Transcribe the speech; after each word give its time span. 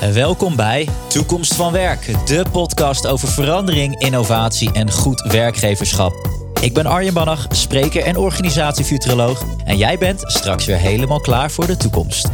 Welkom 0.00 0.56
bij 0.56 0.88
Toekomst 1.08 1.54
van 1.54 1.72
Werk, 1.72 2.26
de 2.26 2.44
podcast 2.52 3.06
over 3.06 3.28
verandering, 3.28 3.98
innovatie 3.98 4.72
en 4.72 4.90
goed 4.90 5.20
werkgeverschap. 5.20 6.28
Ik 6.60 6.74
ben 6.74 6.86
Arjen 6.86 7.14
Bannach, 7.14 7.46
spreker 7.50 8.02
en 8.02 8.16
organisatiefuturoloog. 8.16 9.44
En 9.64 9.76
jij 9.76 9.98
bent 9.98 10.22
straks 10.26 10.64
weer 10.64 10.76
helemaal 10.76 11.20
klaar 11.20 11.50
voor 11.50 11.66
de 11.66 11.76
toekomst. 11.76 12.28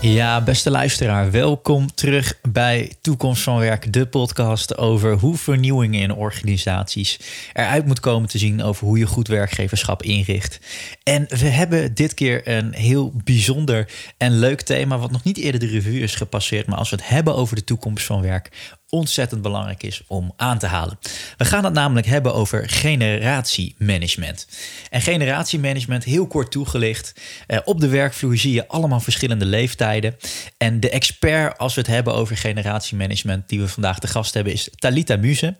Ja, 0.00 0.42
beste 0.42 0.70
luisteraar, 0.70 1.30
welkom 1.30 1.94
terug 1.94 2.38
bij 2.48 2.92
Toekomst 3.00 3.42
van 3.42 3.58
Werk, 3.58 3.92
de 3.92 4.06
podcast 4.06 4.76
over 4.76 5.12
hoe 5.12 5.36
vernieuwingen 5.36 6.00
in 6.00 6.12
organisaties 6.12 7.20
eruit 7.52 7.86
moet 7.86 8.00
komen 8.00 8.28
te 8.28 8.38
zien 8.38 8.62
over 8.62 8.86
hoe 8.86 8.98
je 8.98 9.06
goed 9.06 9.28
werkgeverschap 9.28 10.02
inricht. 10.02 10.60
En 11.02 11.26
we 11.28 11.46
hebben 11.46 11.94
dit 11.94 12.14
keer 12.14 12.48
een 12.48 12.72
heel 12.72 13.12
bijzonder 13.24 13.92
en 14.16 14.38
leuk 14.38 14.60
thema, 14.60 14.98
wat 14.98 15.10
nog 15.10 15.24
niet 15.24 15.38
eerder 15.38 15.60
de 15.60 15.66
revue 15.66 16.00
is 16.00 16.14
gepasseerd. 16.14 16.66
Maar 16.66 16.78
als 16.78 16.90
we 16.90 16.96
het 16.96 17.08
hebben 17.08 17.36
over 17.36 17.56
de 17.56 17.64
toekomst 17.64 18.06
van 18.06 18.20
werk, 18.20 18.74
ontzettend 18.90 19.42
belangrijk 19.42 19.82
is 19.82 20.02
om 20.06 20.32
aan 20.36 20.58
te 20.58 20.66
halen. 20.66 20.98
We 21.36 21.44
gaan 21.44 21.64
het 21.64 21.72
namelijk 21.72 22.06
hebben 22.06 22.34
over 22.34 22.68
generatiemanagement. 22.68 24.46
En 24.90 25.00
generatiemanagement, 25.00 26.04
heel 26.04 26.26
kort 26.26 26.50
toegelicht. 26.50 27.20
Eh, 27.46 27.58
op 27.64 27.80
de 27.80 27.88
werkvloer 27.88 28.36
zie 28.36 28.52
je 28.52 28.68
allemaal 28.68 29.00
verschillende 29.00 29.44
leeftijden. 29.44 30.16
En 30.56 30.80
de 30.80 30.90
expert 30.90 31.58
als 31.58 31.74
we 31.74 31.80
het 31.80 31.90
hebben 31.90 32.14
over 32.14 32.36
generatiemanagement 32.36 33.48
die 33.48 33.60
we 33.60 33.68
vandaag 33.68 33.98
de 33.98 34.08
gast 34.08 34.34
hebben 34.34 34.52
is 34.52 34.68
Talita 34.74 35.16
Muze. 35.16 35.56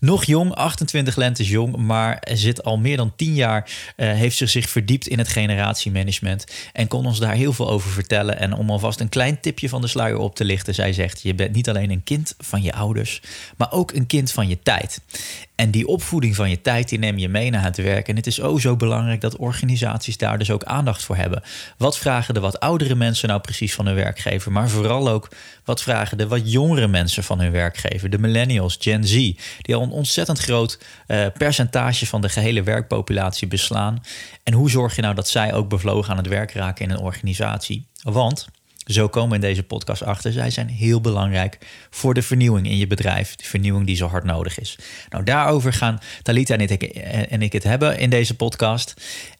Nog 0.00 0.24
jong, 0.24 0.54
28 0.54 1.16
lentes 1.16 1.48
jong, 1.48 1.76
maar 1.76 2.22
zit 2.32 2.64
al 2.64 2.78
meer 2.78 2.96
dan 2.96 3.12
10 3.16 3.34
jaar, 3.34 3.70
uh, 3.96 4.12
heeft 4.12 4.36
zich, 4.36 4.50
zich 4.50 4.68
verdiept 4.68 5.06
in 5.06 5.18
het 5.18 5.28
generatiemanagement 5.28 6.44
en 6.72 6.88
kon 6.88 7.06
ons 7.06 7.18
daar 7.18 7.34
heel 7.34 7.52
veel 7.52 7.70
over 7.70 7.90
vertellen. 7.90 8.38
En 8.38 8.54
om 8.54 8.70
alvast 8.70 9.00
een 9.00 9.08
klein 9.08 9.40
tipje 9.40 9.68
van 9.68 9.80
de 9.80 9.86
sluier 9.86 10.18
op 10.18 10.34
te 10.34 10.44
lichten, 10.44 10.74
zij 10.74 10.92
zegt: 10.92 11.22
Je 11.22 11.34
bent 11.34 11.54
niet 11.54 11.68
alleen 11.68 11.90
een 11.90 12.04
kind 12.04 12.34
van 12.38 12.62
je 12.62 12.72
ouders, 12.72 13.22
maar 13.56 13.72
ook 13.72 13.92
een 13.92 14.06
kind 14.06 14.32
van 14.32 14.48
je 14.48 14.58
tijd. 14.62 15.00
En 15.58 15.70
die 15.70 15.86
opvoeding 15.86 16.34
van 16.34 16.50
je 16.50 16.60
tijd, 16.60 16.88
die 16.88 16.98
neem 16.98 17.18
je 17.18 17.28
mee 17.28 17.50
naar 17.50 17.62
het 17.62 17.76
werk. 17.76 18.08
En 18.08 18.16
het 18.16 18.26
is 18.26 18.40
ook 18.40 18.60
zo 18.60 18.76
belangrijk 18.76 19.20
dat 19.20 19.36
organisaties 19.36 20.16
daar 20.16 20.38
dus 20.38 20.50
ook 20.50 20.64
aandacht 20.64 21.02
voor 21.02 21.16
hebben. 21.16 21.42
Wat 21.76 21.98
vragen 21.98 22.34
de 22.34 22.40
wat 22.40 22.60
oudere 22.60 22.94
mensen 22.94 23.28
nou 23.28 23.40
precies 23.40 23.74
van 23.74 23.86
hun 23.86 23.94
werkgever? 23.94 24.52
Maar 24.52 24.68
vooral 24.68 25.08
ook, 25.08 25.28
wat 25.64 25.82
vragen 25.82 26.18
de 26.18 26.28
wat 26.28 26.52
jongere 26.52 26.88
mensen 26.88 27.24
van 27.24 27.40
hun 27.40 27.50
werkgever? 27.50 28.10
De 28.10 28.18
millennials, 28.18 28.76
Gen 28.80 29.04
Z, 29.04 29.14
die 29.60 29.74
al 29.74 29.82
een 29.82 29.90
ontzettend 29.90 30.38
groot 30.38 30.78
uh, 31.06 31.26
percentage 31.36 32.06
van 32.06 32.20
de 32.20 32.28
gehele 32.28 32.62
werkpopulatie 32.62 33.48
beslaan. 33.48 34.02
En 34.42 34.52
hoe 34.52 34.70
zorg 34.70 34.96
je 34.96 35.02
nou 35.02 35.14
dat 35.14 35.28
zij 35.28 35.54
ook 35.54 35.68
bevlogen 35.68 36.10
aan 36.10 36.16
het 36.16 36.28
werk 36.28 36.52
raken 36.52 36.84
in 36.84 36.90
een 36.90 37.00
organisatie? 37.00 37.86
Want 38.02 38.48
zo 38.88 39.08
komen 39.08 39.28
we 39.28 39.34
in 39.34 39.40
deze 39.40 39.62
podcast 39.62 40.02
achter. 40.02 40.32
Zij 40.32 40.50
zijn 40.50 40.68
heel 40.68 41.00
belangrijk 41.00 41.58
voor 41.90 42.14
de 42.14 42.22
vernieuwing 42.22 42.66
in 42.66 42.76
je 42.76 42.86
bedrijf. 42.86 43.36
De 43.36 43.44
vernieuwing 43.44 43.86
die 43.86 43.96
zo 43.96 44.06
hard 44.06 44.24
nodig 44.24 44.58
is. 44.58 44.78
Nou, 45.08 45.24
daarover 45.24 45.72
gaan 45.72 45.98
Talita 46.22 46.54
en 46.54 47.42
ik, 47.42 47.52
het 47.52 47.64
hebben 47.64 47.98
in 47.98 48.10
deze 48.10 48.36
podcast. 48.36 48.94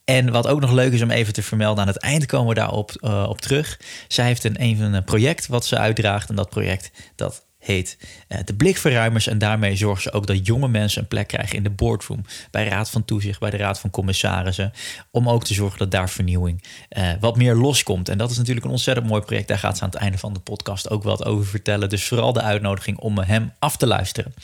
En 0.05 0.33
wat 0.33 0.47
ook 0.47 0.61
nog 0.61 0.73
leuk 0.73 0.93
is 0.93 1.03
om 1.03 1.11
even 1.11 1.33
te 1.33 1.43
vermelden, 1.43 1.83
aan 1.83 1.89
het 1.89 1.99
eind 1.99 2.27
komen 2.27 2.49
we 2.49 2.55
daarop 2.55 2.93
uh, 3.01 3.27
op 3.29 3.41
terug. 3.41 3.81
Zij 4.09 4.27
heeft 4.27 4.45
een, 4.45 4.63
een 4.95 5.05
project 5.05 5.47
wat 5.47 5.67
ze 5.67 5.79
uitdraagt. 5.79 6.29
En 6.29 6.37
dat 6.37 6.51
project 6.51 6.91
dat 7.15 7.47
heet 7.59 7.99
uh, 8.29 8.39
de 8.45 8.55
Blikverruimers. 8.55 9.27
En 9.27 9.39
daarmee 9.39 9.77
zorgen 9.77 10.03
ze 10.03 10.13
ook 10.13 10.27
dat 10.27 10.47
jonge 10.47 10.69
mensen 10.69 11.03
een 11.03 11.09
plek 11.09 11.27
krijgen 11.29 11.57
in 11.57 11.63
de 11.63 11.71
boardroom. 11.71 12.25
Bij 12.51 12.69
Raad 12.69 12.91
van 12.91 13.05
Toezicht, 13.05 13.41
bij 13.41 13.51
de 13.51 13.57
Raad 13.57 13.81
van 13.81 13.91
Commissarissen. 13.91 14.73
Om 15.11 15.29
ook 15.29 15.45
te 15.45 15.55
zorgen 15.55 15.79
dat 15.79 15.91
daar 15.91 16.11
vernieuwing 16.11 16.63
uh, 16.91 17.11
wat 17.21 17.37
meer 17.37 17.55
loskomt. 17.55 18.09
En 18.09 18.19
dat 18.19 18.31
is 18.31 18.37
natuurlijk 18.37 18.67
een 18.67 18.73
ontzettend 18.73 19.07
mooi 19.07 19.23
project. 19.23 19.49
Daar 19.49 19.59
gaat 19.59 19.77
ze 19.77 19.83
aan 19.83 19.91
het 19.91 19.99
einde 19.99 20.19
van 20.19 20.33
de 20.33 20.41
podcast 20.41 20.91
ook 20.91 21.03
wat 21.03 21.25
over 21.25 21.47
vertellen. 21.47 21.89
Dus 21.89 22.05
vooral 22.05 22.33
de 22.33 22.43
uitnodiging 22.43 22.99
om 22.99 23.19
hem 23.19 23.53
af 23.59 23.77
te 23.77 23.87
luisteren. 23.87 24.35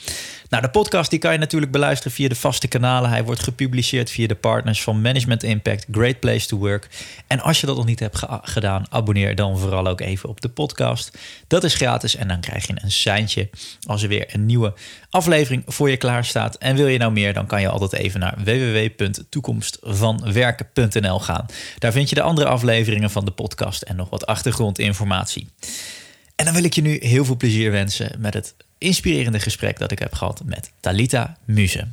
Nou, 0.49 0.63
de 0.63 0.69
podcast 0.69 1.09
die 1.09 1.19
kan 1.19 1.31
je 1.31 1.37
natuurlijk 1.37 1.71
beluisteren 1.71 2.13
via 2.13 2.27
de 2.27 2.35
vaste 2.35 2.67
kanalen. 2.67 3.09
Hij 3.09 3.23
wordt 3.23 3.43
gepubliceerd 3.43 4.11
via 4.11 4.27
de 4.27 4.35
partners 4.35 4.83
van 4.83 5.01
Management 5.01 5.43
Impact, 5.43 5.85
Great 5.91 6.19
Place 6.19 6.47
to 6.47 6.57
Work. 6.57 6.87
En 7.27 7.41
als 7.41 7.59
je 7.59 7.67
dat 7.67 7.75
nog 7.75 7.85
niet 7.85 7.99
hebt 7.99 8.21
gedaan, 8.41 8.85
abonneer 8.89 9.35
dan 9.35 9.57
vooral 9.57 9.87
ook 9.87 10.01
even 10.01 10.29
op 10.29 10.41
de 10.41 10.49
podcast. 10.49 11.17
Dat 11.47 11.63
is 11.63 11.73
gratis 11.73 12.15
en 12.15 12.27
dan 12.27 12.39
krijg 12.39 12.67
je 12.67 12.73
een 12.81 12.91
als 13.87 14.03
er 14.03 14.09
weer 14.09 14.33
een 14.33 14.45
nieuwe 14.45 14.73
aflevering 15.09 15.63
voor 15.65 15.89
je 15.89 15.97
klaar 15.97 16.25
staat. 16.25 16.55
En 16.55 16.75
wil 16.75 16.87
je 16.87 16.97
nou 16.97 17.11
meer, 17.11 17.33
dan 17.33 17.45
kan 17.45 17.61
je 17.61 17.69
altijd 17.69 17.93
even 17.93 18.19
naar 18.19 18.35
www.toekomstvanwerken.nl 18.43 21.19
gaan. 21.19 21.45
Daar 21.77 21.91
vind 21.91 22.09
je 22.09 22.15
de 22.15 22.21
andere 22.21 22.47
afleveringen 22.47 23.09
van 23.09 23.25
de 23.25 23.31
podcast 23.31 23.81
en 23.81 23.95
nog 23.95 24.09
wat 24.09 24.25
achtergrondinformatie. 24.25 25.47
En 26.35 26.45
dan 26.45 26.53
wil 26.53 26.63
ik 26.63 26.73
je 26.73 26.81
nu 26.81 26.97
heel 27.01 27.25
veel 27.25 27.37
plezier 27.37 27.71
wensen 27.71 28.15
met 28.17 28.33
het 28.33 28.55
inspirerende 28.77 29.39
gesprek 29.39 29.79
dat 29.79 29.91
ik 29.91 29.99
heb 29.99 30.13
gehad 30.13 30.41
met 30.45 30.71
Talita 30.79 31.37
Muze. 31.45 31.87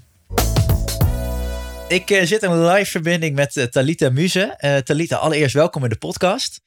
Ik 1.88 2.10
uh, 2.10 2.22
zit 2.22 2.42
in 2.42 2.50
een 2.50 2.66
live 2.66 2.90
verbinding 2.90 3.34
met 3.34 3.56
uh, 3.56 3.64
Talita 3.64 4.10
Muze. 4.10 4.58
Uh, 4.60 4.76
Talita, 4.76 5.16
allereerst 5.16 5.54
welkom 5.54 5.84
in 5.84 5.88
de 5.88 5.96
podcast. 5.96 6.60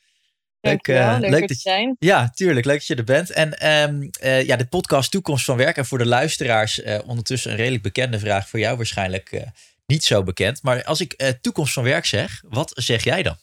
Leuk, 0.65 0.87
leuk, 0.87 1.19
leuk 1.19 1.39
dat 1.39 1.49
je 1.49 1.55
zijn. 1.55 1.95
Ja, 1.99 2.29
tuurlijk. 2.29 2.65
Leuk 2.65 2.77
dat 2.77 2.87
je 2.87 2.95
er 2.95 3.03
bent. 3.03 3.31
En 3.31 3.67
um, 3.89 4.09
ja, 4.45 4.55
de 4.55 4.67
podcast 4.67 5.11
Toekomst 5.11 5.45
van 5.45 5.57
Werk. 5.57 5.77
En 5.77 5.85
voor 5.85 5.97
de 5.97 6.05
luisteraars 6.05 6.81
ondertussen 7.05 7.51
een 7.51 7.57
redelijk 7.57 7.83
bekende 7.83 8.19
vraag. 8.19 8.49
Voor 8.49 8.59
jou 8.59 8.77
waarschijnlijk 8.77 9.43
niet 9.85 10.03
zo 10.03 10.23
bekend. 10.23 10.63
Maar 10.63 10.83
als 10.83 11.01
ik 11.01 11.33
Toekomst 11.41 11.73
van 11.73 11.83
Werk 11.83 12.05
zeg, 12.05 12.43
wat 12.47 12.71
zeg 12.75 13.03
jij 13.03 13.23
dan? 13.23 13.35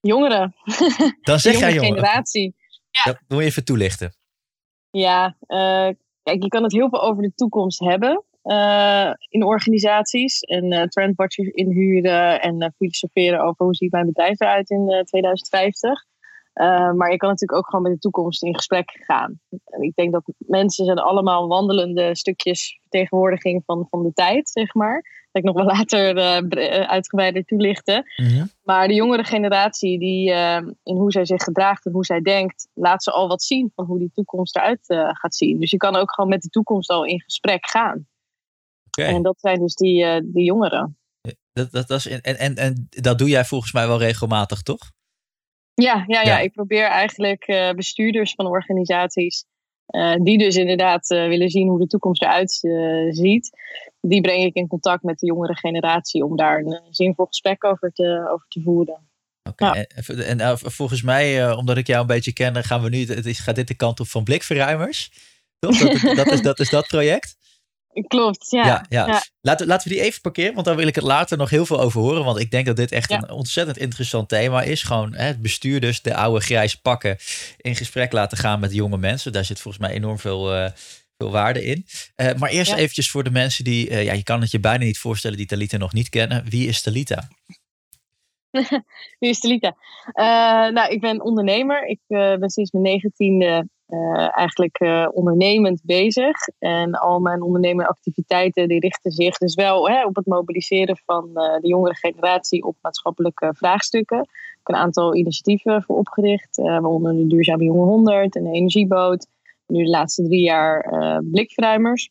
Jongeren. 0.00 0.54
Dan 1.22 1.38
zeg 1.38 1.58
jij 1.58 1.72
jongeren. 1.72 1.96
generatie. 1.96 2.54
Ja. 2.90 3.02
Dat 3.04 3.20
moet 3.28 3.38
je 3.38 3.44
even 3.44 3.64
toelichten. 3.64 4.14
Ja, 4.90 5.36
kijk, 6.22 6.42
je 6.42 6.48
kan 6.48 6.62
het 6.62 6.72
heel 6.72 6.88
veel 6.88 7.02
over 7.02 7.22
de 7.22 7.32
toekomst 7.34 7.80
hebben 7.80 8.24
in 9.28 9.44
organisaties. 9.44 10.40
En 10.40 10.88
trendwatchers 10.88 11.48
inhuren 11.48 12.40
en 12.40 12.74
filosoferen 12.76 13.40
over 13.40 13.64
hoe 13.64 13.74
ziet 13.74 13.92
mijn 13.92 14.06
bedrijf 14.06 14.40
eruit 14.40 14.70
in 14.70 15.02
2050. 15.04 16.08
Maar 16.96 17.10
je 17.10 17.16
kan 17.16 17.28
natuurlijk 17.28 17.58
ook 17.58 17.68
gewoon 17.68 17.82
met 17.82 17.92
de 17.92 17.98
toekomst 17.98 18.42
in 18.42 18.54
gesprek 18.54 19.04
gaan. 19.06 19.40
En 19.64 19.82
ik 19.82 19.94
denk 19.94 20.12
dat 20.12 20.22
mensen 20.36 20.84
zijn 20.84 20.98
allemaal 20.98 21.48
wandelende 21.48 22.16
stukjes 22.16 22.78
vertegenwoordiging 22.80 23.62
van, 23.66 23.86
van 23.88 24.02
de 24.02 24.12
tijd, 24.12 24.50
zeg 24.50 24.74
maar 24.74 25.18
dat 25.32 25.42
ik 25.42 25.48
nog 25.48 25.54
wel 25.54 25.72
later 25.76 26.16
uh, 26.16 26.80
uitgebreider 26.80 27.44
toelichten. 27.44 28.04
Mm 28.16 28.50
Maar 28.62 28.88
de 28.88 28.94
jongere 28.94 29.24
generatie, 29.24 29.98
die, 29.98 30.30
uh, 30.30 30.56
in 30.82 30.96
hoe 30.96 31.12
zij 31.12 31.24
zich 31.24 31.42
gedraagt 31.42 31.86
en 31.86 31.92
hoe 31.92 32.04
zij 32.04 32.20
denkt, 32.20 32.68
laat 32.74 33.02
ze 33.02 33.10
al 33.10 33.28
wat 33.28 33.42
zien 33.42 33.72
van 33.74 33.84
hoe 33.84 33.98
die 33.98 34.10
toekomst 34.14 34.56
eruit 34.56 34.84
gaat 34.86 35.34
zien. 35.34 35.60
Dus 35.60 35.70
je 35.70 35.76
kan 35.76 35.96
ook 35.96 36.12
gewoon 36.14 36.30
met 36.30 36.42
de 36.42 36.48
toekomst 36.48 36.90
al 36.90 37.04
in 37.04 37.20
gesprek 37.20 37.68
gaan. 37.68 38.06
Okay. 38.86 39.14
En 39.14 39.22
dat 39.22 39.40
zijn 39.40 39.60
dus 39.60 39.74
die, 39.74 40.32
die 40.32 40.44
jongeren. 40.44 40.98
Dat, 41.52 41.70
dat, 41.70 41.88
dat 41.88 41.98
is, 41.98 42.06
en, 42.06 42.38
en, 42.38 42.54
en 42.54 42.88
dat 42.88 43.18
doe 43.18 43.28
jij 43.28 43.44
volgens 43.44 43.72
mij 43.72 43.86
wel 43.86 43.98
regelmatig, 43.98 44.62
toch? 44.62 44.90
Ja, 45.80 46.04
ja, 46.06 46.22
ja. 46.22 46.22
ja. 46.22 46.38
ik 46.38 46.52
probeer 46.52 46.84
eigenlijk 46.84 47.72
bestuurders 47.76 48.34
van 48.34 48.46
organisaties 48.46 49.44
uh, 49.90 50.14
die 50.22 50.38
dus 50.38 50.56
inderdaad 50.56 51.10
uh, 51.10 51.28
willen 51.28 51.50
zien 51.50 51.68
hoe 51.68 51.78
de 51.78 51.86
toekomst 51.86 52.22
eruit 52.22 52.58
uh, 52.62 53.12
ziet. 53.12 53.50
Die 54.00 54.20
breng 54.20 54.44
ik 54.44 54.54
in 54.54 54.66
contact 54.66 55.02
met 55.02 55.18
de 55.18 55.26
jongere 55.26 55.56
generatie 55.56 56.24
om 56.24 56.36
daar 56.36 56.58
een 56.58 56.80
zinvol 56.90 57.26
gesprek 57.26 57.64
over 57.64 57.92
te, 57.92 58.28
over 58.32 58.46
te 58.48 58.60
voeren. 58.60 59.08
Oké, 59.48 59.64
okay. 59.64 59.86
ja. 59.96 60.24
en, 60.24 60.40
en 60.40 60.58
volgens 60.58 61.02
mij, 61.02 61.52
omdat 61.52 61.76
ik 61.76 61.86
jou 61.86 62.00
een 62.00 62.06
beetje 62.06 62.32
ken, 62.32 62.64
gaan 62.64 62.82
we 62.82 62.88
nu, 62.88 63.04
het 63.04 63.26
is, 63.26 63.38
gaat 63.38 63.54
dit 63.54 63.68
de 63.68 63.74
kant 63.74 64.00
op 64.00 64.08
van 64.08 64.24
blikverruimers. 64.24 65.12
Toch? 65.58 65.78
Dat, 65.78 66.16
dat, 66.16 66.26
is, 66.26 66.42
dat 66.42 66.58
is 66.58 66.70
dat 66.70 66.86
project? 66.86 67.36
Klopt, 68.06 68.50
ja. 68.50 68.66
ja, 68.66 68.86
ja. 68.88 69.06
ja. 69.06 69.22
Laten, 69.40 69.66
laten 69.66 69.88
we 69.88 69.94
die 69.94 70.02
even 70.02 70.20
parkeren, 70.20 70.54
want 70.54 70.66
daar 70.66 70.76
wil 70.76 70.86
ik 70.86 70.94
het 70.94 71.04
later 71.04 71.38
nog 71.38 71.50
heel 71.50 71.66
veel 71.66 71.80
over 71.80 72.00
horen. 72.00 72.24
Want 72.24 72.38
ik 72.38 72.50
denk 72.50 72.66
dat 72.66 72.76
dit 72.76 72.92
echt 72.92 73.10
een 73.10 73.30
ontzettend 73.30 73.78
interessant 73.78 74.28
thema 74.28 74.62
is. 74.62 74.82
Gewoon 74.82 75.14
hè, 75.14 75.24
het 75.24 75.42
bestuur 75.42 75.80
dus, 75.80 76.02
de 76.02 76.14
oude 76.14 76.40
grijs 76.40 76.74
pakken, 76.74 77.16
in 77.56 77.76
gesprek 77.76 78.12
laten 78.12 78.38
gaan 78.38 78.60
met 78.60 78.74
jonge 78.74 78.96
mensen. 78.96 79.32
Daar 79.32 79.44
zit 79.44 79.60
volgens 79.60 79.84
mij 79.86 79.94
enorm 79.94 80.18
veel, 80.18 80.54
uh, 80.56 80.68
veel 81.16 81.30
waarde 81.30 81.64
in. 81.64 81.86
Uh, 82.16 82.32
maar 82.34 82.50
eerst 82.50 82.72
eventjes 82.72 83.10
voor 83.10 83.24
de 83.24 83.30
mensen 83.30 83.64
die, 83.64 83.90
uh, 83.90 84.04
ja, 84.04 84.12
je 84.12 84.22
kan 84.22 84.40
het 84.40 84.50
je 84.50 84.60
bijna 84.60 84.84
niet 84.84 84.98
voorstellen, 84.98 85.36
die 85.36 85.46
Talita 85.46 85.76
nog 85.76 85.92
niet 85.92 86.08
kennen. 86.08 86.44
Wie 86.48 86.68
is 86.68 86.82
Talita? 86.82 87.28
Wie 89.18 89.30
is 89.30 89.40
Talita? 89.40 89.76
nou, 90.70 90.92
ik 90.92 91.00
ben 91.00 91.22
ondernemer. 91.22 91.86
Ik 91.86 92.00
ben 92.08 92.50
sinds 92.50 92.70
mijn 92.70 92.84
negentiende 92.84 93.68
uh, 93.90 94.38
eigenlijk 94.38 94.80
uh, 94.80 95.08
ondernemend 95.12 95.80
bezig. 95.84 96.36
En 96.58 96.94
al 96.94 97.20
mijn 97.20 97.42
ondernemeractiviteiten 97.42 98.68
die 98.68 98.80
richten 98.80 99.10
zich 99.10 99.38
dus 99.38 99.54
wel 99.54 99.88
hè, 99.88 100.04
op 100.04 100.16
het 100.16 100.26
mobiliseren 100.26 101.00
van 101.04 101.28
uh, 101.34 101.58
de 101.60 101.68
jongere 101.68 101.94
generatie 101.94 102.64
op 102.64 102.76
maatschappelijke 102.80 103.52
vraagstukken. 103.56 104.20
Ik 104.20 104.66
heb 104.66 104.76
een 104.76 104.82
aantal 104.82 105.14
initiatieven 105.14 105.82
voor 105.82 105.96
opgericht, 105.96 106.56
waaronder 106.56 107.16
de 107.16 107.26
Duurzame 107.26 107.64
Jonge 107.64 107.84
100 107.84 108.36
en 108.36 108.46
Energieboot. 108.46 109.26
Nu 109.66 109.84
de 109.84 109.90
laatste 109.90 110.22
drie 110.22 110.42
jaar 110.42 110.92
blikverruimers. 111.30 112.10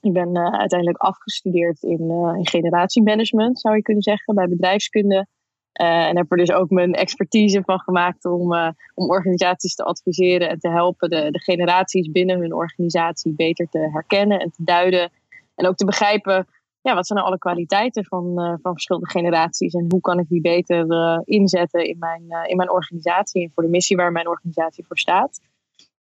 Ik 0.00 0.12
ben 0.12 0.36
uiteindelijk 0.36 0.98
afgestudeerd 0.98 1.82
in, 1.82 2.00
in 2.36 2.46
generatiemanagement, 2.48 3.60
zou 3.60 3.76
je 3.76 3.82
kunnen 3.82 4.02
zeggen, 4.02 4.34
bij 4.34 4.48
bedrijfskunde. 4.48 5.26
En 5.72 6.16
heb 6.16 6.30
er 6.30 6.36
dus 6.36 6.52
ook 6.52 6.70
mijn 6.70 6.94
expertise 6.94 7.62
van 7.64 7.80
gemaakt 7.80 8.24
om, 8.24 8.52
om 8.94 9.10
organisaties 9.10 9.74
te 9.74 9.84
adviseren 9.84 10.48
en 10.48 10.58
te 10.58 10.68
helpen 10.68 11.10
de, 11.10 11.30
de 11.30 11.40
generaties 11.40 12.10
binnen 12.10 12.40
hun 12.40 12.54
organisatie 12.54 13.34
beter 13.34 13.68
te 13.68 13.90
herkennen 13.92 14.38
en 14.38 14.50
te 14.50 14.64
duiden. 14.64 15.10
En 15.54 15.66
ook 15.66 15.76
te 15.76 15.84
begrijpen 15.84 16.46
ja, 16.82 16.94
wat 16.94 17.06
zijn 17.06 17.18
nou 17.18 17.30
alle 17.30 17.38
kwaliteiten 17.38 18.04
van, 18.04 18.24
uh, 18.26 18.54
van 18.62 18.72
verschillende 18.72 19.10
generaties 19.10 19.74
en 19.74 19.86
hoe 19.88 20.00
kan 20.00 20.18
ik 20.18 20.28
die 20.28 20.40
beter 20.40 20.86
inzetten 21.24 21.84
in 21.84 21.96
mijn, 21.98 22.22
in 22.46 22.56
mijn 22.56 22.70
organisatie 22.70 23.42
en 23.42 23.50
voor 23.54 23.62
de 23.62 23.68
missie 23.68 23.96
waar 23.96 24.12
mijn 24.12 24.28
organisatie 24.28 24.84
voor 24.86 24.98
staat. 24.98 25.40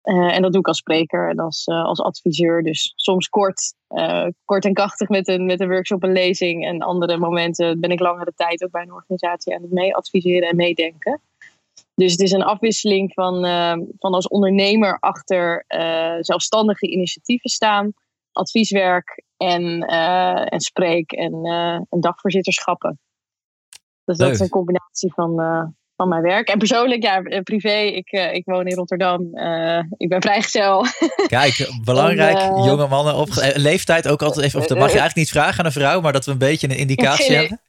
En 0.02 0.42
dat 0.42 0.52
doe 0.52 0.60
ik 0.60 0.66
als 0.66 0.78
spreker 0.78 1.28
en 1.28 1.38
als, 1.38 1.66
als 1.66 2.00
adviseur. 2.00 2.62
Dus 2.62 2.92
soms 2.96 3.28
kort, 3.28 3.74
kort 4.44 4.64
en 4.64 4.74
krachtig 4.74 5.08
met 5.08 5.28
een, 5.28 5.44
met 5.44 5.60
een 5.60 5.68
workshop, 5.68 6.02
een 6.02 6.12
lezing. 6.12 6.66
En 6.66 6.80
andere 6.80 7.18
momenten 7.18 7.80
ben 7.80 7.90
ik 7.90 8.00
langere 8.00 8.32
tijd 8.34 8.64
ook 8.64 8.70
bij 8.70 8.82
een 8.82 8.92
organisatie 8.92 9.54
aan 9.54 9.62
het 9.62 9.70
mee 9.70 9.94
adviseren 9.94 10.48
en 10.48 10.56
meedenken. 10.56 11.20
Dus 11.94 12.12
het 12.12 12.20
is 12.20 12.32
een 12.32 12.42
afwisseling 12.42 13.12
van, 13.12 13.34
van 13.98 14.14
als 14.14 14.28
ondernemer 14.28 14.98
achter 14.98 15.64
zelfstandige 16.20 16.90
initiatieven 16.90 17.50
staan, 17.50 17.92
advieswerk 18.32 19.24
en, 19.36 19.80
en 20.46 20.60
spreek 20.60 21.12
en, 21.12 21.44
en 21.88 22.00
dagvoorzitterschappen. 22.00 22.98
Dus 24.04 24.16
dat 24.16 24.30
is 24.30 24.40
een 24.40 24.48
combinatie 24.48 25.12
van, 25.12 25.34
van 26.00 26.08
mijn 26.08 26.22
werk. 26.22 26.48
En 26.48 26.58
persoonlijk, 26.58 27.02
ja, 27.02 27.22
privé, 27.42 27.78
ik, 27.78 28.10
ik 28.10 28.44
woon 28.44 28.66
in 28.66 28.76
Rotterdam. 28.76 29.20
ik 29.96 30.08
ben 30.08 30.22
vrijgezel. 30.22 30.84
Kijk, 31.26 31.70
belangrijk, 31.84 32.38
jonge 32.38 32.86
mannen 32.88 33.14
op 33.14 33.28
leeftijd 33.54 34.08
ook 34.08 34.22
altijd 34.22 34.46
even, 34.46 34.60
of 34.60 34.66
dat 34.66 34.78
mag 34.78 34.92
je 34.92 34.98
eigenlijk 34.98 35.16
niet 35.16 35.30
vragen 35.30 35.58
aan 35.58 35.64
een 35.64 35.72
vrouw, 35.72 36.00
maar 36.00 36.12
dat 36.12 36.24
we 36.24 36.32
een 36.32 36.38
beetje 36.38 36.68
een 36.68 36.76
indicatie 36.76 37.34
hebben. 37.34 37.60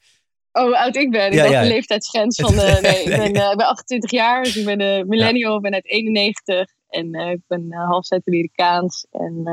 Oh, 0.51 0.63
hoe 0.63 0.77
oud 0.77 0.95
ik 0.95 1.11
ben. 1.11 1.27
Ik 1.27 1.33
ja, 1.33 1.45
ja. 1.45 1.61
de 1.61 1.67
leeftijdsgrens 1.67 2.39
van. 2.41 2.53
Uh, 2.53 2.81
nee, 2.81 3.03
ik 3.03 3.09
ben, 3.09 3.23
ik 3.23 3.33
ben 3.33 3.67
28 3.67 4.11
jaar, 4.11 4.43
dus 4.43 4.55
ik 4.55 4.65
ben 4.65 4.81
een 4.81 5.07
millennial, 5.07 5.55
ik 5.55 5.61
ben 5.61 5.73
uit 5.73 5.89
91 5.89 6.69
en 6.89 7.13
ik 7.13 7.39
ben 7.47 7.73
half 7.73 8.05
Zuid-Amerikaans. 8.05 9.07
En 9.11 9.43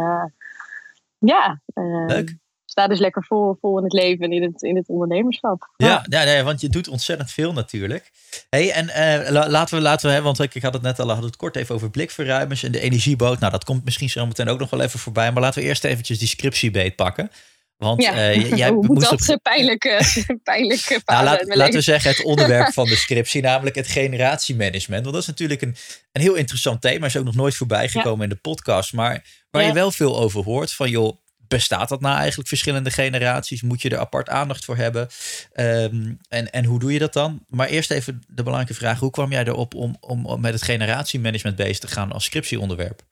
ja, 1.18 1.60
Leuk. 2.06 2.36
Sta 2.78 2.88
dus 2.88 2.98
lekker 2.98 3.24
vol, 3.24 3.56
vol 3.60 3.78
in 3.78 3.84
het 3.84 3.92
leven 3.92 4.24
en 4.24 4.32
in 4.32 4.42
het, 4.42 4.62
in 4.62 4.76
het 4.76 4.88
ondernemerschap. 4.88 5.70
Ja, 5.76 6.04
ja. 6.08 6.24
nee, 6.24 6.42
want 6.42 6.60
je 6.60 6.68
doet 6.68 6.88
ontzettend 6.88 7.30
veel 7.30 7.52
natuurlijk. 7.52 8.10
Hey, 8.50 8.70
en 8.70 8.84
uh, 8.84 9.30
laten 9.48 9.76
we, 9.76 9.82
laten 9.82 10.06
we 10.06 10.12
hebben, 10.12 10.36
want 10.36 10.54
ik 10.54 10.62
had 10.62 10.72
het 10.72 10.82
net 10.82 10.98
al, 10.98 11.06
hadden 11.06 11.26
het 11.26 11.36
kort 11.36 11.56
even 11.56 11.74
over 11.74 11.90
blikverruimers 11.90 12.62
en 12.62 12.72
de 12.72 12.80
energieboot. 12.80 13.38
Nou, 13.40 13.52
dat 13.52 13.64
komt 13.64 13.84
misschien 13.84 14.10
zo 14.10 14.26
meteen 14.26 14.48
ook 14.48 14.58
nog 14.58 14.70
wel 14.70 14.80
even 14.80 14.98
voorbij. 14.98 15.32
Maar 15.32 15.42
laten 15.42 15.62
we 15.62 15.68
eerst 15.68 15.84
eventjes 15.84 16.18
die 16.18 16.28
scriptiebeet 16.28 16.96
pakken. 16.96 17.30
Want 17.76 18.02
ja, 18.02 18.12
uh, 18.12 18.56
jij 18.56 18.68
Hoe 18.68 18.86
moest 18.86 19.10
dat 19.10 19.28
op... 19.28 19.42
pijnlijke, 19.42 20.00
pijnlijke 20.42 21.00
nou, 21.04 21.24
laat, 21.24 21.54
Laten 21.54 21.74
we 21.74 21.80
zeggen 21.80 22.10
het 22.10 22.22
onderwerp 22.22 22.72
van 22.72 22.84
de 22.84 22.96
scriptie, 23.06 23.42
namelijk 23.42 23.76
het 23.76 23.88
generatiemanagement. 23.88 25.02
Want 25.02 25.14
dat 25.14 25.22
is 25.22 25.28
natuurlijk 25.28 25.62
een, 25.62 25.76
een 26.12 26.20
heel 26.20 26.34
interessant 26.34 26.80
thema. 26.80 27.06
Is 27.06 27.16
ook 27.16 27.24
nog 27.24 27.34
nooit 27.34 27.54
voorbij 27.54 27.88
gekomen 27.88 28.22
in 28.22 28.28
de 28.28 28.36
podcast. 28.36 28.92
Maar 28.92 29.24
waar 29.50 29.64
je 29.64 29.72
wel 29.72 29.90
veel 29.90 30.18
over 30.18 30.44
hoort 30.44 30.72
van 30.72 30.90
joh, 30.90 31.16
bestaat 31.48 31.88
dat 31.88 32.00
nou 32.00 32.16
eigenlijk 32.16 32.48
verschillende 32.48 32.90
generaties? 32.90 33.62
Moet 33.62 33.82
je 33.82 33.90
er 33.90 33.98
apart 33.98 34.28
aandacht 34.28 34.64
voor 34.64 34.76
hebben? 34.76 35.08
Um, 35.54 36.18
en, 36.28 36.50
en 36.50 36.64
hoe 36.64 36.78
doe 36.78 36.92
je 36.92 36.98
dat 36.98 37.12
dan? 37.12 37.44
Maar 37.48 37.68
eerst 37.68 37.90
even 37.90 38.22
de 38.28 38.42
belangrijke 38.42 38.74
vraag. 38.74 38.98
Hoe 38.98 39.10
kwam 39.10 39.30
jij 39.30 39.44
erop 39.44 39.74
om, 39.74 39.96
om, 40.00 40.26
om 40.26 40.40
met 40.40 40.52
het 40.52 40.62
generatiemanagement 40.62 41.56
bezig 41.56 41.78
te 41.78 41.88
gaan 41.88 42.12
als 42.12 42.24
scriptieonderwerp? 42.24 43.02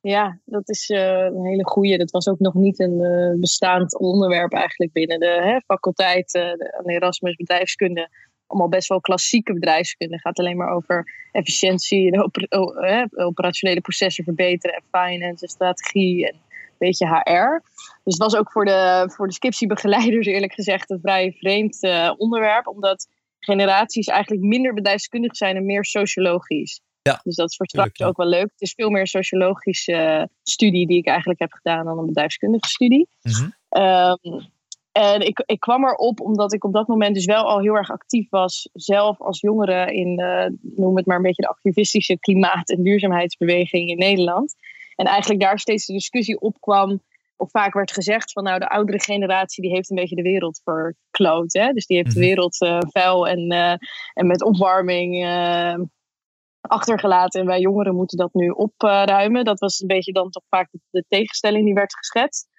Ja, 0.00 0.40
dat 0.44 0.68
is 0.68 0.88
uh, 0.88 0.98
een 0.98 1.46
hele 1.46 1.64
goede. 1.64 1.96
Dat 1.96 2.10
was 2.10 2.28
ook 2.28 2.38
nog 2.38 2.54
niet 2.54 2.80
een 2.80 3.00
uh, 3.00 3.40
bestaand 3.40 3.98
onderwerp 3.98 4.52
eigenlijk 4.52 4.92
binnen 4.92 5.20
de 5.20 5.40
hè, 5.42 5.60
faculteit 5.66 6.34
uh, 6.34 6.94
Erasmus 6.94 7.36
bedrijfskunde. 7.36 8.08
Allemaal 8.46 8.68
best 8.68 8.88
wel 8.88 9.00
klassieke 9.00 9.52
bedrijfskunde. 9.52 10.14
Het 10.14 10.22
gaat 10.22 10.38
alleen 10.38 10.56
maar 10.56 10.74
over 10.74 11.28
efficiëntie 11.32 12.12
en 12.12 12.22
oper 12.22 12.46
operationele 13.10 13.80
processen 13.80 14.24
verbeteren 14.24 14.76
en 14.76 14.82
finance 14.90 15.44
en 15.44 15.50
strategie 15.50 16.28
en 16.28 16.36
beetje 16.86 17.06
HR. 17.06 17.62
Dus 18.04 18.14
het 18.14 18.16
was 18.16 18.36
ook 18.36 18.52
voor 18.52 18.64
de, 18.64 19.10
voor 19.14 19.26
de 19.26 19.32
Skipsy-begeleiders 19.32 20.26
eerlijk 20.26 20.52
gezegd 20.52 20.90
een 20.90 21.00
vrij 21.00 21.32
vreemd 21.38 21.78
onderwerp. 22.16 22.66
Omdat 22.66 23.08
generaties 23.38 24.06
eigenlijk 24.06 24.42
minder 24.42 24.74
bedrijfskundig 24.74 25.36
zijn 25.36 25.56
en 25.56 25.66
meer 25.66 25.84
sociologisch. 25.84 26.80
Ja, 27.02 27.20
dus 27.22 27.34
dat 27.34 27.50
is 27.50 27.56
voor 27.56 27.66
straks 27.66 28.02
ook 28.02 28.16
wel 28.16 28.26
leuk. 28.26 28.50
Het 28.50 28.60
is 28.60 28.72
veel 28.72 28.90
meer 28.90 29.00
een 29.00 29.06
sociologische 29.06 30.28
studie 30.42 30.86
die 30.86 30.98
ik 30.98 31.06
eigenlijk 31.06 31.40
heb 31.40 31.52
gedaan 31.52 31.84
dan 31.84 31.98
een 31.98 32.06
bedrijfskundige 32.06 32.68
studie. 32.68 33.08
Mm 33.22 34.50
en 34.92 35.20
ik, 35.20 35.42
ik 35.46 35.60
kwam 35.60 35.84
erop 35.84 36.20
omdat 36.20 36.52
ik 36.52 36.64
op 36.64 36.72
dat 36.72 36.86
moment 36.86 37.14
dus 37.14 37.24
wel 37.24 37.44
al 37.44 37.60
heel 37.60 37.74
erg 37.74 37.90
actief 37.90 38.30
was, 38.30 38.68
zelf 38.72 39.20
als 39.20 39.40
jongere 39.40 39.94
in, 39.94 40.20
uh, 40.20 40.46
noem 40.76 40.96
het 40.96 41.06
maar 41.06 41.16
een 41.16 41.22
beetje 41.22 41.42
de 41.42 41.48
activistische 41.48 42.18
klimaat- 42.18 42.70
en 42.70 42.82
duurzaamheidsbeweging 42.82 43.88
in 43.88 43.98
Nederland. 43.98 44.54
En 44.96 45.06
eigenlijk 45.06 45.40
daar 45.40 45.58
steeds 45.58 45.86
de 45.86 45.92
discussie 45.92 46.40
opkwam, 46.40 47.02
of 47.36 47.50
vaak 47.50 47.74
werd 47.74 47.92
gezegd 47.92 48.32
van 48.32 48.44
nou 48.44 48.58
de 48.58 48.68
oudere 48.68 49.00
generatie 49.00 49.62
die 49.62 49.72
heeft 49.72 49.90
een 49.90 49.96
beetje 49.96 50.16
de 50.16 50.22
wereld 50.22 50.60
verkloot. 50.64 51.52
Hè? 51.52 51.72
Dus 51.72 51.86
die 51.86 51.96
heeft 51.96 52.14
de 52.14 52.18
mhm. 52.18 52.28
wereld 52.28 52.62
uh, 52.62 52.78
vuil 52.80 53.28
en, 53.28 53.52
uh, 53.52 53.74
en 54.12 54.26
met 54.26 54.42
opwarming 54.42 55.26
achtergelaten. 56.60 57.40
En 57.40 57.46
wij 57.46 57.60
jongeren 57.60 57.94
moeten 57.94 58.18
dat 58.18 58.34
nu 58.34 58.48
opruimen. 58.48 59.44
Dat 59.44 59.60
was 59.60 59.80
een 59.80 59.86
beetje 59.86 60.12
dan 60.12 60.30
toch 60.30 60.44
vaak 60.48 60.68
de 60.90 61.04
tegenstelling 61.08 61.64
die 61.64 61.74
werd 61.74 61.96
geschetst. 61.96 62.50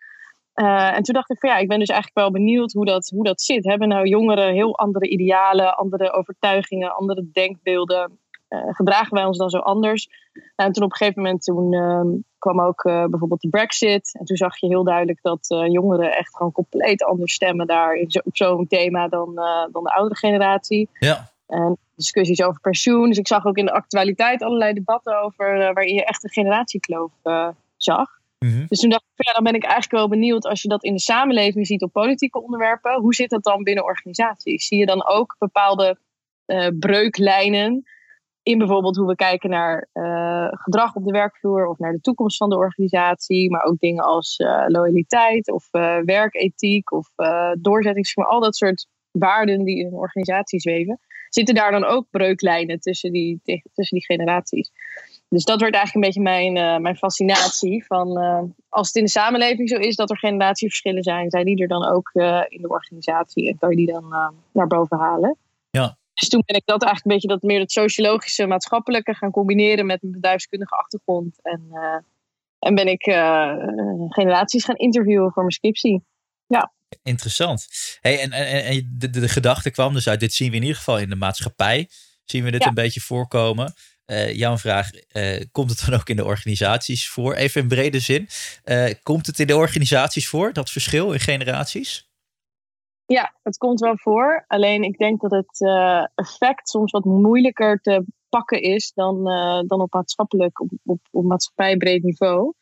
Uh, 0.55 0.95
en 0.95 1.03
toen 1.03 1.13
dacht 1.13 1.29
ik 1.29 1.39
van 1.39 1.49
ja, 1.49 1.57
ik 1.57 1.67
ben 1.67 1.79
dus 1.79 1.89
eigenlijk 1.89 2.19
wel 2.19 2.31
benieuwd 2.31 2.71
hoe 2.71 2.85
dat, 2.85 3.09
hoe 3.09 3.23
dat 3.23 3.41
zit. 3.41 3.65
Hebben 3.65 3.87
nou 3.87 4.07
jongeren 4.07 4.53
heel 4.53 4.77
andere 4.77 5.07
idealen, 5.07 5.77
andere 5.77 6.11
overtuigingen, 6.11 6.95
andere 6.95 7.29
denkbeelden? 7.31 8.19
Uh, 8.53 8.73
gedragen 8.73 9.13
wij 9.13 9.25
ons 9.25 9.37
dan 9.37 9.49
zo 9.49 9.57
anders? 9.57 10.09
Nou, 10.33 10.69
en 10.69 10.71
toen 10.71 10.83
op 10.83 10.91
een 10.91 10.97
gegeven 10.97 11.21
moment 11.21 11.43
toen, 11.43 11.73
uh, 11.73 12.01
kwam 12.37 12.61
ook 12.61 12.83
uh, 12.83 13.05
bijvoorbeeld 13.05 13.41
de 13.41 13.49
brexit. 13.49 14.15
En 14.19 14.25
toen 14.25 14.37
zag 14.37 14.57
je 14.57 14.67
heel 14.67 14.83
duidelijk 14.83 15.19
dat 15.21 15.47
jongeren 15.47 16.17
echt 16.17 16.35
gewoon 16.35 16.51
compleet 16.51 17.03
anders 17.03 17.33
stemmen 17.33 17.67
daar 17.67 17.95
in 17.95 18.11
zo, 18.11 18.19
op 18.23 18.37
zo'n 18.37 18.67
thema 18.67 19.07
dan, 19.07 19.35
dan 19.71 19.83
de 19.83 19.93
oudere 19.93 20.15
generatie. 20.15 20.89
Ja. 20.99 21.31
En 21.47 21.77
discussies 21.95 22.41
over 22.41 22.61
pensioen. 22.61 23.07
Dus 23.07 23.17
ik 23.17 23.27
zag 23.27 23.45
ook 23.45 23.57
in 23.57 23.65
de 23.65 23.71
actualiteit 23.71 24.41
allerlei 24.43 24.73
debatten 24.73 25.21
over 25.21 25.57
waarin 25.73 25.93
je 25.93 26.05
echt 26.05 26.23
een 26.23 26.29
generatiekloof 26.29 27.11
zag. 27.77 28.09
Mhm. 28.39 28.65
Dus 28.67 28.79
toen 28.79 28.89
dacht 28.89 29.05
ik, 29.15 29.25
ja, 29.25 29.33
dan 29.33 29.43
ben 29.43 29.53
ik 29.53 29.63
eigenlijk 29.63 29.93
wel 29.93 30.07
benieuwd 30.09 30.45
als 30.45 30.61
je 30.61 30.67
dat 30.67 30.83
in 30.83 30.93
de 30.93 30.99
samenleving 30.99 31.67
ziet 31.67 31.83
op 31.83 31.91
politieke 31.91 32.43
onderwerpen. 32.43 33.01
Hoe 33.01 33.13
zit 33.13 33.29
dat 33.29 33.43
dan 33.43 33.63
binnen 33.63 33.83
organisaties? 33.83 34.67
Zie 34.67 34.79
je 34.79 34.85
dan 34.85 35.07
ook 35.07 35.35
bepaalde 35.39 35.97
breuklijnen 36.79 37.83
in 38.43 38.57
bijvoorbeeld 38.57 38.95
hoe 38.95 39.07
we 39.07 39.15
kijken 39.15 39.49
naar 39.49 39.89
gedrag 40.51 40.95
op 40.95 41.05
de 41.05 41.11
werkvloer 41.11 41.67
of 41.67 41.77
naar 41.77 41.91
de 41.91 42.01
toekomst 42.01 42.37
van 42.37 42.49
de 42.49 42.57
organisatie, 42.57 43.51
maar 43.51 43.63
ook 43.63 43.79
dingen 43.79 44.03
als 44.03 44.35
loyaliteit 44.67 45.51
of 45.51 45.67
werkethiek 46.05 46.91
of 46.91 47.07
doorzettingsvermogen, 47.59 48.35
al 48.35 48.41
dat 48.41 48.55
soort 48.55 48.87
waarden 49.11 49.63
die 49.63 49.79
in 49.79 49.85
een 49.85 49.93
organisatie 49.93 50.59
zweven 50.59 50.99
zitten 51.29 51.55
daar 51.55 51.71
dan 51.71 51.83
ook 51.83 52.05
breuklijnen 52.09 52.79
tussen 52.79 53.11
die, 53.11 53.41
tussen 53.73 53.97
die 53.97 54.05
generaties. 54.05 54.71
Dus 55.29 55.43
dat 55.43 55.59
wordt 55.59 55.75
eigenlijk 55.75 56.05
een 56.05 56.13
beetje 56.13 56.53
mijn, 56.53 56.81
mijn 56.81 56.95
fascinatie. 56.95 57.85
Van, 57.85 58.17
als 58.69 58.87
het 58.87 58.95
in 58.95 59.03
de 59.03 59.09
samenleving 59.09 59.69
zo 59.69 59.77
is 59.77 59.95
dat 59.95 60.09
er 60.09 60.17
generatieverschillen 60.17 61.03
zijn, 61.03 61.29
zijn 61.29 61.45
die 61.45 61.61
er 61.61 61.67
dan 61.67 61.85
ook 61.85 62.11
in 62.47 62.61
de 62.61 62.69
organisatie 62.69 63.49
en 63.49 63.57
kan 63.57 63.69
je 63.69 63.75
die 63.75 63.91
dan 63.91 64.33
naar 64.51 64.67
boven 64.67 64.97
halen. 64.97 65.37
Ja. 65.69 65.97
Dus 66.13 66.29
toen 66.29 66.43
ben 66.45 66.55
ik 66.55 66.65
dat 66.65 66.83
eigenlijk 66.83 67.05
een 67.05 67.11
beetje 67.11 67.39
dat 67.39 67.49
meer 67.49 67.59
het 67.59 67.71
sociologische, 67.71 68.47
maatschappelijke 68.47 69.13
gaan 69.13 69.31
combineren 69.31 69.85
met 69.85 70.03
een 70.03 70.11
bedrijfskundige 70.11 70.75
achtergrond. 70.75 71.39
En, 71.41 71.67
en 72.59 72.75
ben 72.75 72.87
ik 72.87 73.03
generaties 74.09 74.63
gaan 74.63 74.75
interviewen 74.75 75.31
voor 75.31 75.43
mijn 75.43 75.53
scriptie. 75.53 76.03
Ja. 76.47 76.73
Interessant. 77.03 77.67
Hey, 78.01 78.19
en 78.19 78.31
en, 78.31 78.63
en 78.65 78.95
de, 78.97 79.09
de, 79.09 79.29
gedachte 79.29 79.71
kwam 79.71 79.93
dus 79.93 80.07
uit, 80.07 80.19
dit 80.19 80.33
zien 80.33 80.49
we 80.49 80.55
in 80.55 80.61
ieder 80.61 80.77
geval 80.77 80.99
in 80.99 81.09
de 81.09 81.15
maatschappij. 81.15 81.89
Zien 82.25 82.43
we 82.43 82.51
dit 82.51 82.65
een 82.65 82.73
beetje 82.73 83.01
voorkomen. 83.01 83.73
Uh, 84.05 84.33
jouw 84.33 84.57
vraag, 84.57 84.89
uh, 85.13 85.41
komt 85.51 85.69
het 85.69 85.85
dan 85.85 85.99
ook 85.99 86.09
in 86.09 86.15
de 86.15 86.25
organisaties 86.25 87.09
voor? 87.09 87.33
Even 87.33 87.61
in 87.61 87.67
brede 87.67 87.99
zin. 87.99 88.29
Uh, 88.65 88.89
komt 89.03 89.25
het 89.25 89.39
in 89.39 89.47
de 89.47 89.55
organisaties 89.55 90.27
voor, 90.27 90.53
dat 90.53 90.69
verschil 90.69 91.11
in 91.11 91.19
generaties? 91.19 92.07
Ja, 93.13 93.33
het 93.43 93.57
komt 93.57 93.79
wel 93.79 93.97
voor. 93.97 94.43
Alleen 94.47 94.83
ik 94.83 94.97
denk 94.97 95.21
dat 95.21 95.31
het 95.31 95.61
effect 96.15 96.69
soms 96.69 96.91
wat 96.91 97.05
moeilijker 97.05 97.79
te 97.81 98.05
pakken 98.29 98.61
is 98.61 98.91
dan, 98.93 99.23
dan 99.67 99.81
op 99.81 99.93
maatschappelijk, 99.93 100.61
op, 100.61 100.69
op, 100.83 100.99
op 101.11 101.23
maatschappijbreed 101.23 102.03
niveau 102.03 102.53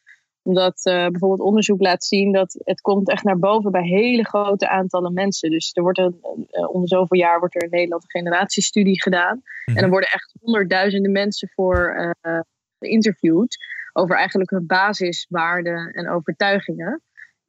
omdat 0.44 0.86
uh, 0.86 1.08
bijvoorbeeld 1.08 1.48
onderzoek 1.48 1.82
laat 1.82 2.04
zien 2.04 2.32
dat 2.32 2.56
het 2.64 2.82
komt 2.82 3.10
echt 3.10 3.24
naar 3.24 3.40
boven 3.40 3.72
bij 3.72 3.84
hele 3.84 4.26
grote 4.26 4.70
aantallen 4.70 5.14
mensen. 5.14 5.50
Dus 5.50 5.72
er 5.74 5.84
wordt 5.84 6.00
een, 6.00 6.20
om 6.68 6.88
zoveel 6.88 7.20
jaar 7.20 7.40
wordt 7.40 7.56
er 7.56 7.64
in 7.64 7.70
Nederland 7.70 8.04
een 8.04 8.22
generatiestudie 8.22 9.02
gedaan. 9.02 9.42
Mhm. 9.66 9.78
En 9.78 9.84
er 9.84 9.90
worden 9.90 10.10
echt 10.10 10.34
honderdduizenden 10.40 11.12
mensen 11.12 11.50
voor 11.56 12.16
geïnterviewd 12.80 13.58
over 13.94 14.16
eigenlijk 14.16 14.50
hun 14.50 14.66
basiswaarden 14.66 15.92
en 15.92 16.10
overtuigingen. 16.10 17.02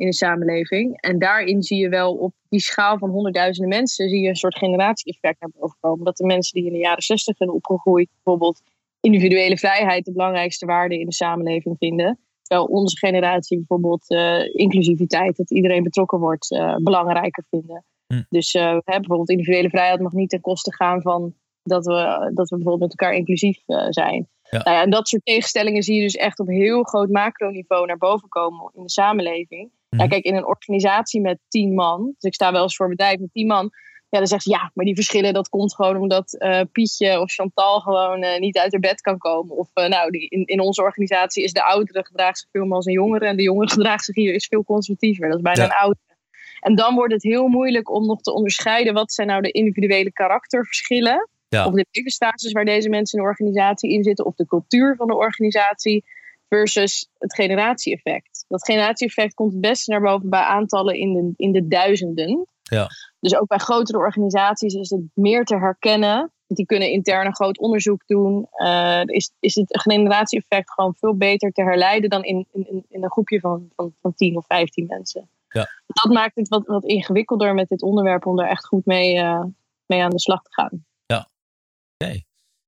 In 0.02 0.08
de 0.08 0.14
samenleving. 0.14 1.00
En 1.00 1.18
daarin 1.18 1.62
zie 1.62 1.78
je 1.78 1.88
wel 1.88 2.14
op 2.14 2.32
die 2.48 2.60
schaal 2.60 2.98
van 2.98 3.10
honderdduizenden 3.10 3.78
mensen, 3.78 4.08
zie 4.08 4.22
je 4.22 4.28
een 4.28 4.36
soort 4.36 4.58
generatie-effect 4.58 5.40
naar 5.40 5.50
boven 5.58 5.76
komen. 5.80 6.04
Dat 6.04 6.16
de 6.16 6.26
mensen 6.26 6.54
die 6.54 6.66
in 6.66 6.72
de 6.72 6.78
jaren 6.78 7.02
zestig 7.02 7.36
zijn 7.36 7.50
opgegroeid, 7.50 8.08
bijvoorbeeld 8.14 8.60
individuele 9.00 9.58
vrijheid 9.58 10.04
de 10.04 10.12
belangrijkste 10.12 10.66
waarde 10.66 10.98
in 10.98 11.06
de 11.06 11.14
samenleving 11.14 11.76
vinden. 11.78 12.18
Terwijl 12.42 12.66
onze 12.66 12.98
generatie 12.98 13.56
bijvoorbeeld 13.56 14.10
uh, 14.10 14.54
inclusiviteit, 14.54 15.36
dat 15.36 15.50
iedereen 15.50 15.82
betrokken 15.82 16.18
wordt, 16.18 16.50
uh, 16.50 16.76
belangrijker 16.76 17.44
vinden. 17.50 17.84
Hm. 18.06 18.22
Dus 18.28 18.54
uh, 18.54 18.62
hè, 18.62 18.98
bijvoorbeeld 18.98 19.30
individuele 19.30 19.68
vrijheid 19.68 20.00
mag 20.00 20.12
niet 20.12 20.30
ten 20.30 20.40
koste 20.40 20.74
gaan 20.74 21.02
van 21.02 21.34
dat 21.62 21.86
we, 21.86 22.30
dat 22.34 22.48
we 22.48 22.56
bijvoorbeeld 22.56 22.90
met 22.90 23.00
elkaar 23.00 23.14
inclusief 23.14 23.58
zijn. 23.88 24.28
Ja. 24.50 24.62
Nou 24.62 24.76
ja, 24.76 24.82
en 24.82 24.90
dat 24.90 25.08
soort 25.08 25.24
tegenstellingen 25.24 25.82
zie 25.82 25.96
je 25.96 26.02
dus 26.02 26.14
echt 26.14 26.40
op 26.40 26.46
heel 26.46 26.82
groot 26.82 27.10
macroniveau 27.10 27.86
naar 27.86 27.98
boven 27.98 28.28
komen 28.28 28.70
in 28.74 28.82
de 28.82 28.90
samenleving. 28.90 29.70
Ja, 29.96 30.06
kijk, 30.06 30.24
in 30.24 30.36
een 30.36 30.46
organisatie 30.46 31.20
met 31.20 31.38
tien 31.48 31.74
man, 31.74 32.04
dus 32.04 32.30
ik 32.30 32.34
sta 32.34 32.52
wel 32.52 32.62
eens 32.62 32.76
voor 32.76 32.86
een 32.86 32.96
bedrijf 32.96 33.18
met 33.18 33.32
tien 33.32 33.46
man, 33.46 33.70
ja, 34.12 34.18
dan 34.18 34.26
zegt 34.26 34.42
ze 34.42 34.50
ja, 34.50 34.70
maar 34.74 34.84
die 34.84 34.94
verschillen 34.94 35.32
dat 35.32 35.48
komt 35.48 35.74
gewoon 35.74 35.96
omdat 35.96 36.36
uh, 36.38 36.60
Pietje 36.72 37.20
of 37.20 37.32
Chantal 37.32 37.80
gewoon 37.80 38.24
uh, 38.24 38.38
niet 38.38 38.58
uit 38.58 38.72
haar 38.72 38.80
bed 38.80 39.00
kan 39.00 39.18
komen. 39.18 39.56
Of 39.56 39.70
uh, 39.74 39.86
nou, 39.86 40.10
die, 40.10 40.28
in, 40.28 40.46
in 40.46 40.60
onze 40.60 40.82
organisatie 40.82 41.44
is 41.44 41.52
de 41.52 41.64
oudere 41.64 42.04
gedraagt 42.04 42.38
zich 42.38 42.48
veel 42.50 42.64
meer 42.64 42.74
als 42.74 42.86
een 42.86 42.92
jongere 42.92 43.26
en 43.26 43.36
de 43.36 43.42
jongere 43.42 43.70
gedraagt 43.76 44.04
zich 44.04 44.14
hier 44.14 44.34
is 44.34 44.46
veel 44.46 44.64
conservatiever. 44.64 45.28
Dat 45.28 45.36
is 45.36 45.42
bijna 45.42 45.64
een 45.64 45.72
oudere. 45.72 46.16
En 46.60 46.74
dan 46.74 46.94
wordt 46.94 47.12
het 47.12 47.22
heel 47.22 47.46
moeilijk 47.46 47.90
om 47.90 48.06
nog 48.06 48.20
te 48.20 48.32
onderscheiden 48.32 48.94
wat 48.94 49.12
zijn 49.12 49.26
nou 49.26 49.42
de 49.42 49.50
individuele 49.50 50.12
karakterverschillen. 50.12 51.28
Ja. 51.48 51.66
Of 51.66 51.72
de 51.72 51.86
levensstatus 51.90 52.52
waar 52.52 52.64
deze 52.64 52.88
mensen 52.88 53.18
in 53.18 53.24
de 53.24 53.30
organisatie 53.30 53.92
in 53.92 54.04
zitten, 54.04 54.24
of 54.24 54.34
de 54.34 54.46
cultuur 54.46 54.96
van 54.96 55.06
de 55.06 55.16
organisatie, 55.16 56.04
versus 56.52 57.08
het 57.18 57.34
generatie-effect. 57.34 58.44
Dat 58.48 58.64
generatie-effect 58.64 59.34
komt 59.34 59.52
het 59.52 59.60
beste 59.60 59.90
naar 59.90 60.00
boven 60.00 60.30
bij 60.30 60.40
aantallen 60.40 60.94
in 60.94 61.12
de, 61.12 61.32
in 61.36 61.52
de 61.52 61.68
duizenden. 61.68 62.46
Ja. 62.62 62.88
Dus 63.20 63.36
ook 63.36 63.46
bij 63.46 63.58
grotere 63.58 63.98
organisaties 63.98 64.74
is 64.74 64.90
het 64.90 65.02
meer 65.14 65.44
te 65.44 65.56
herkennen. 65.56 66.32
Die 66.46 66.66
kunnen 66.66 66.90
intern 66.90 67.26
een 67.26 67.34
groot 67.34 67.58
onderzoek 67.58 68.06
doen. 68.06 68.46
Uh, 68.56 69.02
is, 69.04 69.32
is 69.40 69.54
het 69.54 69.80
generatie-effect 69.80 70.72
gewoon 70.72 70.94
veel 70.94 71.16
beter 71.16 71.52
te 71.52 71.62
herleiden 71.62 72.10
dan 72.10 72.22
in, 72.22 72.46
in, 72.52 72.84
in 72.88 73.04
een 73.04 73.10
groepje 73.10 73.40
van, 73.40 73.70
van, 73.76 73.92
van 74.00 74.14
10 74.14 74.36
of 74.36 74.46
15 74.46 74.86
mensen. 74.86 75.28
Ja. 75.48 75.68
Dat 75.86 76.12
maakt 76.12 76.36
het 76.36 76.48
wat, 76.48 76.66
wat 76.66 76.84
ingewikkelder 76.84 77.54
met 77.54 77.68
dit 77.68 77.82
onderwerp 77.82 78.26
om 78.26 78.40
er 78.40 78.48
echt 78.48 78.66
goed 78.66 78.86
mee, 78.86 79.16
uh, 79.16 79.44
mee 79.86 80.02
aan 80.02 80.10
de 80.10 80.20
slag 80.20 80.42
te 80.42 80.52
gaan. 80.52 80.84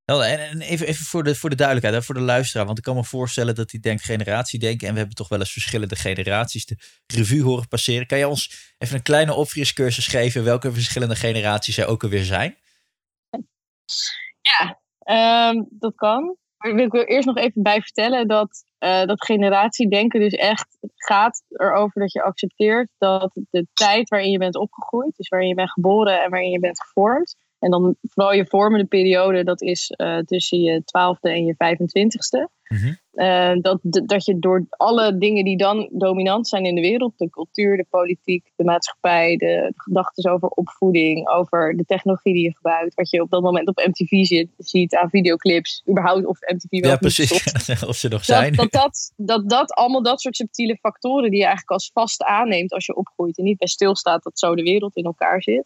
Oké. 0.06 0.22
En 0.22 0.60
even, 0.60 0.86
even 0.86 1.04
voor, 1.04 1.24
de, 1.24 1.34
voor 1.34 1.50
de 1.50 1.56
duidelijkheid, 1.56 2.04
voor 2.04 2.14
de 2.14 2.20
luisteraar. 2.20 2.66
Want 2.66 2.78
ik 2.78 2.84
kan 2.84 2.94
me 2.94 3.04
voorstellen 3.04 3.54
dat 3.54 3.70
hij 3.70 3.80
denkt 3.80 4.04
generatiedenken. 4.04 4.86
En 4.86 4.92
we 4.92 4.98
hebben 4.98 5.16
toch 5.16 5.28
wel 5.28 5.38
eens 5.38 5.52
verschillende 5.52 5.96
generaties 5.96 6.66
de 6.66 6.76
revue 7.06 7.42
horen 7.42 7.68
passeren. 7.68 8.06
Kan 8.06 8.18
je 8.18 8.28
ons 8.28 8.72
even 8.78 8.96
een 8.96 9.02
kleine 9.02 9.34
opfriscursus 9.34 10.06
geven 10.06 10.44
welke 10.44 10.72
verschillende 10.72 11.16
generaties 11.16 11.78
er 11.78 11.86
ook 11.86 12.02
alweer 12.02 12.24
zijn? 12.24 12.56
Ja, 14.40 14.80
um, 15.50 15.66
dat 15.70 15.94
kan. 15.94 16.36
Maar 16.56 16.78
ik 16.78 16.92
wil 16.92 17.02
eerst 17.02 17.26
nog 17.26 17.36
even 17.36 17.62
bij 17.62 17.80
vertellen 17.80 18.28
dat, 18.28 18.64
uh, 18.78 19.04
dat 19.04 19.24
generatiedenken 19.24 20.20
dus 20.20 20.32
echt 20.32 20.78
gaat 20.94 21.42
erover 21.48 22.00
dat 22.00 22.12
je 22.12 22.22
accepteert 22.22 22.88
dat 22.98 23.30
de 23.50 23.66
tijd 23.72 24.08
waarin 24.08 24.30
je 24.30 24.38
bent 24.38 24.56
opgegroeid, 24.56 25.16
dus 25.16 25.28
waarin 25.28 25.48
je 25.48 25.54
bent 25.54 25.70
geboren 25.70 26.22
en 26.22 26.30
waarin 26.30 26.50
je 26.50 26.60
bent 26.60 26.82
gevormd, 26.82 27.36
en 27.64 27.70
dan 27.70 27.96
vooral 28.02 28.32
je 28.32 28.46
vormende 28.46 28.86
periode, 28.86 29.44
dat 29.44 29.62
is 29.62 29.92
uh, 29.96 30.18
tussen 30.18 30.60
je 30.60 30.84
twaalfde 30.84 31.30
en 31.30 31.44
je 31.44 31.54
25ste. 31.54 32.52
Mm 32.68 32.96
uh, 33.14 33.52
dat, 33.60 33.78
dat 33.82 34.24
je 34.24 34.38
door 34.38 34.66
alle 34.68 35.18
dingen 35.18 35.44
die 35.44 35.56
dan 35.56 35.88
dominant 35.92 36.48
zijn 36.48 36.64
in 36.64 36.74
de 36.74 36.80
wereld, 36.80 37.12
de 37.16 37.30
cultuur, 37.30 37.76
de 37.76 37.86
politiek, 37.90 38.50
de 38.56 38.64
maatschappij, 38.64 39.36
de 39.36 39.72
gedachten 39.76 40.32
over 40.32 40.48
opvoeding, 40.48 41.28
over 41.28 41.76
de 41.76 41.84
technologie 41.84 42.34
die 42.34 42.42
je 42.42 42.54
gebruikt, 42.54 42.94
wat 42.94 43.10
je 43.10 43.22
op 43.22 43.30
dat 43.30 43.42
moment 43.42 43.68
op 43.68 43.76
MTV 43.86 44.24
ziet, 44.24 44.50
ziet 44.56 44.94
aan 44.94 45.10
videoclips, 45.10 45.82
überhaupt 45.90 46.26
of 46.26 46.38
MTV 46.40 46.80
wel. 46.80 46.90
Ja, 46.90 46.96
precies. 46.96 47.32
of 47.88 47.96
ze 47.96 48.08
nog 48.08 48.24
zijn. 48.24 48.54
Dat 48.54 48.72
dat, 48.72 49.12
dat, 49.16 49.48
dat, 49.50 49.72
allemaal 49.72 50.02
dat 50.02 50.20
soort 50.20 50.36
subtiele 50.36 50.76
factoren 50.76 51.30
die 51.30 51.38
je 51.38 51.44
eigenlijk 51.46 51.70
als 51.70 51.90
vast 51.92 52.22
aanneemt 52.22 52.72
als 52.72 52.86
je 52.86 52.96
opgroeit 52.96 53.38
en 53.38 53.44
niet 53.44 53.58
bij 53.58 53.68
stilstaat 53.68 54.22
dat 54.22 54.38
zo 54.38 54.54
de 54.54 54.62
wereld 54.62 54.96
in 54.96 55.04
elkaar 55.04 55.42
zit 55.42 55.64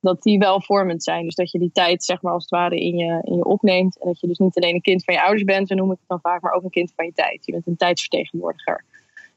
dat 0.00 0.22
die 0.22 0.38
wel 0.38 0.62
vormend 0.62 1.02
zijn. 1.02 1.24
Dus 1.24 1.34
dat 1.34 1.50
je 1.50 1.58
die 1.58 1.72
tijd, 1.72 2.04
zeg 2.04 2.22
maar, 2.22 2.32
als 2.32 2.42
het 2.42 2.50
ware 2.50 2.80
in 2.80 2.96
je, 2.96 3.20
in 3.24 3.36
je 3.36 3.44
opneemt. 3.44 3.98
En 4.00 4.06
dat 4.06 4.20
je 4.20 4.26
dus 4.26 4.38
niet 4.38 4.56
alleen 4.56 4.74
een 4.74 4.80
kind 4.80 5.04
van 5.04 5.14
je 5.14 5.22
ouders 5.22 5.44
bent, 5.44 5.68
zo 5.68 5.74
noem 5.74 5.92
ik 5.92 5.98
het 5.98 6.08
dan 6.08 6.20
vaak, 6.20 6.42
maar 6.42 6.52
ook 6.52 6.64
een 6.64 6.70
kind 6.70 6.92
van 6.96 7.04
je 7.04 7.12
tijd. 7.12 7.46
Je 7.46 7.52
bent 7.52 7.66
een 7.66 7.76
tijdsvertegenwoordiger. 7.76 8.84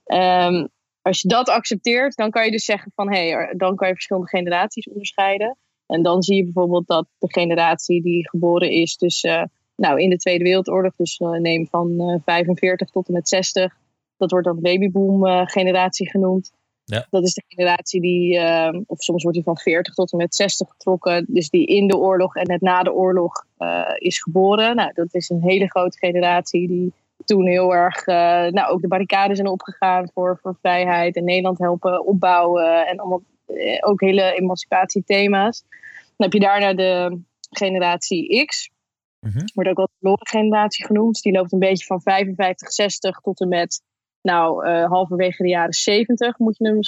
Um, 0.06 0.70
als 1.04 1.22
je 1.22 1.28
dat 1.28 1.50
accepteert, 1.50 2.16
dan 2.16 2.30
kan 2.30 2.46
je 2.46 2.52
dus 2.52 2.66
zeggen 2.66 2.92
van 2.96 3.14
hé, 3.14 3.30
hey, 3.30 3.54
dan 3.58 3.76
kan 3.76 3.88
je 3.88 3.94
verschillende 3.94 4.30
generaties 4.30 4.88
onderscheiden. 4.88 5.58
En 5.86 6.04
dan 6.04 6.24
zie 6.24 6.36
je 6.36 6.44
bijvoorbeeld 6.44 6.88
dat 6.88 7.08
de 7.18 7.32
generatie 7.32 8.02
die 8.02 8.30
geboren 8.30 8.70
is 8.70 8.96
tussen, 8.96 9.40
uh, 9.40 9.44
nou, 9.76 10.02
in 10.02 10.10
de 10.10 10.18
Tweede 10.18 10.44
Wereldoorlog, 10.44 10.96
dus 10.96 11.20
uh, 11.20 11.30
neem 11.30 11.68
van 11.68 11.92
uh, 11.92 12.16
45 12.26 12.90
tot 12.90 13.08
en 13.08 13.14
met 13.14 13.28
60, 13.30 13.78
dat 14.18 14.32
wordt 14.32 14.46
dan 14.46 14.62
babyboom 14.62 15.48
generatie 15.48 16.10
genoemd. 16.10 16.52
Ja. 16.86 17.08
Dat 17.10 17.24
is 17.24 17.34
de 17.34 17.44
generatie 17.48 18.02
die, 18.02 18.36
uh, 18.36 18.80
of 18.86 19.02
soms 19.02 19.24
wordt 19.24 19.38
die 19.38 19.46
van 19.46 19.58
40 19.58 19.94
tot 19.94 20.12
en 20.12 20.18
met 20.18 20.36
60 20.36 20.70
getrokken. 20.70 21.26
Dus 21.28 21.50
die 21.50 21.66
in 21.66 21.88
de 21.88 21.98
oorlog 21.98 22.36
en 22.36 22.48
net 22.48 22.62
na 22.62 22.84
de 22.84 22.94
oorlog 22.94 23.46
uh, 23.60 23.90
is 23.96 24.22
geboren. 24.22 24.76
Nou, 24.76 24.92
dat 24.94 25.14
is 25.14 25.30
een 25.30 25.42
hele 25.42 25.70
grote 25.70 25.98
generatie 25.98 26.68
die 26.68 26.94
toen 27.26 27.48
heel 27.48 27.74
erg, 27.74 28.08
uh, 28.08 28.16
nou, 28.48 28.72
ook 28.72 28.82
de 28.82 28.88
barricades 28.88 29.36
zijn 29.38 29.50
opgegaan 29.50 30.10
voor, 30.14 30.40
voor 30.42 30.58
vrijheid. 30.62 31.16
En 31.16 31.24
Nederland 31.24 31.58
helpen 31.58 32.06
opbouwen. 32.06 32.88
En 32.88 33.00
allemaal 33.00 33.22
ook 33.80 34.02
hele 34.02 34.34
emancipatiethema's. 34.34 35.64
Dan 36.18 36.32
heb 36.32 36.34
je 36.34 36.40
daarna 36.40 36.74
de 36.74 37.20
generatie 37.50 38.46
X. 38.46 38.70
Mm 39.20 39.32
-hmm. 39.32 39.50
Wordt 39.54 39.70
ook 39.70 39.78
wel 39.78 39.86
de 39.86 39.98
verloren 40.00 40.28
generatie 40.28 40.86
genoemd. 40.86 41.22
Die 41.22 41.34
loopt 41.34 41.54
een 41.54 41.60
beetje 41.60 41.86
van 41.86 42.02
55, 42.02 42.72
60 42.72 43.20
tot 43.20 43.42
en 43.42 43.48
met 43.48 43.82
nou, 44.24 44.68
uh, 44.68 44.86
halverwege 44.86 45.44
de 45.44 45.50
jaren 45.50 45.74
70 45.74 46.38
moet 46.38 46.58
je 46.58 46.68
hem. 46.68 46.80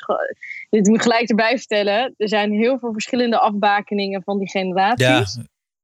Dit 0.70 0.88
moet 0.88 0.96
ik 0.96 1.02
gelijk 1.02 1.30
erbij 1.30 1.58
vertellen. 1.58 2.14
Er 2.18 2.30
zijn 2.30 2.52
heel 2.52 2.80
veel 2.80 2.92
verschillende 2.92 3.40
afbakeningen 3.40 4.24
van 4.24 4.38
die 4.38 4.50
generaties. 4.50 5.36
Ja. 5.36 5.44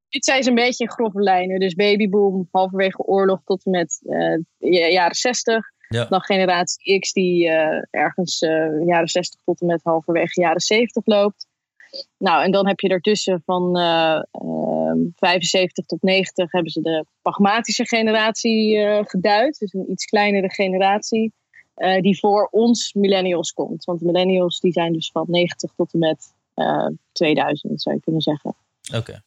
Dit 0.10 0.26
zijn 0.26 0.44
ze 0.44 0.50
een 0.50 0.56
beetje 0.56 0.84
in 0.84 0.92
grove 0.92 1.22
lijnen. 1.22 1.60
Dus 1.60 1.74
babyboom, 1.74 2.48
halverwege 2.52 3.04
oorlog 3.04 3.42
tot 3.44 3.66
en 3.66 3.72
met 3.72 4.02
uh, 4.04 4.92
jaren 4.92 5.16
60. 5.16 5.66
Ja. 5.88 6.06
Dan 6.06 6.22
generatie 6.22 7.00
X, 7.00 7.14
die 7.14 7.46
uh, 7.46 7.82
ergens 7.90 8.40
jaren 8.86 9.08
60 9.08 9.42
tot 9.44 9.62
en 9.62 9.68
met 9.68 9.84
halverwege 9.84 10.42
jaren 10.42 10.62
70 10.62 11.06
loopt. 11.06 11.48
Nou, 12.18 12.44
en 12.44 12.52
dan 12.52 12.68
heb 12.68 12.80
je 12.80 12.88
daartussen 12.88 13.42
van 13.46 13.76
75 15.16 15.86
tot 15.86 16.02
90 16.02 16.52
hebben 16.52 16.72
ze 16.72 16.82
de 16.82 17.06
pragmatische 17.22 17.86
generatie 17.86 18.80
geduid. 19.06 19.60
Dus 19.60 19.74
een 19.74 19.92
iets 19.92 20.06
kleinere 20.06 20.50
generatie. 20.50 21.34
Uh, 21.82 22.02
die 22.02 22.20
voor 22.20 22.48
ons 22.52 22.94
millennials 22.94 23.54
komt. 23.54 23.84
Want 23.84 24.02
millennials 24.02 24.60
die 24.60 24.72
zijn 24.72 24.94
dus 24.94 25.12
van 25.12 25.26
90 25.28 25.74
tot 25.76 25.94
en 25.94 26.00
met 26.00 26.34
uh, 26.56 26.86
eh, 26.86 26.92
2000, 27.12 27.82
zou 27.82 27.96
je 27.96 28.02
kunnen 28.02 28.22
zeggen. 28.22 28.56
Oké. 28.96 29.22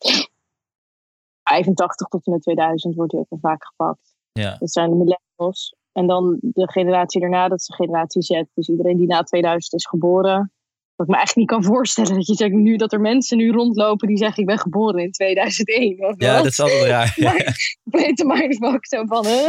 85 1.42 2.08
tot 2.08 2.26
en 2.26 2.32
met 2.32 2.42
2000 2.42 2.94
wordt 2.94 3.10
die 3.10 3.20
ook 3.20 3.30
wel 3.30 3.38
vaak 3.38 3.64
gepakt. 3.64 4.14
Ja. 4.32 4.56
Dat 4.58 4.72
zijn 4.72 4.90
de 4.90 4.96
millennials. 4.96 5.74
En 5.92 6.06
dan 6.06 6.38
de 6.40 6.70
generatie 6.70 7.20
daarna, 7.20 7.48
dat 7.48 7.58
is 7.58 7.66
de 7.66 7.74
generatie 7.74 8.22
Z. 8.22 8.42
Dus 8.54 8.68
iedereen 8.68 8.96
die 8.96 9.06
na 9.06 9.22
2000 9.22 9.74
is 9.74 9.86
geboren, 9.86 10.52
wat 10.96 11.06
ik 11.06 11.12
me 11.12 11.16
eigenlijk 11.18 11.36
niet 11.36 11.60
kan 11.60 11.74
voorstellen. 11.74 12.14
Dat 12.14 12.26
je 12.26 12.34
zegt 12.34 12.52
nu 12.52 12.76
dat 12.76 12.92
er 12.92 13.00
mensen 13.00 13.36
nu 13.36 13.50
rondlopen 13.50 14.08
die 14.08 14.16
zeggen 14.16 14.42
ik 14.42 14.48
ben 14.48 14.58
geboren 14.58 15.02
in 15.02 15.10
2001. 15.10 16.04
Of 16.04 16.14
ja, 16.18 16.36
dat 16.36 16.46
is 16.46 16.60
altijd 16.60 16.84
raar. 16.84 17.14
Complete 17.90 18.24
mindfuck 18.24 18.86
zo 18.86 19.04
van 19.06 19.26
hè. 19.26 19.42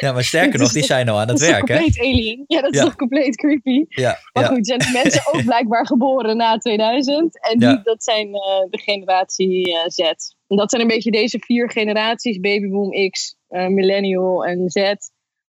Ja, 0.00 0.12
maar 0.12 0.24
sterker 0.24 0.58
nog, 0.58 0.72
die 0.72 0.84
zijn 0.84 1.08
al 1.08 1.20
aan 1.20 1.28
het 1.28 1.40
werk. 1.40 1.66
Dat 1.66 1.78
is 1.78 1.84
compleet 1.84 1.98
alien. 1.98 2.44
Ja, 2.46 2.60
dat 2.60 2.74
is 2.74 2.80
toch 2.80 2.96
compleet 2.96 3.36
creepy. 3.36 3.84
Ja, 3.88 4.18
maar 4.32 4.44
goed, 4.44 4.66
zijn 4.66 4.92
mensen 4.92 5.22
ook 5.32 5.44
blijkbaar 5.52 5.86
geboren 5.86 6.36
na 6.36 6.58
2000. 6.58 7.40
En 7.50 7.58
die, 7.58 7.82
dat 7.82 8.02
zijn 8.02 8.26
uh, 8.26 8.70
de 8.70 8.78
generatie 8.78 9.68
uh, 9.68 9.86
Z. 9.86 9.98
En 10.48 10.56
dat 10.56 10.70
zijn 10.70 10.82
een 10.82 10.88
beetje 10.88 11.10
deze 11.10 11.38
vier 11.38 11.70
generaties. 11.70 12.40
Babyboom 12.40 13.10
X, 13.10 13.36
uh, 13.48 13.66
Millennial 13.66 14.44
en 14.44 14.70
Z. 14.70 14.94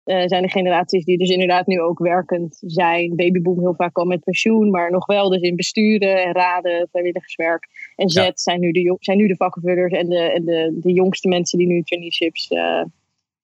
Uh, 0.04 0.22
zijn 0.26 0.42
de 0.42 0.50
generaties 0.50 1.04
die 1.04 1.18
dus 1.18 1.28
inderdaad 1.28 1.66
nu 1.66 1.80
ook 1.80 1.98
werkend 1.98 2.58
zijn. 2.60 3.16
Babyboom 3.16 3.58
heel 3.58 3.74
vaak 3.74 3.98
al 3.98 4.04
met 4.04 4.24
pensioen, 4.24 4.70
maar 4.70 4.90
nog 4.90 5.06
wel 5.06 5.28
dus 5.28 5.40
in 5.40 5.56
besturen 5.56 6.24
en 6.24 6.32
raden, 6.32 6.88
vrijwilligerswerk. 6.90 7.68
En 7.96 8.08
Z 8.08 8.14
ja. 8.14 8.30
zijn, 8.34 8.60
nu 8.60 8.72
de, 8.72 8.96
zijn 9.00 9.16
nu 9.16 9.26
de 9.26 9.36
vakkenvullers 9.36 9.92
en, 9.92 10.08
de, 10.08 10.32
en 10.32 10.44
de, 10.44 10.78
de 10.80 10.92
jongste 10.92 11.28
mensen 11.28 11.58
die 11.58 11.66
nu 11.66 11.82
traineeships 11.82 12.50
uh, 12.50 12.84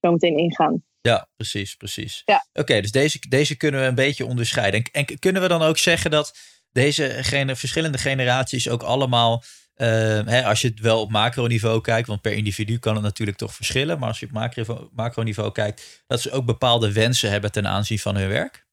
zo 0.01 0.13
meteen 0.13 0.37
ingaan. 0.37 0.83
Ja, 1.01 1.29
precies, 1.37 1.75
precies. 1.75 2.23
Ja. 2.25 2.47
Oké, 2.53 2.81
dus 2.81 2.91
deze, 2.91 3.19
deze 3.29 3.57
kunnen 3.57 3.81
we 3.81 3.87
een 3.87 3.95
beetje 3.95 4.27
onderscheiden. 4.27 4.83
En, 4.83 5.05
en 5.05 5.19
kunnen 5.19 5.43
we 5.43 5.49
dan 5.49 5.63
ook 5.63 5.79
zeggen 5.79 6.11
dat 6.11 6.35
deze 6.73 7.09
gene, 7.09 7.57
verschillende 7.57 7.99
generaties 7.99 8.69
ook 8.69 8.83
allemaal 8.83 9.43
uh, 9.77 10.27
hè, 10.27 10.45
als 10.45 10.61
je 10.61 10.69
het 10.69 10.81
wel 10.81 11.01
op 11.01 11.11
macroniveau 11.11 11.81
kijkt, 11.81 12.09
want 12.09 12.21
per 12.21 12.33
individu 12.33 12.79
kan 12.79 12.95
het 12.95 13.03
natuurlijk 13.03 13.39
toch 13.39 13.55
verschillen. 13.55 13.99
Maar 13.99 14.09
als 14.09 14.21
je 14.21 14.27
op 14.27 14.33
macro, 14.33 14.89
macroniveau 14.93 15.53
kijkt, 15.53 16.05
dat 16.07 16.21
ze 16.21 16.31
ook 16.31 16.45
bepaalde 16.45 16.93
wensen 16.93 17.31
hebben 17.31 17.53
ten 17.53 17.67
aanzien 17.67 17.99
van 17.99 18.17
hun 18.17 18.29
werk? 18.29 18.67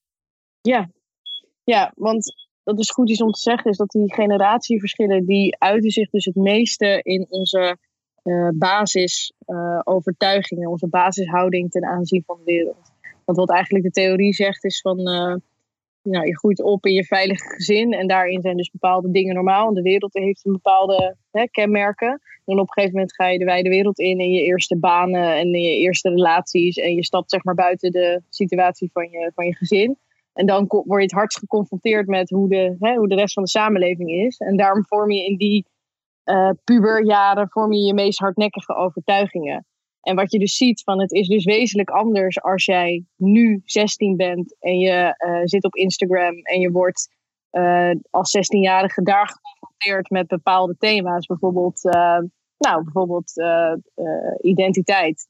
Ja, 0.61 0.89
Ja, 1.63 1.91
want 1.95 2.33
dat 2.63 2.79
is 2.79 2.89
goed 2.89 3.09
iets 3.09 3.21
om 3.21 3.31
te 3.31 3.41
zeggen, 3.41 3.71
is 3.71 3.77
dat 3.77 3.89
die 3.89 4.13
generatieverschillen, 4.13 5.25
die 5.25 5.57
uiten 5.57 5.91
zich 5.91 6.09
dus 6.09 6.25
het 6.25 6.35
meeste 6.35 6.99
in 7.01 7.25
onze 7.29 7.77
uh, 8.23 8.49
basisovertuigingen, 8.53 10.69
onze 10.69 10.87
basishouding 10.87 11.71
ten 11.71 11.85
aanzien 11.85 12.23
van 12.25 12.37
de 12.37 12.43
wereld. 12.43 12.91
Want 13.25 13.37
wat 13.37 13.51
eigenlijk 13.51 13.85
de 13.85 13.91
theorie 13.91 14.33
zegt 14.33 14.63
is 14.63 14.81
van, 14.81 14.99
uh, 14.99 15.35
nou, 16.03 16.25
je 16.25 16.37
groeit 16.37 16.61
op 16.61 16.85
in 16.85 16.93
je 16.93 17.03
veilige 17.03 17.47
gezin 17.47 17.93
en 17.93 18.07
daarin 18.07 18.41
zijn 18.41 18.57
dus 18.57 18.71
bepaalde 18.71 19.11
dingen 19.11 19.35
normaal. 19.35 19.67
En 19.67 19.73
de 19.73 19.81
wereld 19.81 20.13
heeft 20.13 20.45
een 20.45 20.51
bepaalde 20.51 21.15
hè, 21.31 21.47
kenmerken. 21.47 22.21
En 22.45 22.59
op 22.59 22.67
een 22.67 22.73
gegeven 22.73 22.95
moment 22.95 23.15
ga 23.15 23.27
je 23.27 23.39
de 23.39 23.45
wijde 23.45 23.69
wereld 23.69 23.99
in 23.99 24.19
in 24.19 24.31
je 24.31 24.43
eerste 24.43 24.77
banen 24.77 25.35
en 25.35 25.49
je 25.49 25.77
eerste 25.77 26.09
relaties. 26.09 26.77
En 26.77 26.93
je 26.95 27.03
stapt 27.03 27.29
zeg 27.29 27.43
maar 27.43 27.55
buiten 27.55 27.91
de 27.91 28.21
situatie 28.29 28.89
van 28.93 29.09
je, 29.09 29.31
van 29.35 29.45
je 29.45 29.55
gezin. 29.55 29.97
En 30.33 30.45
dan 30.45 30.65
word 30.67 30.99
je 30.99 31.07
het 31.07 31.11
hardst 31.11 31.39
geconfronteerd 31.39 32.07
met 32.07 32.29
hoe 32.29 32.49
de, 32.49 32.75
hè, 32.79 32.95
hoe 32.95 33.07
de 33.07 33.15
rest 33.15 33.33
van 33.33 33.43
de 33.43 33.49
samenleving 33.49 34.09
is. 34.09 34.37
En 34.37 34.57
daarom 34.57 34.85
vorm 34.85 35.11
je 35.11 35.25
in 35.25 35.37
die 35.37 35.65
uh, 36.25 36.49
puberjaren 36.63 37.49
vorm 37.49 37.73
je 37.73 37.81
je 37.81 37.93
meest 37.93 38.19
hardnekkige 38.19 38.75
overtuigingen. 38.75 39.65
En 40.03 40.15
wat 40.15 40.31
je 40.31 40.39
dus 40.39 40.55
ziet 40.55 40.83
van 40.83 41.01
het 41.01 41.11
is 41.11 41.27
dus 41.27 41.45
wezenlijk 41.45 41.89
anders 41.89 42.41
als 42.41 42.65
jij 42.65 43.03
nu 43.15 43.61
16 43.65 44.15
bent 44.15 44.55
en 44.59 44.79
je 44.79 45.15
uh, 45.27 45.41
zit 45.43 45.63
op 45.63 45.75
Instagram 45.75 46.35
en 46.37 46.59
je 46.59 46.71
wordt 46.71 47.09
uh, 47.51 47.91
als 48.09 48.37
16-jarige 48.37 49.03
daar 49.03 49.27
geconfronteerd 49.27 50.09
met 50.09 50.27
bepaalde 50.27 50.75
thema's. 50.77 51.25
Bijvoorbeeld, 51.25 51.85
uh, 51.85 52.19
nou, 52.57 52.83
bijvoorbeeld 52.83 53.33
identiteit, 54.41 55.27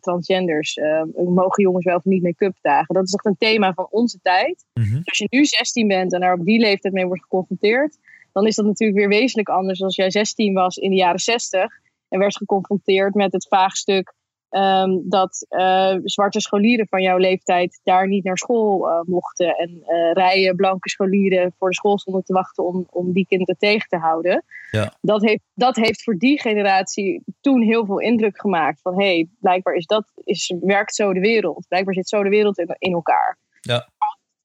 transgenders. 0.00 0.78
mogen 1.14 1.62
jongens 1.62 1.84
wel 1.84 1.96
of 1.96 2.04
niet 2.04 2.22
make-up 2.22 2.56
dragen? 2.60 2.94
Dat 2.94 3.06
is 3.06 3.14
echt 3.14 3.26
een 3.26 3.36
thema 3.38 3.72
van 3.72 3.86
onze 3.90 4.18
tijd. 4.22 4.64
Mm 4.74 4.84
-hmm. 4.84 5.00
Als 5.04 5.18
je 5.18 5.26
nu 5.30 5.44
16 5.44 5.88
bent 5.88 6.12
en 6.12 6.20
daar 6.20 6.38
op 6.38 6.44
die 6.44 6.60
leeftijd 6.60 6.94
mee 6.94 7.06
wordt 7.06 7.22
geconfronteerd, 7.22 7.98
dan 8.32 8.46
is 8.46 8.54
dat 8.54 8.64
natuurlijk 8.64 8.98
weer 8.98 9.08
wezenlijk 9.08 9.48
anders 9.48 9.82
als 9.82 9.96
jij 9.96 10.10
16 10.10 10.54
was 10.54 10.76
in 10.76 10.90
de 10.90 10.96
jaren 10.96 11.20
60 11.20 11.86
en 12.08 12.18
werd 12.18 12.36
geconfronteerd 12.36 13.14
met 13.14 13.32
het 13.32 13.46
vraagstuk 13.46 14.16
um, 14.50 15.02
dat 15.08 15.46
uh, 15.50 15.94
zwarte 16.04 16.40
scholieren 16.40 16.86
van 16.88 17.02
jouw 17.02 17.16
leeftijd 17.16 17.80
daar 17.82 18.08
niet 18.08 18.24
naar 18.24 18.38
school 18.38 18.88
uh, 18.88 19.00
mochten. 19.04 19.56
En 19.56 19.70
uh, 19.70 20.12
rijen 20.12 20.56
blanke 20.56 20.88
scholieren 20.88 21.54
voor 21.58 21.68
de 21.68 21.74
school 21.74 21.98
stonden 21.98 22.24
te 22.24 22.32
wachten 22.32 22.64
om, 22.64 22.86
om 22.90 23.12
die 23.12 23.26
kinderen 23.26 23.56
tegen 23.58 23.88
te 23.88 23.96
houden. 23.96 24.44
Ja. 24.70 24.92
Dat, 25.00 25.22
heeft, 25.22 25.42
dat 25.54 25.76
heeft 25.76 26.02
voor 26.02 26.16
die 26.16 26.40
generatie 26.40 27.22
toen 27.40 27.62
heel 27.62 27.86
veel 27.86 28.00
indruk 28.00 28.40
gemaakt. 28.40 28.80
Van 28.80 28.98
hé, 28.98 29.14
hey, 29.14 29.28
blijkbaar 29.40 29.74
is 29.74 29.86
dat, 29.86 30.12
is, 30.24 30.54
werkt 30.60 30.94
zo 30.94 31.12
de 31.12 31.20
wereld. 31.20 31.66
Blijkbaar 31.68 31.94
zit 31.94 32.08
zo 32.08 32.22
de 32.22 32.28
wereld 32.28 32.58
in, 32.58 32.76
in 32.78 32.92
elkaar. 32.92 33.38
Ja 33.60 33.88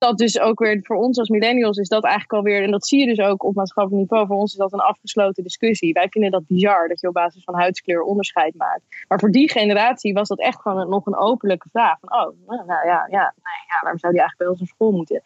dat 0.04 0.18
dus 0.18 0.40
ook 0.40 0.60
weer 0.60 0.80
voor 0.84 0.96
ons 0.96 1.18
als 1.18 1.30
millennials 1.30 1.78
is 1.78 1.88
dat 1.88 2.04
eigenlijk 2.04 2.34
alweer, 2.34 2.64
en 2.64 2.72
dat 2.72 2.88
zie 2.88 3.00
je 3.00 3.16
dus 3.16 3.26
ook 3.26 3.44
op 3.44 3.56
maatschappelijk 3.56 4.02
niveau, 4.02 4.28
voor 4.28 4.38
ons 4.38 4.52
is 4.52 4.58
dat 4.58 4.74
een 4.74 4.80
afgesloten 4.80 5.44
discussie. 5.44 5.94
Wij 5.94 6.08
vinden 6.10 6.32
dat 6.32 6.48
bizar 6.48 6.88
dat 6.88 7.02
je 7.02 7.08
op 7.08 7.14
basis 7.14 7.44
van 7.44 7.56
huidskleur 7.56 8.02
onderscheid 8.02 8.56
maakt. 8.56 8.82
Maar 9.08 9.20
voor 9.20 9.32
die 9.32 9.50
generatie 9.50 10.14
was 10.14 10.28
dat 10.28 10.40
echt 10.40 10.62
gewoon 10.62 10.90
nog 10.90 11.06
een 11.06 11.18
openlijke 11.18 11.70
vraag. 11.72 11.98
Van, 12.00 12.10
oh, 12.10 12.48
nou, 12.48 12.66
nou 12.66 12.88
ja, 12.88 13.08
ja, 13.10 13.34
nee, 13.36 13.62
ja, 13.68 13.78
waarom 13.82 14.00
zou 14.00 14.14
die 14.14 14.22
eigenlijk 14.22 14.38
bij 14.38 14.48
ons 14.48 14.60
naar 14.60 14.68
school 14.68 14.92
moeten? 14.92 15.22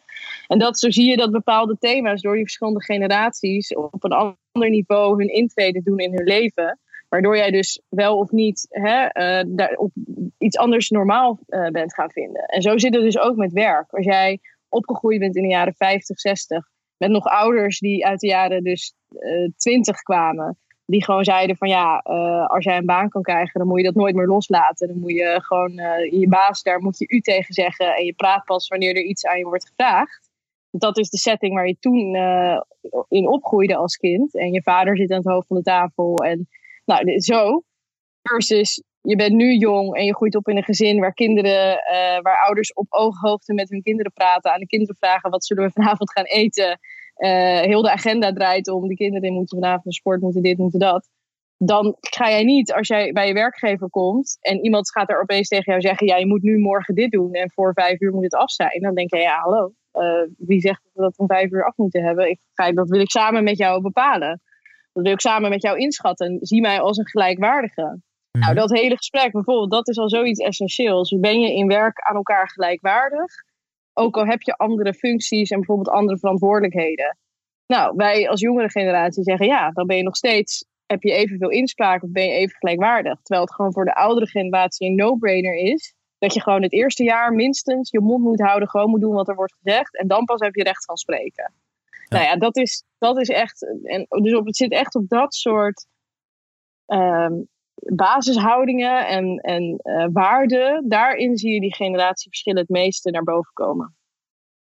En 0.46 0.58
dat, 0.58 0.78
zo 0.78 0.90
zie 0.90 1.10
je 1.10 1.16
dat 1.16 1.30
bepaalde 1.30 1.76
thema's 1.78 2.22
door 2.22 2.34
die 2.34 2.42
verschillende 2.42 2.82
generaties 2.82 3.74
op 3.74 4.04
een 4.04 4.12
ander 4.12 4.70
niveau 4.70 5.18
hun 5.18 5.32
intrede 5.32 5.82
doen 5.82 5.98
in 5.98 6.14
hun 6.14 6.26
leven. 6.26 6.78
Waardoor 7.08 7.36
jij 7.36 7.50
dus 7.50 7.80
wel 7.88 8.18
of 8.18 8.30
niet 8.30 8.66
hè, 8.68 9.04
uh, 9.04 9.44
daar 9.46 9.74
op 9.76 9.90
iets 10.38 10.56
anders 10.56 10.88
normaal 10.88 11.38
uh, 11.48 11.68
bent 11.68 11.94
gaan 11.94 12.10
vinden. 12.10 12.44
En 12.44 12.62
zo 12.62 12.78
zit 12.78 12.94
het 12.94 13.02
dus 13.02 13.18
ook 13.18 13.36
met 13.36 13.52
werk. 13.52 13.92
Als 13.92 14.04
jij 14.04 14.40
opgegroeid 14.68 15.18
bent 15.18 15.36
in 15.36 15.42
de 15.42 15.48
jaren 15.48 15.74
50, 15.74 16.18
60. 16.20 16.68
Met 16.96 17.10
nog 17.10 17.24
ouders 17.24 17.78
die 17.78 18.06
uit 18.06 18.20
de 18.20 18.26
jaren 18.26 18.62
dus 18.62 18.94
uh, 19.10 19.44
eh, 19.44 19.50
20 19.56 20.02
kwamen. 20.02 20.58
Die 20.84 21.04
gewoon 21.04 21.24
zeiden 21.24 21.56
van 21.56 21.68
ja, 21.68 22.04
uh, 22.04 22.46
als 22.46 22.64
jij 22.64 22.76
een 22.76 22.86
baan 22.86 23.08
kan 23.08 23.22
krijgen, 23.22 23.58
dan 23.58 23.68
moet 23.68 23.78
je 23.78 23.84
dat 23.84 23.94
nooit 23.94 24.14
meer 24.14 24.26
loslaten. 24.26 24.88
Dan 24.88 24.98
moet 24.98 25.12
je 25.12 25.38
gewoon 25.42 25.78
uh, 25.78 26.20
je 26.20 26.28
baas, 26.28 26.62
daar 26.62 26.80
moet 26.80 26.98
je 26.98 27.08
u 27.08 27.20
tegen 27.20 27.54
zeggen. 27.54 27.96
En 27.96 28.04
je 28.04 28.14
praat 28.14 28.44
pas 28.44 28.68
wanneer 28.68 28.96
er 28.96 29.02
iets 29.02 29.26
aan 29.26 29.38
je 29.38 29.44
wordt 29.44 29.68
gevraagd. 29.68 30.30
Dat 30.70 30.98
is 30.98 31.10
de 31.10 31.18
setting 31.18 31.54
waar 31.54 31.66
je 31.66 31.76
toen 31.78 32.14
in 33.08 33.28
opgroeide 33.28 33.76
als 33.76 33.96
kind. 33.96 34.34
En 34.34 34.52
je 34.52 34.62
vader 34.62 34.96
zit 34.96 35.10
aan 35.10 35.16
het 35.16 35.26
hoofd 35.26 35.46
van 35.46 35.56
de 35.56 35.62
tafel. 35.62 36.16
En 36.16 36.48
nou, 36.84 37.20
zo. 37.20 37.62
Versus 38.22 38.82
je 39.00 39.16
bent 39.16 39.32
nu 39.34 39.54
jong 39.54 39.96
en 39.96 40.04
je 40.04 40.14
groeit 40.14 40.36
op 40.36 40.48
in 40.48 40.56
een 40.56 40.62
gezin 40.62 41.00
waar 41.00 41.14
kinderen, 41.14 41.70
uh, 41.70 42.20
waar 42.22 42.44
ouders 42.46 42.72
op 42.72 42.86
ooghoogte 42.88 43.54
met 43.54 43.68
hun 43.68 43.82
kinderen 43.82 44.12
praten, 44.12 44.52
aan 44.52 44.60
de 44.60 44.66
kinderen 44.66 44.96
vragen 44.96 45.30
wat 45.30 45.44
zullen 45.44 45.64
we 45.64 45.72
vanavond 45.72 46.12
gaan 46.12 46.24
eten. 46.24 46.78
Uh, 47.16 47.60
heel 47.60 47.82
de 47.82 47.90
agenda 47.90 48.32
draait 48.32 48.68
om, 48.70 48.88
de 48.88 48.94
kinderen 48.94 49.32
moeten 49.32 49.58
vanavond 49.58 49.84
naar 49.84 49.94
sport, 49.94 50.20
moeten 50.20 50.42
dit, 50.42 50.58
moeten 50.58 50.80
dat. 50.80 51.08
Dan 51.56 51.96
ga 52.00 52.30
jij 52.30 52.44
niet, 52.44 52.72
als 52.72 52.88
jij 52.88 53.12
bij 53.12 53.26
je 53.26 53.32
werkgever 53.32 53.90
komt 53.90 54.36
en 54.40 54.64
iemand 54.64 54.90
gaat 54.90 55.10
er 55.10 55.20
opeens 55.20 55.48
tegen 55.48 55.72
jou 55.72 55.80
zeggen, 55.80 56.06
ja, 56.06 56.16
je 56.16 56.26
moet 56.26 56.42
nu 56.42 56.58
morgen 56.58 56.94
dit 56.94 57.10
doen 57.10 57.32
en 57.32 57.50
voor 57.50 57.72
vijf 57.72 58.00
uur 58.00 58.12
moet 58.12 58.22
het 58.22 58.34
af 58.34 58.50
zijn. 58.50 58.80
Dan 58.80 58.94
denk 58.94 59.14
je, 59.14 59.20
ja, 59.20 59.38
hallo, 59.38 59.72
uh, 59.92 60.30
wie 60.38 60.60
zegt 60.60 60.82
dat 60.82 60.92
we 60.94 61.02
dat 61.02 61.18
om 61.18 61.26
vijf 61.26 61.50
uur 61.50 61.64
af 61.64 61.76
moeten 61.76 62.04
hebben? 62.04 62.30
Ik, 62.30 62.40
dat 62.74 62.88
wil 62.88 63.00
ik 63.00 63.10
samen 63.10 63.44
met 63.44 63.58
jou 63.58 63.82
bepalen. 63.82 64.40
Dat 64.92 65.02
wil 65.02 65.12
ik 65.12 65.20
samen 65.20 65.50
met 65.50 65.62
jou 65.62 65.78
inschatten. 65.78 66.38
Zie 66.40 66.60
mij 66.60 66.80
als 66.80 66.96
een 66.96 67.08
gelijkwaardige. 67.08 68.00
Nou, 68.38 68.52
mhm. 68.52 68.60
dat 68.60 68.78
hele 68.78 68.96
gesprek 68.96 69.32
bijvoorbeeld, 69.32 69.70
dat 69.70 69.88
is 69.88 69.98
al 69.98 70.08
zoiets 70.08 70.40
essentieels. 70.40 71.16
Ben 71.20 71.40
je 71.40 71.54
in 71.54 71.66
werk 71.66 72.00
aan 72.00 72.16
elkaar 72.16 72.50
gelijkwaardig? 72.50 73.32
Ook 73.92 74.16
al 74.16 74.26
heb 74.26 74.42
je 74.42 74.56
andere 74.56 74.94
functies 74.94 75.50
en 75.50 75.56
bijvoorbeeld 75.56 75.96
andere 75.96 76.18
verantwoordelijkheden. 76.18 77.18
Nou, 77.66 77.96
wij 77.96 78.28
als 78.28 78.40
jongere 78.40 78.70
generatie 78.70 79.22
zeggen 79.22 79.46
ja, 79.46 79.70
dan 79.70 79.86
ben 79.86 79.96
je 79.96 80.02
nog 80.02 80.16
steeds, 80.16 80.64
heb 80.86 81.02
je 81.02 81.12
evenveel 81.12 81.50
inspraak 81.50 82.02
of 82.02 82.10
ben 82.10 82.24
je 82.24 82.32
even 82.32 82.56
gelijkwaardig. 82.56 83.20
Terwijl 83.22 83.46
het 83.46 83.54
gewoon 83.54 83.72
voor 83.72 83.84
de 83.84 83.94
oudere 83.94 84.26
generatie 84.26 84.88
een 84.88 84.94
no-brainer 84.94 85.54
is. 85.54 85.94
Dat 86.18 86.34
je 86.34 86.42
gewoon 86.42 86.62
het 86.62 86.72
eerste 86.72 87.04
jaar 87.04 87.32
minstens 87.32 87.90
je 87.90 88.00
mond 88.00 88.24
moet 88.24 88.40
houden, 88.40 88.68
gewoon 88.68 88.90
moet 88.90 89.00
doen 89.00 89.14
wat 89.14 89.28
er 89.28 89.34
wordt 89.34 89.54
gezegd. 89.62 89.98
En 89.98 90.08
dan 90.08 90.24
pas 90.24 90.40
heb 90.40 90.54
je 90.54 90.62
recht 90.62 90.84
van 90.84 90.96
spreken. 90.96 91.52
Nou 92.08 92.24
ja, 92.24 92.36
dat 92.36 92.56
is, 92.56 92.84
dat 92.98 93.18
is 93.18 93.28
echt. 93.28 93.82
En 93.82 94.06
dus 94.08 94.34
op, 94.34 94.46
het 94.46 94.56
zit 94.56 94.72
echt 94.72 94.94
op 94.94 95.08
dat 95.08 95.34
soort 95.34 95.86
um, 96.86 97.48
basishoudingen 97.80 99.06
en, 99.06 99.36
en 99.36 99.80
uh, 99.82 100.06
waarden, 100.12 100.88
daarin 100.88 101.36
zie 101.36 101.52
je 101.52 101.60
die 101.60 101.74
generatieverschillen 101.74 102.60
het 102.60 102.68
meeste 102.68 103.10
naar 103.10 103.22
boven 103.22 103.52
komen. 103.52 103.96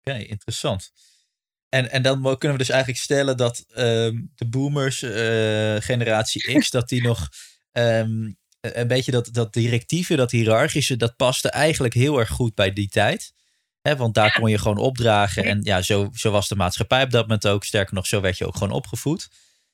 Oké, 0.01 0.19
interessant. 0.19 0.91
En, 1.69 1.91
en 1.91 2.03
dan 2.03 2.23
kunnen 2.23 2.59
we 2.59 2.65
dus 2.65 2.69
eigenlijk 2.69 3.01
stellen 3.01 3.37
dat 3.37 3.65
um, 3.77 4.33
de 4.35 4.49
boomers, 4.49 5.03
uh, 5.03 5.11
generatie 5.81 6.53
X, 6.59 6.71
dat 6.71 6.89
die 6.89 7.03
nog 7.03 7.29
um, 7.73 8.37
een 8.61 8.89
beetje 8.89 9.11
dat, 9.11 9.29
dat 9.33 9.53
directieve, 9.53 10.17
dat 10.17 10.31
hiërarchische, 10.31 10.97
dat 10.97 11.17
paste 11.17 11.51
eigenlijk 11.51 11.95
heel 11.95 12.19
erg 12.19 12.29
goed 12.29 12.55
bij 12.55 12.73
die 12.73 12.89
tijd. 12.89 13.35
He, 13.81 13.97
want 13.97 14.15
daar 14.15 14.33
kon 14.33 14.51
je 14.51 14.59
gewoon 14.59 14.79
opdragen. 14.79 15.45
En 15.45 15.61
ja, 15.63 15.83
zo, 15.83 16.09
zo 16.13 16.31
was 16.31 16.49
de 16.49 16.57
maatschappij 16.57 17.03
op 17.03 17.11
dat 17.11 17.23
moment 17.23 17.47
ook. 17.47 17.65
Sterker 17.65 17.95
nog, 17.95 18.07
zo 18.07 18.21
werd 18.21 18.39
je 18.39 18.47
ook 18.47 18.57
gewoon 18.57 18.73
opgevoed. 18.73 19.29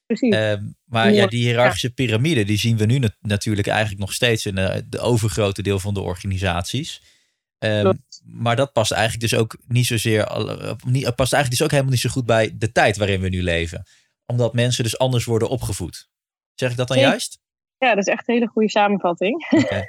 Ehm, 0.07 0.65
maar 0.85 1.13
ja, 1.13 1.27
die 1.27 1.45
hiërarchische 1.47 1.91
piramide, 1.91 2.45
die 2.45 2.59
zien 2.59 2.77
we 2.77 2.85
nu 2.85 3.03
natuurlijk 3.21 3.67
eigenlijk 3.67 4.01
nog 4.01 4.13
steeds 4.13 4.47
in 4.47 4.55
de, 4.55 4.87
de 4.89 4.99
overgrote 4.99 5.63
deel 5.63 5.79
van 5.79 5.95
de 5.95 6.01
organisaties. 6.01 7.03
Um, 7.59 8.05
maar 8.25 8.57
dat 8.57 8.73
past 8.73 8.91
eigenlijk 8.91 9.31
dus 9.31 9.39
ook 9.39 9.57
niet 9.67 9.87
zozeer, 9.87 10.19
niet, 10.87 11.15
past 11.15 11.33
eigenlijk 11.33 11.51
dus 11.51 11.63
ook 11.63 11.71
helemaal 11.71 11.91
niet 11.91 12.01
zo 12.01 12.11
goed 12.11 12.27
bij 12.27 12.55
de 12.59 12.73
tijd 12.73 12.97
waarin 12.97 13.21
we 13.21 13.29
nu 13.29 13.43
leven. 13.43 13.87
Omdat 14.27 14.55
mensen 14.55 14.85
dus 14.85 14.99
anders 14.99 15.25
worden 15.25 15.49
opgevoed. 15.49 16.09
Zeg 16.55 16.71
ik 16.71 16.77
dat 16.77 16.89
dan 16.89 16.99
juist? 16.99 17.41
Ja, 17.83 17.95
dat 17.95 18.07
is 18.07 18.13
echt 18.13 18.29
een 18.29 18.35
hele 18.35 18.47
goede 18.47 18.71
samenvatting. 18.71 19.47
Okay. 19.51 19.85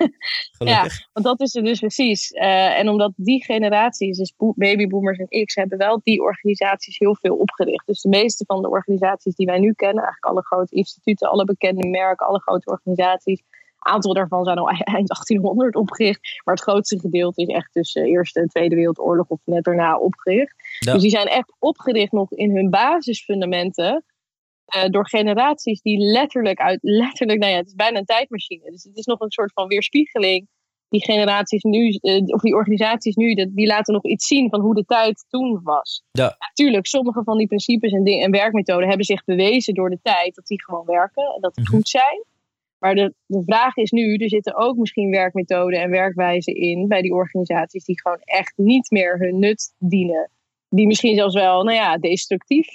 ja, 0.73 0.87
want 1.11 1.25
dat 1.25 1.41
is 1.41 1.55
er 1.55 1.63
dus 1.63 1.79
precies. 1.79 2.31
Uh, 2.31 2.79
en 2.79 2.89
omdat 2.89 3.11
die 3.15 3.43
generaties, 3.43 4.17
dus 4.17 4.33
babyboomers 4.37 5.17
en 5.17 5.45
X, 5.45 5.55
hebben 5.55 5.77
wel 5.77 6.01
die 6.03 6.21
organisaties 6.21 6.97
heel 6.97 7.15
veel 7.15 7.35
opgericht. 7.35 7.85
Dus 7.85 8.01
de 8.01 8.09
meeste 8.09 8.43
van 8.47 8.61
de 8.61 8.69
organisaties 8.69 9.35
die 9.35 9.45
wij 9.45 9.59
nu 9.59 9.73
kennen, 9.73 10.03
eigenlijk 10.03 10.25
alle 10.25 10.43
grote 10.43 10.75
instituten, 10.75 11.29
alle 11.29 11.45
bekende 11.45 11.87
merken, 11.87 12.27
alle 12.27 12.41
grote 12.41 12.71
organisaties, 12.71 13.39
een 13.39 13.91
aantal 13.91 14.13
daarvan 14.13 14.43
zijn 14.43 14.57
al 14.57 14.69
eind 14.69 15.07
1800 15.07 15.75
opgericht. 15.75 16.41
Maar 16.43 16.55
het 16.55 16.63
grootste 16.63 16.99
gedeelte 16.99 17.41
is 17.41 17.47
echt 17.47 17.71
tussen 17.71 18.03
de 18.03 18.09
Eerste 18.09 18.39
en 18.39 18.47
Tweede 18.47 18.75
Wereldoorlog 18.75 19.27
of 19.27 19.39
net 19.45 19.63
daarna 19.63 19.97
opgericht. 19.97 20.55
Dus 20.79 21.01
die 21.01 21.11
zijn 21.11 21.27
echt 21.27 21.53
opgericht 21.59 22.11
nog 22.11 22.31
in 22.31 22.55
hun 22.55 22.69
basisfundamenten 22.69 24.03
uh, 24.75 24.89
door 24.89 25.07
generaties 25.07 25.81
die 25.81 25.97
letterlijk 25.97 26.59
uit, 26.59 26.79
letterlijk, 27.03 27.39
nou 27.39 27.51
ja, 27.51 27.57
het 27.57 27.67
is 27.67 27.75
bijna 27.75 27.99
een 27.99 28.05
tijdmachine. 28.05 28.71
Dus 28.71 28.83
het 28.83 28.97
is 28.97 29.05
nog 29.05 29.19
een 29.19 29.31
soort 29.31 29.53
van 29.53 29.67
weerspiegeling. 29.67 30.47
Die 30.89 31.03
generaties 31.03 31.63
nu, 31.63 31.97
uh, 32.01 32.21
of 32.25 32.41
die 32.41 32.55
organisaties 32.55 33.15
nu, 33.15 33.33
dat, 33.33 33.55
die 33.55 33.67
laten 33.67 33.93
nog 33.93 34.05
iets 34.05 34.27
zien 34.27 34.49
van 34.49 34.61
hoe 34.61 34.75
de 34.75 34.85
tijd 34.85 35.25
toen 35.29 35.59
was. 35.63 36.03
Ja. 36.11 36.35
Natuurlijk, 36.39 36.87
sommige 36.87 37.23
van 37.23 37.37
die 37.37 37.47
principes 37.47 37.91
en, 37.91 38.05
en 38.05 38.31
werkmethoden 38.31 38.87
hebben 38.87 39.05
zich 39.05 39.23
bewezen 39.23 39.73
door 39.73 39.89
de 39.89 39.99
tijd 40.01 40.35
dat 40.35 40.47
die 40.47 40.63
gewoon 40.63 40.85
werken 40.85 41.33
en 41.35 41.41
dat 41.41 41.55
die 41.55 41.63
mhm. 41.63 41.73
goed 41.73 41.89
zijn. 41.89 42.25
Maar 42.79 42.95
de, 42.95 43.13
de 43.25 43.43
vraag 43.45 43.75
is 43.75 43.91
nu, 43.91 44.15
er 44.15 44.29
zitten 44.29 44.55
ook 44.55 44.77
misschien 44.77 45.11
werkmethoden 45.11 45.81
en 45.81 45.89
werkwijzen 45.89 46.55
in 46.55 46.87
bij 46.87 47.01
die 47.01 47.13
organisaties 47.13 47.85
die 47.85 48.01
gewoon 48.01 48.21
echt 48.21 48.53
niet 48.55 48.91
meer 48.91 49.17
hun 49.17 49.39
nut 49.39 49.73
dienen 49.77 50.31
die 50.75 50.87
misschien 50.87 51.15
zelfs 51.15 51.35
wel 51.35 51.63
nou 51.63 51.77
ja, 51.77 51.97
destructief 51.97 52.67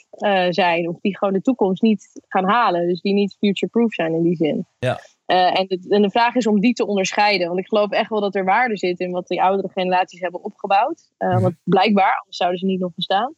zijn. 0.48 0.88
Of 0.88 1.00
die 1.00 1.16
gewoon 1.18 1.34
de 1.34 1.40
toekomst 1.40 1.82
niet 1.82 2.20
gaan 2.28 2.48
halen. 2.48 2.88
Dus 2.88 3.00
die 3.00 3.14
niet 3.14 3.36
future-proof 3.38 3.94
zijn 3.94 4.14
in 4.14 4.22
die 4.22 4.36
zin. 4.36 4.66
Ja. 4.78 5.00
en, 5.26 5.66
de, 5.66 5.86
en, 5.88 6.02
de, 6.02 6.10
vraag 6.10 6.34
is 6.34 6.46
om 6.46 6.60
die 6.60 6.72
te 6.72 6.86
onderscheiden. 6.86 7.46
Want 7.46 7.58
ik 7.58 7.68
geloof 7.68 7.90
echt 7.90 8.10
wel 8.10 8.20
dat 8.20 8.34
er 8.34 8.44
waarde 8.44 8.76
zit 8.76 9.00
in 9.00 9.10
wat 9.10 9.26
die 9.26 9.42
oudere 9.42 9.68
generaties 9.68 10.20
hebben 10.20 10.44
opgebouwd. 10.44 11.10
Mhm. 11.18 11.40
Want 11.40 11.54
blijkbaar, 11.64 12.18
anders 12.18 12.36
zouden 12.36 12.58
ze 12.58 12.66
niet 12.66 12.80
nog 12.80 12.94
bestaan. 12.94 13.34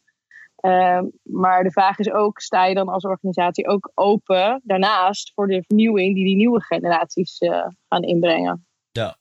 Ehm, 0.55 1.05
maar 1.23 1.63
de 1.63 1.71
vraag 1.71 1.99
is 1.99 2.11
ook, 2.11 2.39
sta 2.39 2.65
je 2.65 2.75
dan 2.75 2.89
als 2.89 3.03
organisatie 3.03 3.67
ook 3.67 3.91
open 3.93 4.61
daarnaast 4.63 5.31
voor 5.35 5.47
de 5.47 5.63
vernieuwing 5.67 6.15
die 6.15 6.25
die 6.25 6.35
nieuwe 6.35 6.63
generaties 6.63 7.37
gaan 7.89 8.03
inbrengen? 8.03 8.65
Ja. 8.91 9.17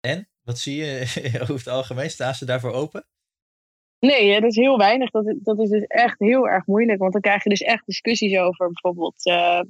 En? 0.00 0.28
Wat 0.42 0.58
zie 0.58 0.76
je 0.76 1.00
over 1.42 1.54
het 1.54 1.68
algemeen? 1.68 2.10
Staan 2.10 2.34
ze 2.34 2.44
daarvoor 2.44 2.72
open? 2.72 3.06
Nee, 4.00 4.40
dat 4.40 4.50
is 4.50 4.56
heel 4.56 4.78
weinig. 4.78 5.10
Dat, 5.10 5.34
dat 5.36 5.58
is 5.58 5.68
dus 5.68 5.84
echt 5.86 6.18
heel 6.18 6.48
erg 6.48 6.66
moeilijk. 6.66 6.98
Want 6.98 7.12
dan 7.12 7.20
krijg 7.20 7.42
je 7.42 7.50
dus 7.50 7.60
echt 7.60 7.86
discussies 7.86 8.38
over 8.38 8.66
bijvoorbeeld... 8.66 9.26
Uh, 9.26 9.60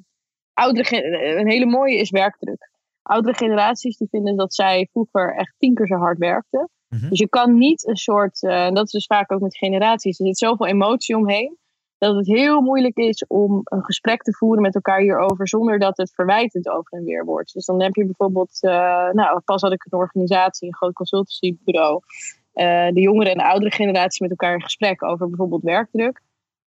oudere, 0.55 1.05
een 1.39 1.51
hele 1.51 1.67
mooie 1.67 1.97
is 1.97 2.11
werkdruk. 2.11 2.71
Oudere 3.03 3.37
generaties 3.37 3.97
die 3.97 4.09
vinden 4.11 4.37
dat 4.37 4.55
zij 4.55 4.89
vroeger 4.91 5.35
echt 5.35 5.55
tien 5.59 5.75
keer 5.75 5.87
zo 5.87 5.95
hard 5.95 6.19
werkten. 6.19 6.71
Mhm. 6.89 7.09
Dus 7.09 7.19
je 7.19 7.29
kan 7.29 7.59
niet 7.59 7.87
een 7.87 7.97
soort, 7.97 8.43
uh, 8.43 8.65
en 8.65 8.75
dat 8.75 8.85
is 8.85 8.91
dus 8.91 9.07
vaak 9.07 9.33
ook 9.33 9.41
met 9.41 9.57
generaties, 9.57 10.19
er 10.19 10.27
zit 10.27 10.39
zoveel 10.39 10.67
emotie 10.67 11.17
omheen, 11.17 11.59
dat 11.99 12.17
het 12.17 12.27
heel 12.27 12.61
moeilijk 12.61 12.97
is 12.97 13.27
om 13.27 13.61
een 13.65 13.85
gesprek 13.85 14.23
te 14.23 14.33
voeren 14.33 14.63
met 14.63 14.75
elkaar 14.75 15.01
hierover 15.01 15.49
zonder 15.49 15.79
dat 15.79 15.97
het 15.97 16.15
verwijtend 16.15 16.69
over 16.69 16.99
en 16.99 17.05
weer 17.05 17.25
wordt. 17.25 17.53
Dus 17.53 17.65
dan 17.65 17.83
heb 17.83 17.95
je 17.95 18.05
bijvoorbeeld, 18.05 18.59
uh, 18.61 19.11
nou 19.11 19.41
pas 19.45 19.63
had 19.63 19.73
ik 19.73 19.85
een 19.85 19.99
organisatie, 19.99 20.69
een 20.69 20.75
groot 20.75 20.93
consultancybureau, 20.93 22.01
de 22.53 23.01
jongere 23.01 23.31
en 23.31 23.39
de 23.39 23.45
oudere 23.45 23.71
generatie 23.71 24.23
met 24.23 24.31
elkaar 24.31 24.55
in 24.55 24.63
gesprek 24.63 25.03
over 25.03 25.29
bijvoorbeeld 25.29 25.63
werkdruk. 25.63 26.21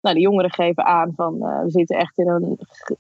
Nou, 0.01 0.14
de 0.14 0.21
jongeren 0.21 0.53
geven 0.53 0.85
aan 0.85 1.12
van 1.17 1.38
we 1.38 1.71
zitten 1.71 1.97
echt 1.97 2.19
in 2.19 2.29
een 2.29 2.59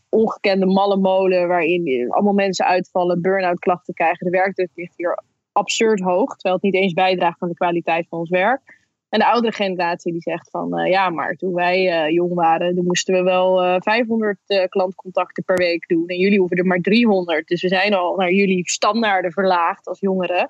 ongekende 0.08 0.66
malle 0.66 0.96
molen 0.96 1.48
waarin 1.48 2.10
allemaal 2.10 2.32
mensen 2.32 2.66
uitvallen, 2.66 3.22
burn-out 3.22 3.58
klachten 3.58 3.94
krijgen. 3.94 4.26
De 4.26 4.36
werkdruk 4.36 4.70
ligt 4.74 4.96
hier 4.96 5.22
absurd 5.52 6.00
hoog, 6.00 6.34
terwijl 6.34 6.54
het 6.54 6.62
niet 6.62 6.74
eens 6.74 6.92
bijdraagt 6.92 7.42
aan 7.42 7.48
de 7.48 7.54
kwaliteit 7.54 8.06
van 8.08 8.18
ons 8.18 8.30
werk. 8.30 8.76
En 9.08 9.18
de 9.18 9.26
oudere 9.26 9.54
generatie 9.54 10.12
die 10.12 10.20
zegt 10.20 10.50
van 10.50 10.80
uh, 10.80 10.90
ja, 10.90 11.10
maar 11.10 11.34
toen 11.34 11.54
wij 11.54 12.10
jong 12.12 12.34
waren, 12.34 12.74
dan 12.74 12.84
moesten 12.84 13.14
we 13.14 13.22
wel 13.22 13.64
uh, 13.64 13.76
500 13.78 14.66
klantcontacten 14.68 15.44
per 15.44 15.56
week 15.56 15.88
doen. 15.88 16.06
En 16.06 16.18
jullie 16.18 16.38
hoeven 16.38 16.56
er 16.56 16.66
maar 16.66 16.80
300. 16.80 17.46
Dus 17.46 17.62
we 17.62 17.68
zijn 17.68 17.94
al 17.94 18.16
naar 18.16 18.32
jullie 18.32 18.68
standaarden 18.70 19.32
verlaagd 19.32 19.86
als 19.86 20.00
jongeren. 20.00 20.46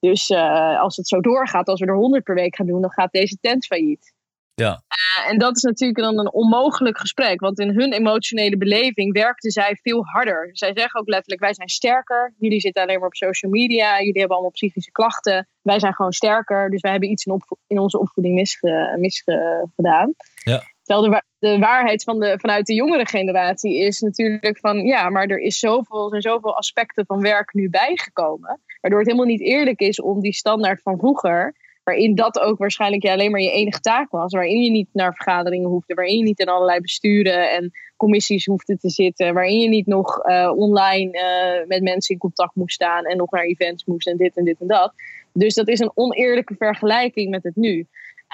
Dus 0.00 0.30
eh, 0.30 0.80
als 0.80 0.96
het 0.96 1.08
zo 1.08 1.20
doorgaat, 1.20 1.68
als 1.68 1.80
we 1.80 1.86
er 1.86 1.94
100 1.94 2.24
per 2.24 2.34
week 2.34 2.56
gaan 2.56 2.66
doen, 2.66 2.80
dan 2.80 2.92
gaat 2.92 3.12
deze 3.12 3.36
tent 3.40 3.66
failliet. 3.66 4.12
Ja. 4.54 4.82
en 5.26 5.38
dat 5.38 5.56
is 5.56 5.62
natuurlijk 5.62 5.98
dan 6.00 6.18
een 6.18 6.32
onmogelijk 6.32 6.98
gesprek. 6.98 7.40
Want 7.40 7.58
in 7.58 7.68
hun 7.68 7.92
emotionele 7.92 8.56
beleving 8.56 9.12
werkten 9.12 9.50
zij 9.50 9.78
veel 9.82 10.04
harder. 10.04 10.48
Zij 10.52 10.72
zeggen 10.74 11.00
ook 11.00 11.08
letterlijk: 11.08 11.40
wij 11.40 11.54
zijn 11.54 11.68
sterker. 11.68 12.34
Jullie 12.38 12.60
zitten 12.60 12.82
alleen 12.82 12.98
maar 12.98 13.06
op 13.06 13.14
social 13.14 13.52
media. 13.52 13.98
Jullie 13.98 14.18
hebben 14.18 14.32
allemaal 14.36 14.50
psychische 14.50 14.90
klachten. 14.90 15.48
Wij 15.62 15.78
zijn 15.78 15.94
gewoon 15.94 16.12
sterker. 16.12 16.70
Dus 16.70 16.80
wij 16.80 16.90
hebben 16.90 17.10
iets 17.10 17.24
in, 17.24 17.42
in 17.66 17.78
onze 17.78 17.98
opvoeding 17.98 18.34
misgedaan. 18.34 19.00
Misge 19.00 20.14
ja. 20.44 20.62
Terwijl 20.82 21.10
de, 21.10 21.22
de 21.38 21.58
waarheid 21.58 22.02
van 22.02 22.20
de, 22.20 22.38
vanuit 22.38 22.66
de 22.66 22.74
jongere 22.74 23.06
generatie 23.06 23.78
is 23.78 24.00
natuurlijk 24.00 24.58
van 24.58 24.84
ja, 24.84 25.08
maar 25.08 25.26
er 25.26 25.40
is 25.40 25.58
zoveel, 25.58 26.08
zijn 26.08 26.22
zoveel 26.22 26.56
aspecten 26.56 27.06
van 27.06 27.20
werk 27.20 27.54
nu 27.54 27.70
bijgekomen. 27.70 28.60
Waardoor 28.80 29.00
het 29.00 29.08
helemaal 29.08 29.30
niet 29.30 29.42
eerlijk 29.42 29.80
is 29.80 30.00
om 30.00 30.20
die 30.20 30.34
standaard 30.34 30.82
van 30.82 30.98
vroeger 30.98 31.54
waarin 31.84 32.14
dat 32.14 32.40
ook 32.40 32.58
waarschijnlijk 32.58 33.04
alleen 33.04 33.30
maar 33.30 33.40
je 33.40 33.50
enige 33.50 33.80
taak 33.80 34.10
was. 34.10 34.32
Waarin 34.32 34.62
je 34.62 34.70
niet 34.70 34.88
naar 34.92 35.14
vergaderingen 35.14 35.68
hoefde, 35.68 35.94
waarin 35.94 36.16
je 36.16 36.22
niet 36.22 36.38
in 36.38 36.48
allerlei 36.48 36.80
besturen 36.80 37.50
en 37.50 37.70
commissies 37.96 38.46
hoefde 38.46 38.76
te 38.76 38.90
zitten, 38.90 39.34
waarin 39.34 39.60
je 39.60 39.68
niet 39.68 39.86
nog 39.86 40.26
uh, 40.26 40.52
online 40.56 41.12
uh, 41.12 41.66
met 41.66 41.82
mensen 41.82 42.14
in 42.14 42.20
contact 42.20 42.54
moest 42.54 42.74
staan 42.74 43.04
en 43.04 43.16
nog 43.16 43.30
naar 43.30 43.44
events 43.44 43.84
moest 43.84 44.06
en 44.06 44.16
dit 44.16 44.36
en 44.36 44.44
dit 44.44 44.60
en 44.60 44.66
dat. 44.66 44.92
Dus 45.32 45.54
dat 45.54 45.68
is 45.68 45.80
een 45.80 45.92
oneerlijke 45.94 46.54
vergelijking 46.58 47.30
met 47.30 47.42
het 47.42 47.56
nu. 47.56 47.86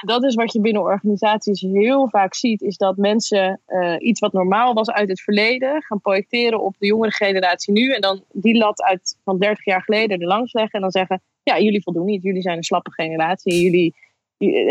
Dat 0.04 0.24
is 0.24 0.34
wat 0.34 0.52
je 0.52 0.60
binnen 0.60 0.82
organisaties 0.82 1.60
heel 1.60 2.08
vaak 2.08 2.34
ziet, 2.34 2.62
is 2.62 2.76
dat 2.76 2.96
mensen 2.96 3.60
uh, 3.66 3.94
iets 3.98 4.20
wat 4.20 4.32
normaal 4.32 4.74
was 4.74 4.90
uit 4.90 5.08
het 5.08 5.20
verleden 5.20 5.82
gaan 5.82 6.00
projecteren 6.00 6.62
op 6.62 6.74
de 6.78 6.86
jongere 6.86 7.12
generatie 7.12 7.72
nu. 7.72 7.92
En 7.92 8.00
dan 8.00 8.24
die 8.32 8.56
lat 8.56 8.82
uit 8.82 9.18
van 9.24 9.38
30 9.38 9.64
jaar 9.64 9.82
geleden 9.82 10.20
er 10.20 10.26
langs 10.26 10.52
leggen 10.52 10.72
en 10.72 10.80
dan 10.80 10.90
zeggen, 10.90 11.22
ja, 11.42 11.58
jullie 11.58 11.82
voldoen 11.82 12.04
niet. 12.04 12.22
Jullie 12.22 12.42
zijn 12.42 12.56
een 12.56 12.62
slappe 12.62 12.92
generatie. 12.92 13.62
Jullie, 13.62 13.94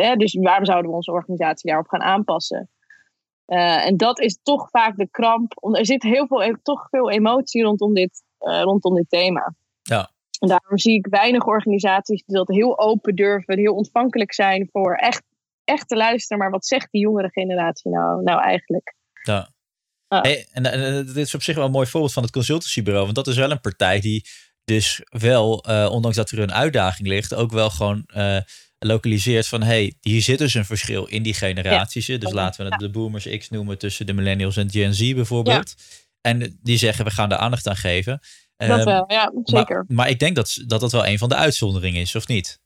hè, 0.02 0.16
dus 0.16 0.34
waarom 0.34 0.66
zouden 0.66 0.90
we 0.90 0.96
onze 0.96 1.12
organisatie 1.12 1.70
daarop 1.70 1.88
gaan 1.88 2.02
aanpassen? 2.02 2.70
Uh, 3.48 3.86
en 3.86 3.98
dat 3.98 4.20
is 4.20 4.40
toch 4.44 4.70
vaak 4.70 4.98
de 4.98 5.08
kramp. 5.12 5.54
Er 5.72 5.86
zit 5.86 6.04
heel 6.04 6.28
veel, 6.28 6.58
toch 6.64 6.90
veel 6.90 7.12
emotie 7.12 7.64
rondom 7.64 7.94
dit, 7.94 8.24
rondom 8.40 8.96
dit 8.96 9.10
thema. 9.10 9.56
Ja. 9.82 10.14
En 10.40 10.48
daarom 10.48 10.78
zie 10.78 10.94
ik 10.94 11.08
weinig 11.08 11.46
organisaties 11.46 12.24
die 12.26 12.36
dat 12.36 12.48
heel 12.48 12.80
open 12.80 13.16
durven, 13.16 13.58
heel 13.58 13.76
ontvankelijk 13.76 14.34
zijn 14.34 14.70
voor 14.72 14.96
echt, 14.96 15.24
echt 15.64 15.88
te 15.88 15.96
luisteren. 15.96 16.38
Maar 16.38 16.52
wat 16.52 16.66
zegt 16.66 16.88
die 16.92 17.02
jongere 17.02 17.30
generatie 17.30 17.92
nou, 17.92 18.24
nou 18.24 18.42
eigenlijk? 18.42 18.96
Ja. 19.22 19.50
Hey, 20.08 20.48
en, 20.52 20.66
en, 20.66 21.06
dit 21.06 21.16
is 21.16 21.36
op 21.36 21.44
zich 21.44 21.56
wel 21.56 21.66
een 21.66 21.72
mooi 21.72 21.88
voorbeeld 21.88 22.14
van 22.14 22.24
het 22.24 22.32
consultancybureau. 22.32 23.04
Want 23.04 23.16
dat 23.16 23.28
is 23.28 23.38
wel 23.38 23.52
een 23.52 23.62
partij 23.62 24.00
die 24.00 24.26
dus 24.66 25.02
wel, 25.10 25.70
uh, 25.70 25.90
ondanks 25.92 26.18
dat 26.18 26.32
er 26.32 26.40
een 26.40 26.54
uitdaging 26.54 27.08
ligt, 27.08 27.34
ook 27.34 27.52
wel 27.52 27.70
gewoon 27.70 28.04
uh, 28.16 28.38
lokaliseert 28.80 29.48
van 29.48 29.64
hey, 29.64 29.94
hier 30.02 30.22
zit 30.22 30.38
dus 30.38 30.54
een 30.54 30.66
verschil 30.66 31.06
in 31.06 31.24
die 31.24 31.34
generaties. 31.34 32.06
Dus 32.06 32.32
laten 32.32 32.66
we 32.66 32.72
het 32.72 32.80
de 32.80 32.90
boomers 32.90 33.28
X 33.38 33.50
noemen 33.50 33.78
tussen 33.78 34.06
de 34.06 34.14
millennials 34.14 34.58
en 34.58 34.72
Gen 34.72 34.94
Z 34.94 35.14
bijvoorbeeld. 35.14 35.76
En 36.22 36.60
die 36.62 36.78
zeggen 36.78 37.06
we 37.06 37.12
gaan 37.12 37.32
er 37.32 37.38
aandacht 37.38 37.68
aan 37.68 37.76
geven. 37.76 38.20
Dat 38.58 38.80
um, 38.80 38.86
wel, 38.86 39.04
ja, 39.08 39.32
zeker. 39.44 39.76
Maar, 39.76 39.96
maar, 39.96 40.10
ik 40.10 40.20
denk 40.20 40.36
dat, 40.36 40.64
dat 40.68 40.80
dat 40.80 40.92
wel 40.92 41.08
een 41.08 41.18
van 41.18 41.30
de 41.30 41.36
uitzonderingen 41.36 42.02
is, 42.02 42.16
of 42.16 42.28
niet? 42.28 42.60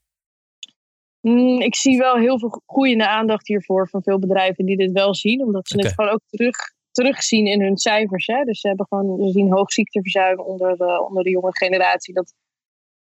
Mm, 1.22 1.62
ik 1.62 1.76
zie 1.76 1.98
wel 1.98 2.16
heel 2.16 2.40
veel 2.40 2.62
groeiende 2.66 3.08
aandacht 3.08 3.48
hiervoor 3.48 3.90
van 3.90 4.04
veel 4.04 4.20
bedrijven 4.20 4.66
die 4.66 4.78
dit 4.78 4.92
wel 4.92 5.16
zien, 5.16 5.44
omdat 5.44 5.68
ze 5.68 5.74
okay. 5.74 5.86
het 5.86 5.96
gewoon 5.96 6.14
ook 6.14 6.22
terug 6.30 6.56
terugzien 6.92 7.46
in 7.46 7.62
hun 7.62 7.78
cijfers. 7.78 8.26
Hè? 8.26 8.44
Dus 8.44 8.60
ze 8.60 8.68
hebben 8.68 8.86
gewoon 8.90 9.26
ze 9.26 9.32
zien 9.32 9.52
hoog 9.52 9.72
ziekteverzuim 9.72 10.40
onder 10.40 10.78
de, 10.78 11.06
onder 11.08 11.24
de 11.24 11.30
jonge 11.30 11.58
generatie. 11.58 12.14
Dat, 12.14 12.34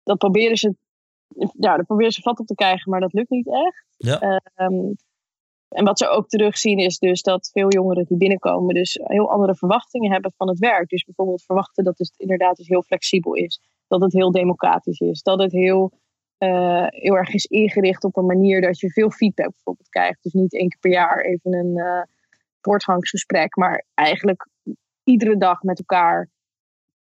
dat 0.02 0.18
proberen 0.18 0.56
ze, 0.56 0.74
ja, 1.58 1.76
dat 1.76 1.86
proberen 1.86 2.12
ze 2.12 2.22
vat 2.22 2.40
op 2.40 2.46
te 2.46 2.54
krijgen, 2.54 2.90
maar 2.90 3.00
dat 3.00 3.12
lukt 3.12 3.30
niet 3.30 3.48
echt. 3.48 3.84
Ja. 3.96 4.42
Um, 4.56 4.96
en 5.70 5.84
wat 5.84 5.98
ze 5.98 6.08
ook 6.08 6.28
terugzien 6.28 6.78
is 6.78 6.98
dus 6.98 7.22
dat 7.22 7.50
veel 7.52 7.72
jongeren 7.72 8.04
die 8.04 8.16
binnenkomen 8.16 8.74
dus 8.74 9.00
heel 9.02 9.30
andere 9.30 9.54
verwachtingen 9.54 10.12
hebben 10.12 10.32
van 10.36 10.48
het 10.48 10.58
werk. 10.58 10.88
Dus 10.88 11.04
bijvoorbeeld 11.04 11.44
verwachten 11.44 11.84
dat 11.84 11.98
het 11.98 12.14
inderdaad 12.16 12.56
dus 12.56 12.68
heel 12.68 12.82
flexibel 12.82 13.34
is. 13.34 13.60
Dat 13.88 14.00
het 14.00 14.12
heel 14.12 14.30
democratisch 14.30 15.00
is. 15.00 15.22
Dat 15.22 15.40
het 15.40 15.52
heel, 15.52 15.92
uh, 16.38 16.86
heel 16.88 17.16
erg 17.16 17.34
is 17.34 17.44
ingericht 17.44 18.04
op 18.04 18.16
een 18.16 18.26
manier 18.26 18.60
dat 18.60 18.80
je 18.80 18.90
veel 18.90 19.10
feedback 19.10 19.50
bijvoorbeeld 19.50 19.88
krijgt. 19.88 20.22
Dus 20.22 20.32
niet 20.32 20.54
één 20.54 20.68
keer 20.68 20.80
per 20.80 20.90
jaar 20.90 21.20
even 21.20 21.54
een... 21.54 21.76
Uh, 21.76 22.02
voortgangsgesprek, 22.60 23.56
maar 23.56 23.84
eigenlijk 23.94 24.48
iedere 25.04 25.36
dag 25.36 25.62
met 25.62 25.78
elkaar 25.78 26.30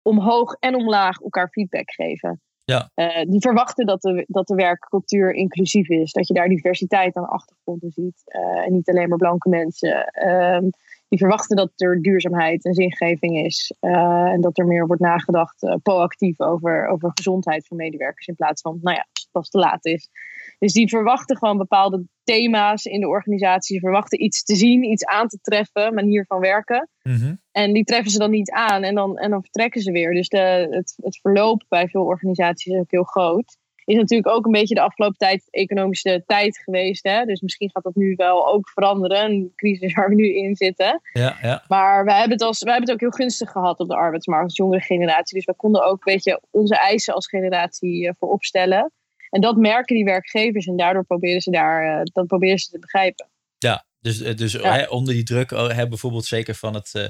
omhoog 0.02 0.54
en 0.54 0.76
omlaag 0.76 1.20
elkaar 1.20 1.50
feedback 1.50 1.92
geven. 1.92 2.42
Ja. 2.70 2.90
Uh, 2.96 3.32
die 3.32 3.42
verwachten 3.42 3.86
dat 3.86 4.02
de, 4.02 4.26
dat 4.28 4.48
de 4.48 4.56
werkcultuur 4.56 5.34
inclusief 5.34 5.90
is. 5.90 6.12
Dat 6.12 6.28
je 6.28 6.34
daar 6.34 6.48
diversiteit 6.48 7.16
aan 7.16 7.28
achtergronden 7.28 7.92
ziet. 7.92 8.22
Uh, 8.26 8.66
en 8.66 8.72
niet 8.74 8.90
alleen 8.90 9.10
maar 9.10 9.18
blanke 9.18 9.50
mensen. 9.50 10.12
Uh, 10.26 10.70
die 11.10 11.20
verwachten 11.20 11.56
dat 11.56 11.72
er 11.76 12.02
duurzaamheid 12.02 12.66
en 12.66 12.74
zingeving 12.74 13.46
is. 13.46 13.74
Uh, 13.82 13.92
en 14.26 14.42
dat 14.42 14.58
er 14.58 14.66
meer 14.66 14.88
wordt 14.88 15.02
nagedacht 15.02 15.80
proactief 15.84 16.40
over, 16.40 16.88
over 16.88 17.12
gezondheid 17.14 17.68
van 17.68 17.78
medewerkers. 17.78 18.28
In 18.28 18.36
plaats 18.36 18.62
van, 18.62 18.80
nou 18.82 18.96
ja, 18.96 19.08
als 19.12 19.22
het 19.22 19.32
pas 19.32 19.50
te 19.50 19.58
laat 19.58 19.86
is. 19.86 20.10
Dus 20.60 20.74
die 20.74 20.90
verwachten 20.90 21.38
gewoon 21.38 21.58
bepaalde 21.58 22.06
thema's 22.24 22.86
in 22.86 23.00
de 23.00 23.08
organisatie. 23.08 23.76
Ze 23.76 23.82
verwachten 23.82 24.24
iets 24.24 24.44
te 24.44 24.56
zien, 24.56 24.84
iets 24.84 25.06
aan 25.06 25.28
te 25.28 25.40
treffen, 25.42 25.94
manier 25.94 26.26
van 26.26 26.40
werken. 26.40 26.90
Mhm. 27.04 27.36
En 27.52 27.74
die 27.74 27.84
treffen 27.84 28.12
ze 28.12 28.18
dan 28.18 28.32
niet 28.32 28.52
aan 28.52 28.84
en 28.84 28.96
dan, 28.96 29.18
en 29.18 29.30
dan 29.30 29.42
vertrekken 29.42 29.82
ze 29.82 29.92
weer. 29.92 30.14
Dus 30.14 30.28
de, 30.28 30.68
het, 30.70 30.94
het 31.02 31.20
verloop 31.22 31.66
bij 31.68 31.88
veel 31.88 32.06
organisaties 32.06 32.74
is 32.74 32.80
ook 32.80 32.92
heel 32.92 33.04
groot. 33.04 33.58
Is 33.90 33.96
natuurlijk 33.96 34.36
ook 34.36 34.46
een 34.46 34.52
beetje 34.52 34.76
de 34.76 34.82
afgelopen 34.82 35.18
tijd 35.18 35.48
economische 35.50 36.24
tijd 36.26 36.58
geweest. 36.58 37.04
Hè? 37.04 37.26
Dus 37.26 37.42
misschien 37.42 37.70
gaat 37.70 37.84
dat 37.84 37.96
nu 37.96 38.14
wel 38.16 38.48
ook 38.54 38.70
veranderen. 38.70 39.26
Een 39.26 39.54
crisis 39.56 39.94
waar 39.94 40.10
we 40.10 40.16
nu 40.16 40.36
in 40.36 40.56
zitten. 40.56 41.02
Ja, 41.14 41.38
ja. 41.42 41.64
Maar 41.68 42.06
wij 42.06 42.18
hebben, 42.18 42.32
het 42.32 42.42
als, 42.42 42.64
wij 42.64 42.74
hebben 42.74 42.92
het 42.92 43.04
ook 43.04 43.10
heel 43.10 43.20
gunstig 43.20 43.52
gehad 43.52 43.80
op 43.80 43.88
de 43.88 43.96
arbeidsmarkt 43.96 44.46
als 44.46 44.58
jongere 44.58 44.82
generatie. 44.82 45.38
Dus 45.38 45.46
we 45.46 45.56
konden 45.56 45.86
ook 45.86 46.06
een 46.06 46.14
beetje 46.14 46.42
onze 46.52 46.78
eisen 46.78 47.14
als 47.14 47.28
generatie 47.28 48.06
uh, 48.06 48.12
voor 48.20 48.30
opstellen. 48.30 48.92
En 49.30 49.42
dat 49.42 49.58
merken 49.58 49.96
die 49.96 50.06
werkgevers 50.06 50.66
en 50.66 50.78
daardoor 50.78 51.06
proberen 51.06 51.42
ze 51.42 51.52
daar, 51.52 52.00
uh, 52.00 52.02
dat 52.04 52.28
proberen 52.28 52.60
ze 52.60 52.70
te 52.70 52.80
begrijpen. 52.80 53.30
Ja, 53.58 53.86
dus, 54.00 54.18
dus 54.18 54.52
ja. 54.52 54.74
Hè, 54.74 54.88
onder 54.88 55.14
die 55.14 55.24
druk 55.24 55.52
oh, 55.52 55.70
hè, 55.70 55.88
bijvoorbeeld 55.88 56.26
zeker 56.26 56.56
van 56.56 56.74
het 56.74 56.92
uh, 56.94 57.04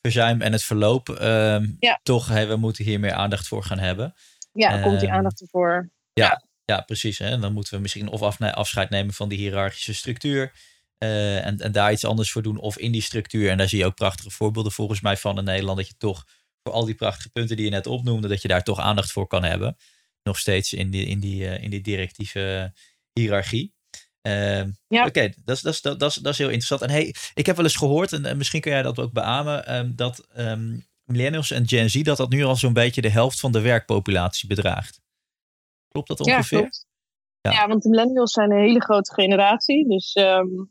verzuim 0.00 0.40
en 0.40 0.52
het 0.52 0.62
verloop, 0.62 1.08
uh, 1.08 1.58
ja. 1.78 2.00
toch, 2.02 2.28
we 2.28 2.56
moeten 2.56 2.84
hier 2.84 3.00
meer 3.00 3.12
aandacht 3.12 3.48
voor 3.48 3.62
gaan 3.62 3.78
hebben. 3.78 4.14
Ja, 4.52 4.82
komt 4.82 5.00
die 5.00 5.10
aandacht 5.10 5.40
ervoor. 5.40 5.90
Ja. 6.20 6.44
Ja, 6.64 6.80
precies. 6.80 7.18
Hè? 7.18 7.38
Dan 7.38 7.52
moeten 7.52 7.74
we 7.74 7.80
misschien 7.80 8.08
of 8.08 8.40
afscheid 8.40 8.90
nemen 8.90 9.14
van 9.14 9.28
die 9.28 9.38
hiërarchische 9.38 9.94
structuur. 9.94 10.52
Uh, 10.98 11.46
en, 11.46 11.58
en 11.58 11.72
daar 11.72 11.92
iets 11.92 12.04
anders 12.04 12.32
voor 12.32 12.42
doen. 12.42 12.58
Of 12.58 12.78
in 12.78 12.92
die 12.92 13.02
structuur. 13.02 13.50
En 13.50 13.58
daar 13.58 13.68
zie 13.68 13.78
je 13.78 13.84
ook 13.84 13.94
prachtige 13.94 14.30
voorbeelden 14.30 14.72
volgens 14.72 15.00
mij 15.00 15.16
van 15.16 15.38
in 15.38 15.44
Nederland. 15.44 15.78
Dat 15.78 15.88
je 15.88 15.94
toch 15.98 16.24
voor 16.62 16.72
al 16.72 16.84
die 16.84 16.94
prachtige 16.94 17.30
punten 17.30 17.56
die 17.56 17.64
je 17.64 17.70
net 17.70 17.86
opnoemde. 17.86 18.28
Dat 18.28 18.42
je 18.42 18.48
daar 18.48 18.62
toch 18.62 18.78
aandacht 18.78 19.12
voor 19.12 19.26
kan 19.26 19.44
hebben. 19.44 19.76
Nog 20.22 20.38
steeds 20.38 20.72
in 20.72 20.90
die, 20.90 21.06
in 21.06 21.20
die, 21.20 21.42
uh, 21.42 21.62
in 21.62 21.70
die 21.70 21.80
directieve 21.80 22.72
hiërarchie. 23.12 23.74
Uh, 24.26 24.64
ja. 24.88 25.06
Oké, 25.06 25.32
dat, 25.44 25.60
dat, 25.62 25.78
dat, 25.82 25.98
dat, 25.98 26.18
dat 26.22 26.32
is 26.32 26.38
heel 26.38 26.46
interessant. 26.46 26.80
En 26.80 26.90
hey, 26.90 27.14
ik 27.34 27.46
heb 27.46 27.56
wel 27.56 27.64
eens 27.64 27.76
gehoord, 27.76 28.12
en, 28.12 28.36
misschien 28.36 28.60
kun 28.60 28.72
jij 28.72 28.82
dat 28.82 28.98
ook 28.98 29.12
beamen, 29.12 29.74
um, 29.76 29.96
dat 29.96 30.26
um, 30.36 30.86
millennials 31.04 31.50
en 31.50 31.68
Gen 31.68 31.90
Z, 31.90 32.02
dat 32.02 32.16
dat 32.16 32.30
nu 32.30 32.44
al 32.44 32.56
zo'n 32.56 32.72
beetje 32.72 33.00
de 33.00 33.10
helft 33.10 33.40
van 33.40 33.52
de 33.52 33.60
werkpopulatie 33.60 34.48
bedraagt. 34.48 35.00
Klopt 36.04 36.08
dat 36.08 36.20
ongeveer? 36.20 36.58
Ja, 36.58 36.62
klopt. 36.62 36.86
Ja. 37.40 37.50
ja 37.50 37.68
want 37.68 37.82
de 37.82 37.88
millennials 37.88 38.32
zijn 38.32 38.50
een 38.50 38.62
hele 38.62 38.82
grote 38.82 39.14
generatie. 39.14 39.88
Dus 39.88 40.16
um, 40.16 40.70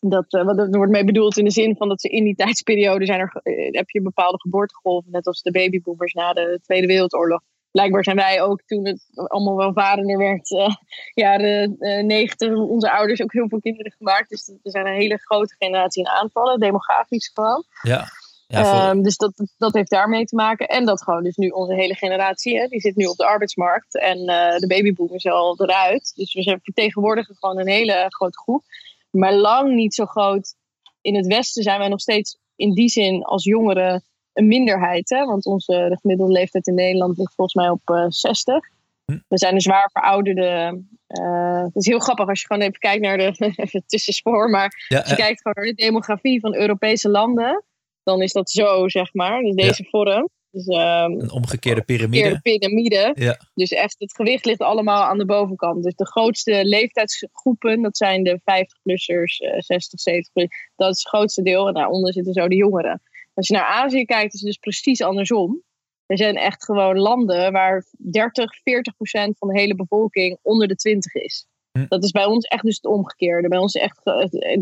dat, 0.00 0.32
uh, 0.34 0.44
wat 0.44 0.58
er 0.58 0.70
wordt 0.70 0.92
mee 0.92 1.04
bedoeld 1.04 1.38
in 1.38 1.44
de 1.44 1.50
zin 1.50 1.76
van 1.76 1.88
dat 1.88 2.00
ze 2.00 2.08
in 2.08 2.24
die 2.24 2.34
tijdsperiode 2.34 3.06
zijn 3.06 3.20
er, 3.20 3.40
uh, 3.42 3.72
heb 3.72 3.90
je 3.90 4.02
bepaalde 4.02 4.40
geboortegolven, 4.40 5.10
net 5.10 5.26
als 5.26 5.42
de 5.42 5.50
babyboomers 5.50 6.12
na 6.12 6.32
de 6.32 6.58
Tweede 6.62 6.86
Wereldoorlog 6.86 7.40
blijkbaar 7.70 8.04
zijn 8.04 8.16
wij 8.16 8.42
ook 8.42 8.62
toen 8.62 8.86
het 8.86 9.06
allemaal 9.12 9.56
welvarender 9.56 10.18
werd, 10.18 10.50
uh, 10.50 10.68
jaren 11.14 11.76
90, 12.06 12.56
onze 12.56 12.90
ouders 12.90 13.22
ook 13.22 13.32
heel 13.32 13.48
veel 13.48 13.60
kinderen 13.60 13.92
gemaakt. 13.92 14.28
Dus 14.28 14.48
er 14.48 14.70
zijn 14.70 14.86
een 14.86 15.00
hele 15.00 15.18
grote 15.18 15.54
generatie 15.58 16.04
in 16.04 16.10
aanvallen, 16.10 16.60
demografisch 16.60 17.30
gewoon. 17.34 17.64
Ja. 17.82 18.04
Ja 18.50 18.90
um, 18.90 19.02
dus 19.02 19.16
dat, 19.16 19.32
dat 19.58 19.74
heeft 19.74 19.90
daarmee 19.90 20.24
te 20.24 20.34
maken. 20.34 20.68
En 20.68 20.84
dat 20.84 21.02
gewoon, 21.02 21.22
dus 21.22 21.36
nu 21.36 21.48
onze 21.48 21.74
hele 21.74 21.94
generatie, 21.94 22.58
hè, 22.58 22.66
die 22.66 22.80
zit 22.80 22.96
nu 22.96 23.04
op 23.04 23.16
de 23.16 23.26
arbeidsmarkt. 23.26 23.98
En 23.98 24.18
uh, 24.18 24.56
de 24.56 24.66
babyboom 24.66 25.12
is 25.12 25.26
al 25.26 25.60
eruit. 25.62 26.12
Dus 26.14 26.34
we 26.34 26.42
zijn 26.42 26.60
vertegenwoordigen 26.62 27.36
gewoon 27.36 27.58
een 27.58 27.68
hele 27.68 28.06
grote 28.08 28.38
groep. 28.38 28.64
Maar 29.10 29.34
lang 29.34 29.74
niet 29.74 29.94
zo 29.94 30.06
groot. 30.06 30.54
In 31.00 31.16
het 31.16 31.26
Westen 31.26 31.62
zijn 31.62 31.78
wij 31.78 31.88
nog 31.88 32.00
steeds 32.00 32.38
in 32.56 32.74
die 32.74 32.88
zin 32.88 33.22
als 33.22 33.44
jongeren 33.44 34.04
een 34.32 34.46
minderheid. 34.46 35.08
Hè? 35.08 35.24
Want 35.24 35.46
onze 35.46 35.72
de 35.72 35.98
gemiddelde 36.00 36.32
leeftijd 36.32 36.66
in 36.66 36.74
Nederland 36.74 37.18
ligt 37.18 37.34
volgens 37.34 37.56
mij 37.56 37.68
op 37.68 37.90
uh, 37.90 38.04
eh, 38.04 38.06
60. 38.08 38.68
Hm. 39.04 39.18
We 39.28 39.38
zijn 39.38 39.54
een 39.54 39.60
zwaar 39.60 39.90
verouderde. 39.92 40.82
Uh, 41.08 41.62
het 41.62 41.76
is 41.76 41.86
heel 41.86 41.98
grappig 41.98 42.28
als 42.28 42.40
je 42.40 42.46
gewoon 42.46 42.62
even 42.62 42.78
kijkt 42.78 43.02
naar 43.02 43.16
de. 43.16 43.34
even 43.56 43.82
tussenspoor, 43.86 44.50
maar 44.50 44.86
als 44.88 45.10
je 45.10 45.16
kijkt 45.16 45.40
gewoon 45.42 45.64
naar 45.64 45.74
de 45.74 45.82
demografie 45.82 46.40
van 46.40 46.54
Europese 46.54 47.08
landen. 47.08 47.64
Dan 48.10 48.22
is 48.22 48.32
dat 48.32 48.50
zo, 48.50 48.88
zeg 48.88 49.14
maar. 49.14 49.42
Dus 49.42 49.54
deze 49.54 49.84
vorm. 49.90 50.28
Dus, 50.50 50.66
um, 50.66 51.20
een 51.20 51.30
omgekeerde 51.30 51.82
piramide. 51.82 52.40
piramide. 52.40 53.12
Ja. 53.14 53.38
Dus 53.54 53.70
echt, 53.70 53.94
het 53.98 54.14
gewicht 54.14 54.44
ligt 54.44 54.60
allemaal 54.60 55.02
aan 55.02 55.18
de 55.18 55.24
bovenkant. 55.24 55.82
Dus 55.82 55.94
de 55.94 56.06
grootste 56.06 56.64
leeftijdsgroepen, 56.64 57.82
dat 57.82 57.96
zijn 57.96 58.22
de 58.22 58.40
50-plussers, 58.40 59.40
uh, 59.40 59.58
60, 59.58 60.00
70 60.00 60.32
plus. 60.32 60.48
Dat 60.76 60.92
is 60.94 60.98
het 60.98 61.08
grootste 61.08 61.42
deel. 61.42 61.68
En 61.68 61.74
daaronder 61.74 62.12
zitten 62.12 62.32
zo 62.32 62.48
de 62.48 62.56
jongeren. 62.56 63.02
Als 63.34 63.48
je 63.48 63.54
naar 63.54 63.64
Azië 63.64 64.04
kijkt, 64.04 64.34
is 64.34 64.40
het 64.40 64.48
dus 64.48 64.58
precies 64.58 65.02
andersom. 65.02 65.62
Er 66.06 66.18
zijn 66.18 66.36
echt 66.36 66.64
gewoon 66.64 66.98
landen 66.98 67.52
waar 67.52 67.86
30, 67.98 68.60
40 68.62 68.96
procent 68.96 69.38
van 69.38 69.48
de 69.48 69.60
hele 69.60 69.74
bevolking 69.74 70.38
onder 70.42 70.68
de 70.68 70.74
20 70.74 71.14
is. 71.14 71.46
Hm. 71.72 71.84
Dat 71.88 72.04
is 72.04 72.10
bij 72.10 72.24
ons 72.24 72.44
echt 72.44 72.64
dus 72.64 72.76
het 72.76 72.86
omgekeerde. 72.86 73.48
Bij 73.48 73.58
ons 73.58 73.74
echt 73.74 74.00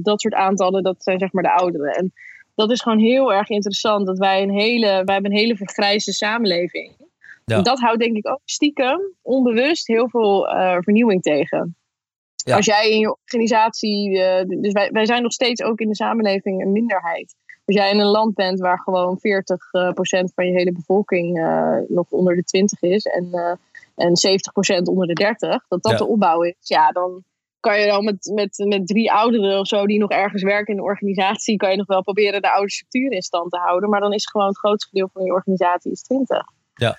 dat 0.03 0.21
soort 0.21 0.35
aantallen, 0.35 0.83
dat 0.83 1.03
zijn 1.03 1.19
zeg 1.19 1.33
maar 1.33 1.43
de 1.43 1.55
ouderen. 1.55 1.93
En 1.93 2.13
dat 2.59 2.71
is 2.71 2.81
gewoon 2.81 2.99
heel 2.99 3.33
erg 3.33 3.49
interessant. 3.49 4.07
Dat 4.07 4.19
wij 4.19 4.43
een 4.43 4.51
hele, 4.51 4.87
wij 4.87 5.15
hebben 5.15 5.31
een 5.31 5.39
hele 5.39 5.57
vergrijzde 5.57 6.13
samenleving. 6.13 6.97
Ja. 7.45 7.63
Dat 7.63 7.79
houdt 7.79 7.99
denk 7.99 8.17
ik 8.17 8.29
ook 8.29 8.41
stiekem, 8.45 9.01
onbewust, 9.23 9.87
heel 9.87 10.09
veel 10.09 10.49
uh, 10.49 10.77
vernieuwing 10.81 11.23
tegen. 11.23 11.77
Ja. 12.35 12.57
Als 12.57 12.67
jij 12.67 12.91
in 12.91 12.99
je 12.99 13.17
organisatie, 13.23 14.11
uh, 14.11 14.61
dus 14.61 14.73
wij, 14.73 14.91
wij 14.93 15.07
zijn 15.07 15.23
nog 15.23 15.33
steeds 15.33 15.63
ook 15.63 15.79
in 15.79 15.89
de 15.89 15.95
samenleving 15.95 16.63
een 16.63 16.73
minderheid. 16.73 17.35
Als 17.65 17.77
jij 17.77 17.91
in 17.91 17.99
een 17.99 18.07
land 18.07 18.35
bent 18.35 18.61
waar 18.61 18.79
gewoon 18.79 19.19
40% 19.19 19.21
uh, 19.21 19.91
van 20.35 20.47
je 20.47 20.53
hele 20.53 20.73
bevolking 20.73 21.35
nog 21.89 22.11
onder 22.11 22.37
de 22.37 22.43
20 22.43 22.83
is 22.83 23.05
en, 23.05 23.59
en 23.95 24.13
70% 24.81 24.83
onder 24.83 25.07
de 25.07 25.13
30, 25.13 25.65
dat 25.69 25.83
dat 25.83 25.93
ja. 25.93 25.99
de 25.99 26.07
opbouw 26.07 26.43
is, 26.43 26.55
ja, 26.61 26.91
dan 26.91 27.25
kan 27.61 27.81
je 27.81 27.87
dan 27.87 28.05
met, 28.05 28.31
met, 28.35 28.65
met 28.69 28.87
drie 28.87 29.13
ouderen 29.13 29.59
of 29.59 29.67
zo 29.67 29.87
die 29.87 29.99
nog 29.99 30.11
ergens 30.11 30.43
werken 30.43 30.75
in 30.75 30.81
de 30.81 30.87
organisatie, 30.87 31.57
kan 31.57 31.71
je 31.71 31.77
nog 31.77 31.87
wel 31.87 32.03
proberen 32.03 32.43
de 32.43 32.53
oude 32.53 32.71
structuur 32.71 33.13
in 33.13 33.23
stand 33.23 33.51
te 33.51 33.59
houden. 33.59 33.89
Maar 33.91 34.01
dan 34.01 34.13
is 34.13 34.27
gewoon 34.27 34.47
het 34.47 34.59
grootste 34.59 34.89
deel 34.93 35.11
van 35.13 35.25
je 35.25 35.33
organisatie 35.33 35.91
is 35.91 36.03
20. 36.03 36.43
Ja. 36.75 36.97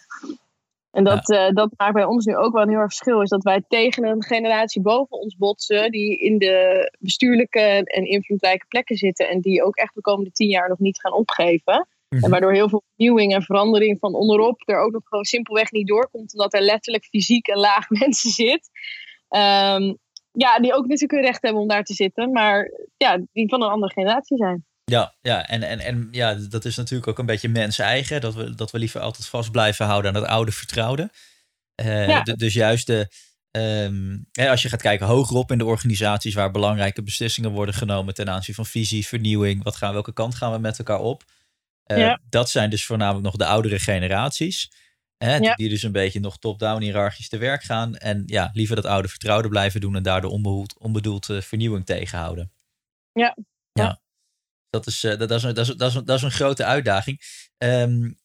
En 0.92 1.04
dat, 1.04 1.28
ja. 1.28 1.48
uh, 1.48 1.54
dat 1.54 1.72
maakt 1.78 1.94
bij 1.94 2.06
ons 2.06 2.26
nu 2.26 2.36
ook 2.36 2.54
wel 2.54 2.62
een 2.62 2.70
heel 2.70 2.80
erg 2.80 2.94
verschil. 2.96 3.22
Is 3.22 3.30
dat 3.30 3.44
wij 3.44 3.64
tegen 3.68 4.06
een 4.06 4.24
generatie 4.24 4.82
boven 4.82 5.18
ons 5.18 5.36
botsen. 5.38 5.92
Die 5.92 6.18
in 6.18 6.38
de 6.38 6.92
bestuurlijke 7.00 7.60
en 7.84 8.06
invloedrijke 8.06 8.66
plekken 8.68 8.96
zitten. 8.96 9.30
En 9.30 9.42
die 9.42 9.64
ook 9.64 9.76
echt 9.76 9.96
de 9.96 10.02
komende 10.02 10.32
tien 10.32 10.50
jaar 10.50 10.70
nog 10.70 10.80
niet 10.80 11.00
gaan 11.00 11.14
opgeven. 11.14 11.76
Mm 11.76 11.86
-hmm. 12.10 12.24
En 12.24 12.30
waardoor 12.30 12.54
heel 12.54 12.70
veel 12.70 12.84
vernieuwing 12.96 13.34
en 13.34 13.42
verandering 13.42 14.00
van 14.00 14.16
onderop 14.16 14.62
er 14.66 14.80
ook 14.80 14.92
nog 14.92 15.02
gewoon 15.06 15.26
simpelweg 15.26 15.72
niet 15.72 15.88
doorkomt. 15.88 16.34
Omdat 16.34 16.54
er 16.54 16.62
letterlijk 16.62 17.06
fysiek 17.06 17.48
een 17.48 17.60
laag 17.60 17.90
mensen 18.00 18.30
zit. 18.30 18.70
Um, 19.30 19.98
ja, 20.32 20.60
die 20.60 20.74
ook 20.74 20.86
natuurlijk 20.86 21.12
een 21.12 21.28
recht 21.28 21.42
hebben 21.42 21.62
om 21.62 21.68
daar 21.68 21.84
te 21.84 21.94
zitten. 21.94 22.32
Maar 22.32 22.72
ja, 22.98 23.18
die 23.32 23.50
van 23.50 23.64
een 23.64 23.70
andere 23.70 23.94
generatie 23.94 24.38
zijn. 24.38 24.66
Ja, 24.84 25.16
ja 25.22 25.48
en, 25.48 25.64
en, 25.64 25.80
en 25.80 26.08
ja, 26.12 26.34
dat 26.34 26.66
is 26.66 26.76
natuurlijk 26.76 27.10
ook 27.10 27.20
een 27.20 27.26
beetje 27.26 27.50
mens 27.50 27.80
eigen. 27.80 28.22
Dat 28.22 28.34
we, 28.34 28.56
dat 28.56 28.72
we 28.72 28.80
liever 28.80 29.02
altijd 29.02 29.28
vast 29.28 29.52
blijven 29.52 29.86
houden 29.86 30.16
aan 30.16 30.22
het 30.22 30.32
oude 30.32 30.52
vertrouwde. 30.52 31.10
Uh, 31.82 32.08
ja. 32.08 32.22
Dus 32.22 32.54
juist 32.54 32.88
de, 32.88 33.08
um, 33.52 34.28
hè, 34.32 34.50
als 34.50 34.62
je 34.62 34.70
gaat 34.70 34.82
kijken 34.82 35.08
hogerop 35.08 35.52
in 35.52 35.58
de 35.58 35.66
organisaties 35.66 36.34
waar 36.34 36.52
belangrijke 36.52 37.04
beslissingen 37.04 37.52
worden 37.52 37.76
genomen 37.76 38.14
ten 38.14 38.30
aanzien 38.30 38.56
van 38.56 38.66
visie, 38.66 39.08
vernieuwing, 39.08 39.64
wat 39.64 39.76
gaan, 39.76 39.94
welke 39.94 40.14
kant 40.14 40.36
gaan 40.36 40.52
we 40.52 40.58
met 40.58 40.78
elkaar 40.78 41.00
op? 41.00 41.24
Uh, 41.92 41.98
ja. 41.98 42.20
Dat 42.30 42.50
zijn 42.50 42.70
dus 42.70 42.86
voornamelijk 42.86 43.26
nog 43.26 43.36
de 43.36 43.46
oudere 43.46 43.80
generaties. 43.80 44.72
Hè, 45.20 45.36
ja. 45.36 45.56
Die 45.56 45.70
dus 45.70 45.84
een 45.84 45.92
beetje 45.92 46.20
nog 46.20 46.38
top-down 46.38 46.82
hiërarchisch 46.82 47.30
te 47.30 47.38
werk 47.38 47.64
gaan. 47.64 47.96
En 47.96 48.24
ja, 48.26 48.50
liever 48.54 48.76
dat 48.76 48.86
oude 48.86 49.08
vertrouwde 49.08 49.48
blijven 49.48 49.82
doen 49.82 49.96
en 49.96 50.04
daardoor 50.04 50.32
onbedoeld, 50.32 50.78
onbedoeld 50.78 51.26
vernieuwing 51.26 51.86
tegenhouden. 51.86 52.52
Ja. 53.12 53.38
ja. 53.72 54.02
Dat 54.70 54.88
is, 54.88 55.04
uh, 55.04 55.18
dat, 55.18 55.32
is, 55.32 55.42
dat, 55.42 55.58
is, 55.58 55.68
dat, 55.76 55.96
is, 55.96 56.02
dat 56.04 56.18
is 56.18 56.22
een 56.22 56.32
grote 56.32 56.66
uitdaging. 56.66 57.22
Um, 57.58 58.18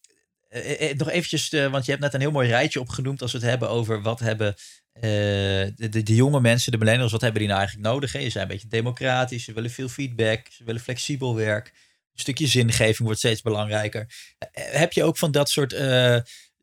uh, 0.49 0.93
nog 0.93 1.09
eventjes, 1.09 1.49
want 1.49 1.85
je 1.85 1.91
hebt 1.91 2.03
net 2.03 2.13
een 2.13 2.19
heel 2.19 2.31
mooi 2.31 2.49
rijtje 2.49 2.79
opgenoemd 2.79 3.21
als 3.21 3.31
we 3.31 3.37
het 3.37 3.47
hebben 3.47 3.69
over 3.69 4.01
wat 4.01 4.19
hebben 4.19 4.55
de, 4.99 5.73
de, 5.75 6.03
de, 6.03 6.15
jonge 6.15 6.41
mensen, 6.41 6.71
de 6.71 6.77
millennials, 6.77 7.11
wat 7.11 7.21
hebben 7.21 7.39
die 7.39 7.49
nou 7.49 7.59
eigenlijk 7.59 7.89
nodig? 7.89 8.11
Hè? 8.11 8.21
Ze 8.21 8.29
zijn 8.29 8.43
een 8.43 8.51
beetje 8.51 8.67
democratisch, 8.67 9.43
ze 9.43 9.53
willen 9.53 9.71
veel 9.71 9.89
feedback, 9.89 10.47
ze 10.51 10.63
willen 10.63 10.81
flexibel 10.81 11.35
werk. 11.35 11.67
Een 12.13 12.21
stukje 12.21 12.47
zingeving 12.47 12.99
wordt 12.99 13.19
steeds 13.19 13.41
belangrijker. 13.41 14.33
heb 14.51 14.93
je 14.93 15.03
ook 15.03 15.17
van 15.17 15.31
dat 15.31 15.49
soort 15.49 15.73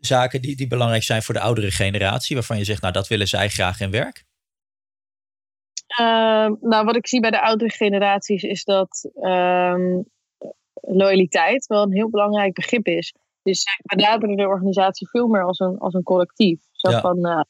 zaken 0.06 0.42
die, 0.42 0.56
die 0.56 0.66
belangrijk 0.66 1.02
zijn 1.02 1.22
voor 1.22 1.34
de 1.34 1.40
oudere 1.40 1.70
generatie, 1.70 2.36
waarvan 2.36 2.58
je 2.58 2.64
zegt, 2.64 2.80
nou 2.82 2.92
dat 2.92 3.08
willen 3.08 3.28
zij 3.28 3.48
graag 3.48 3.80
in 3.80 3.90
werk? 3.90 4.24
Uh, 6.00 6.50
nou, 6.60 6.84
wat 6.84 6.96
ik 6.96 7.06
zie 7.06 7.20
bij 7.20 7.30
de 7.30 7.42
oudere 7.42 7.70
generaties 7.70 8.42
is 8.42 8.64
dat 8.64 9.10
um, 9.14 10.04
loyaliteit 10.80 11.66
wel 11.66 11.82
een 11.82 11.92
heel 11.92 12.10
belangrijk 12.10 12.54
begrip 12.54 12.86
is. 12.86 13.14
Dus 13.42 13.62
zij 13.62 13.80
benaderen 13.82 14.36
de 14.36 14.46
organisatie 14.46 15.08
veel 15.08 15.26
meer 15.26 15.44
als 15.44 15.58
een, 15.58 15.78
als 15.78 15.94
een 15.94 16.02
collectief. 16.02 16.60
Zo 16.72 16.90
ja. 16.90 17.00
van, 17.00 17.18
uh, 17.26 17.36
het 17.36 17.46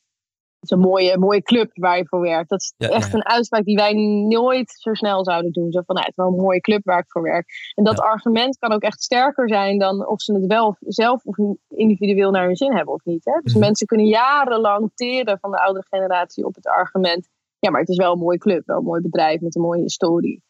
is 0.62 0.70
een 0.70 0.78
mooie, 0.78 1.18
mooie 1.18 1.42
club 1.42 1.70
waar 1.72 1.96
je 1.96 2.06
voor 2.06 2.20
werkt. 2.20 2.48
Dat 2.48 2.60
is 2.60 2.74
ja, 2.76 2.88
echt 2.88 3.12
ja. 3.12 3.14
een 3.14 3.26
uitspraak 3.26 3.64
die 3.64 3.76
wij 3.76 3.92
nooit 4.28 4.70
zo 4.78 4.94
snel 4.94 5.24
zouden 5.24 5.52
doen. 5.52 5.72
Zo 5.72 5.82
van, 5.86 5.94
nou, 5.94 6.06
het 6.06 6.16
is 6.16 6.24
wel 6.24 6.32
een 6.32 6.42
mooie 6.42 6.60
club 6.60 6.84
waar 6.84 6.98
ik 6.98 7.10
voor 7.10 7.22
werk. 7.22 7.72
En 7.74 7.84
dat 7.84 8.00
argument 8.00 8.58
kan 8.58 8.72
ook 8.72 8.82
echt 8.82 9.02
sterker 9.02 9.48
zijn 9.48 9.78
dan 9.78 10.06
of 10.06 10.22
ze 10.22 10.34
het 10.34 10.46
wel 10.46 10.76
zelf 10.80 11.24
of 11.24 11.36
individueel 11.68 12.30
naar 12.30 12.46
hun 12.46 12.56
zin 12.56 12.76
hebben 12.76 12.94
of 12.94 13.04
niet. 13.04 13.24
Hè? 13.24 13.32
Dus 13.32 13.42
mm 13.44 13.52
-hmm. 13.52 13.60
mensen 13.60 13.86
kunnen 13.86 14.06
jarenlang 14.06 14.90
teren 14.94 15.38
van 15.40 15.50
de 15.50 15.60
oudere 15.60 15.86
generatie 15.88 16.44
op 16.44 16.54
het 16.54 16.66
argument. 16.66 17.28
Ja, 17.58 17.70
maar 17.70 17.80
het 17.80 17.88
is 17.88 17.96
wel 17.96 18.12
een 18.12 18.18
mooie 18.18 18.38
club, 18.38 18.66
wel 18.66 18.78
een 18.78 18.84
mooi 18.84 19.00
bedrijf 19.00 19.40
met 19.40 19.56
een 19.56 19.62
mooie 19.62 19.82
historie. 19.82 20.42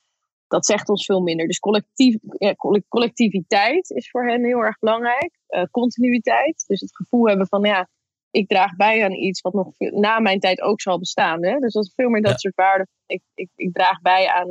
Dat 0.49 0.67
zegt 0.67 0.89
ons 0.89 1.05
veel 1.05 1.21
minder. 1.21 1.47
Dus 1.47 1.59
collectief, 1.59 2.17
ja, 2.39 2.55
collectiviteit 2.89 3.91
is 3.91 4.11
voor 4.11 4.29
hen 4.29 4.45
heel 4.45 4.59
erg 4.59 4.79
belangrijk. 4.79 5.39
Uh, 5.49 5.63
continuïteit. 5.71 6.65
Dus 6.67 6.81
het 6.81 6.97
gevoel 6.97 7.29
hebben 7.29 7.47
van 7.47 7.63
ja, 7.63 7.89
ik 8.33 8.49
draag 8.49 8.77
bij 8.77 9.05
aan 9.05 9.13
iets 9.13 9.41
wat 9.41 9.53
nog 9.53 9.69
na 9.77 10.21
mijn 10.21 10.41
tijd 10.41 10.61
ook 10.61 10.81
zal 10.81 10.99
bestaan. 10.99 11.45
Hè? 11.45 11.59
Dus 11.59 11.73
dat 11.73 11.85
is 11.85 11.93
veel 11.95 12.09
meer 12.09 12.23
dat 12.23 12.31
ja. 12.31 12.39
soort 12.39 12.55
waarden. 12.55 12.89
Ik, 13.07 13.23
ik, 13.35 13.49
ik, 13.55 13.73
draag 13.73 14.01
bij 14.01 14.29
aan 14.29 14.49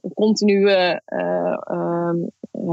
een 0.00 0.12
continue 0.14 1.00
uh, 1.06 1.58
um, 1.70 2.30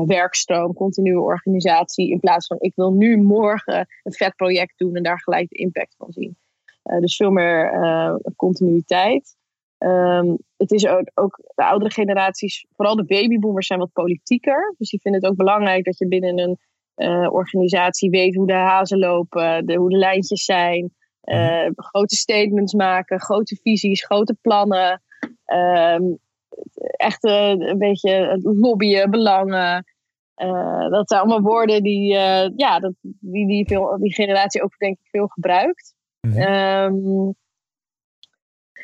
werkstroom, 0.08 0.74
continue 0.74 1.20
organisatie. 1.20 2.12
In 2.12 2.20
plaats 2.20 2.48
van 2.48 2.58
ik 2.60 2.72
wil 2.76 2.92
nu 2.92 3.18
morgen 3.18 3.88
een 4.04 4.14
vet 4.14 4.36
project 4.36 4.74
doen 4.78 4.96
en 4.96 5.04
daar 5.04 5.22
gelijk 5.22 5.50
de 5.50 5.58
impact 5.58 5.96
van 5.98 6.12
zien. 6.12 6.38
Uh, 6.84 7.00
dus 7.00 7.16
veel 7.16 7.32
meer 7.32 7.74
uh, 7.74 8.16
continuïteit. 8.36 9.36
Um, 9.78 10.38
het 10.58 10.72
is 10.72 10.88
ook, 10.88 11.12
ook, 11.14 11.40
de 11.56 11.64
oudere 11.64 11.92
generaties, 11.92 12.66
vooral 12.76 12.96
de 12.96 13.06
babyboomers, 13.06 13.68
zijn 13.68 13.80
wat 13.80 13.92
politieker. 13.94 14.74
Dus 14.78 14.90
die 14.90 15.02
vinden 15.02 15.22
het 15.22 15.30
ook 15.30 15.38
belangrijk 15.38 15.86
dat 15.86 15.98
je 15.98 16.08
binnen 16.08 16.40
een 16.40 16.58
organisatie 17.32 18.10
weet 18.10 18.36
hoe 18.36 18.48
de 18.48 18.54
hazen 18.54 19.00
lopen, 19.00 19.66
de, 19.66 19.76
hoe 19.76 19.90
de 19.90 19.98
lijntjes 19.98 20.44
zijn. 20.44 20.96
Uh, 21.24 21.68
grote 21.76 22.16
statements 22.16 22.74
maken, 22.74 23.20
grote 23.20 23.60
visies, 23.62 24.06
grote 24.06 24.38
plannen. 24.42 25.02
Ehm, 25.46 26.04
echt 26.82 27.24
een 27.24 27.78
beetje 27.78 28.40
lobbyen, 28.42 29.10
belangen. 29.10 29.86
Dat 30.90 31.08
zijn 31.10 31.22
allemaal 31.22 31.42
woorden 31.42 31.84
die, 31.84 32.14
ja, 32.56 32.80
dat, 32.80 32.94
die, 33.02 33.48
die, 33.48 33.68
veel, 33.68 33.98
die 34.00 34.14
generatie 34.14 34.64
ook 34.64 34.78
denk 34.78 34.98
ik 34.98 35.08
veel 35.10 35.28
gebruikt. 35.28 35.96
Mhm. 36.22 36.38
Ehm, 36.38 37.32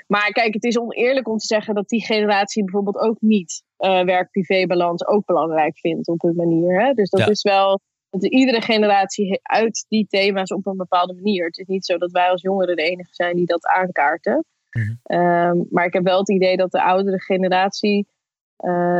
maar 0.07 0.31
kijk, 0.31 0.53
het 0.53 0.63
is 0.63 0.79
oneerlijk 0.79 1.27
om 1.27 1.37
te 1.37 1.45
zeggen 1.45 1.75
dat 1.75 1.89
die 1.89 2.05
generatie 2.05 2.63
bijvoorbeeld 2.63 2.97
ook 2.97 3.17
niet 3.19 3.63
werk-privé-balans 3.77 5.07
ook 5.07 5.25
belangrijk 5.25 5.77
vindt 5.79 6.07
op 6.07 6.23
een 6.23 6.35
manier. 6.35 6.81
Hè? 6.81 6.93
Dus 6.93 7.09
dat 7.09 7.29
is 7.29 7.41
wel. 7.41 7.79
Dat 8.13 8.31
iedere 8.31 8.61
generatie 8.61 9.39
uit 9.41 9.85
die 9.87 10.07
thema's 10.07 10.51
op 10.51 10.65
een 10.65 10.77
bepaalde 10.77 11.13
manier. 11.13 11.45
Het 11.45 11.57
is 11.57 11.67
niet 11.67 11.85
zo 11.85 11.97
dat 11.97 12.11
wij 12.11 12.29
als 12.29 12.41
jongeren 12.41 12.75
de 12.75 12.83
enige 12.83 13.13
zijn 13.13 13.35
die 13.35 13.45
dat 13.45 13.65
aankaarten. 13.65 14.45
Mhm. 14.71 14.93
Ehm, 15.03 15.57
maar 15.69 15.85
ik 15.85 15.93
heb 15.93 16.03
wel 16.03 16.19
het 16.19 16.29
idee 16.29 16.57
dat 16.57 16.71
de 16.71 16.83
oudere 16.83 17.21
generatie, 17.21 18.07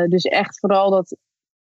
dus 0.08 0.24
echt 0.24 0.60
vooral 0.60 0.90
dat 0.90 1.18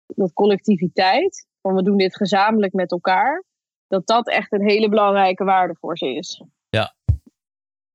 dat 0.06 0.32
collectiviteit, 0.32 1.46
van 1.60 1.74
we 1.74 1.82
doen 1.82 1.96
dit 1.96 2.16
gezamenlijk 2.16 2.72
met 2.72 2.90
elkaar, 2.90 3.44
dat 3.88 4.06
dat 4.06 4.28
echt 4.28 4.52
een 4.52 4.68
hele 4.68 4.88
belangrijke 4.88 5.44
waarde 5.44 5.74
voor 5.80 5.98
ze 5.98 6.14
is. 6.14 6.42
Ja, 6.68 6.94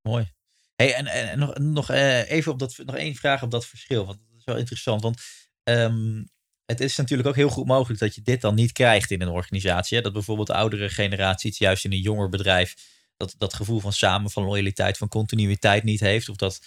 mooi. 0.01 0.35
Hey, 0.75 0.93
en, 0.93 1.05
en, 1.05 1.39
nog, 1.39 1.57
nog 1.57 1.91
uh, 1.91 2.31
even 2.31 2.51
op 2.51 2.59
dat, 2.59 2.77
nog 2.85 2.95
één 2.95 3.15
vraag 3.15 3.43
op 3.43 3.51
dat 3.51 3.65
verschil, 3.65 4.05
want 4.05 4.17
dat 4.29 4.37
is 4.37 4.45
wel 4.45 4.57
interessant. 4.57 5.01
Want 5.01 5.21
ehm, 5.63 6.23
het 6.67 6.79
is 6.79 6.95
natuurlijk 6.95 7.29
ook 7.29 7.35
heel 7.35 7.49
goed 7.49 7.65
mogelijk 7.65 7.99
dat 7.99 8.15
je 8.15 8.21
dit 8.21 8.41
dan 8.41 8.55
niet 8.55 8.71
krijgt 8.71 9.11
in 9.11 9.21
een 9.21 9.29
organisatie. 9.29 10.01
Dat 10.01 10.13
bijvoorbeeld 10.13 10.47
de 10.47 10.53
oudere 10.53 10.89
generatie 10.89 11.49
het 11.49 11.59
juist 11.59 11.85
in 11.85 11.91
een 11.91 11.99
jonger 11.99 12.29
bedrijf 12.29 12.75
dat, 13.17 13.35
dat 13.37 13.53
gevoel 13.53 13.79
van 13.79 13.93
samen, 13.93 14.31
van 14.31 14.43
loyaliteit, 14.43 14.97
van 14.97 15.07
continuïteit 15.07 15.83
niet 15.83 15.99
heeft. 15.99 16.29
Of 16.29 16.35
dat 16.35 16.61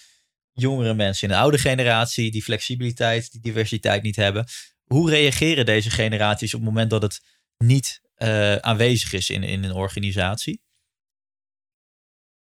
jongere 0.53 0.95
mensen 0.95 1.29
in 1.29 1.35
een 1.35 1.41
oude 1.41 1.59
generatie 1.59 2.31
die 2.31 2.43
flexibiliteit, 2.43 3.33
die 3.33 3.41
diversiteit 3.41 4.03
niet 4.03 4.17
hebben. 4.17 4.47
Hoe 4.85 5.11
reageren 5.11 5.67
deze 5.67 5.91
generaties 5.91 6.55
op 6.55 6.61
het 6.61 6.69
moment 6.69 6.91
dat 6.91 7.03
het 7.03 7.21
niet 7.59 8.01
uh, 8.17 8.57
aanwezig 8.57 9.13
is 9.13 9.31
in, 9.31 9.43
in 9.43 9.65
een 9.65 9.75
organisatie? 9.75 10.63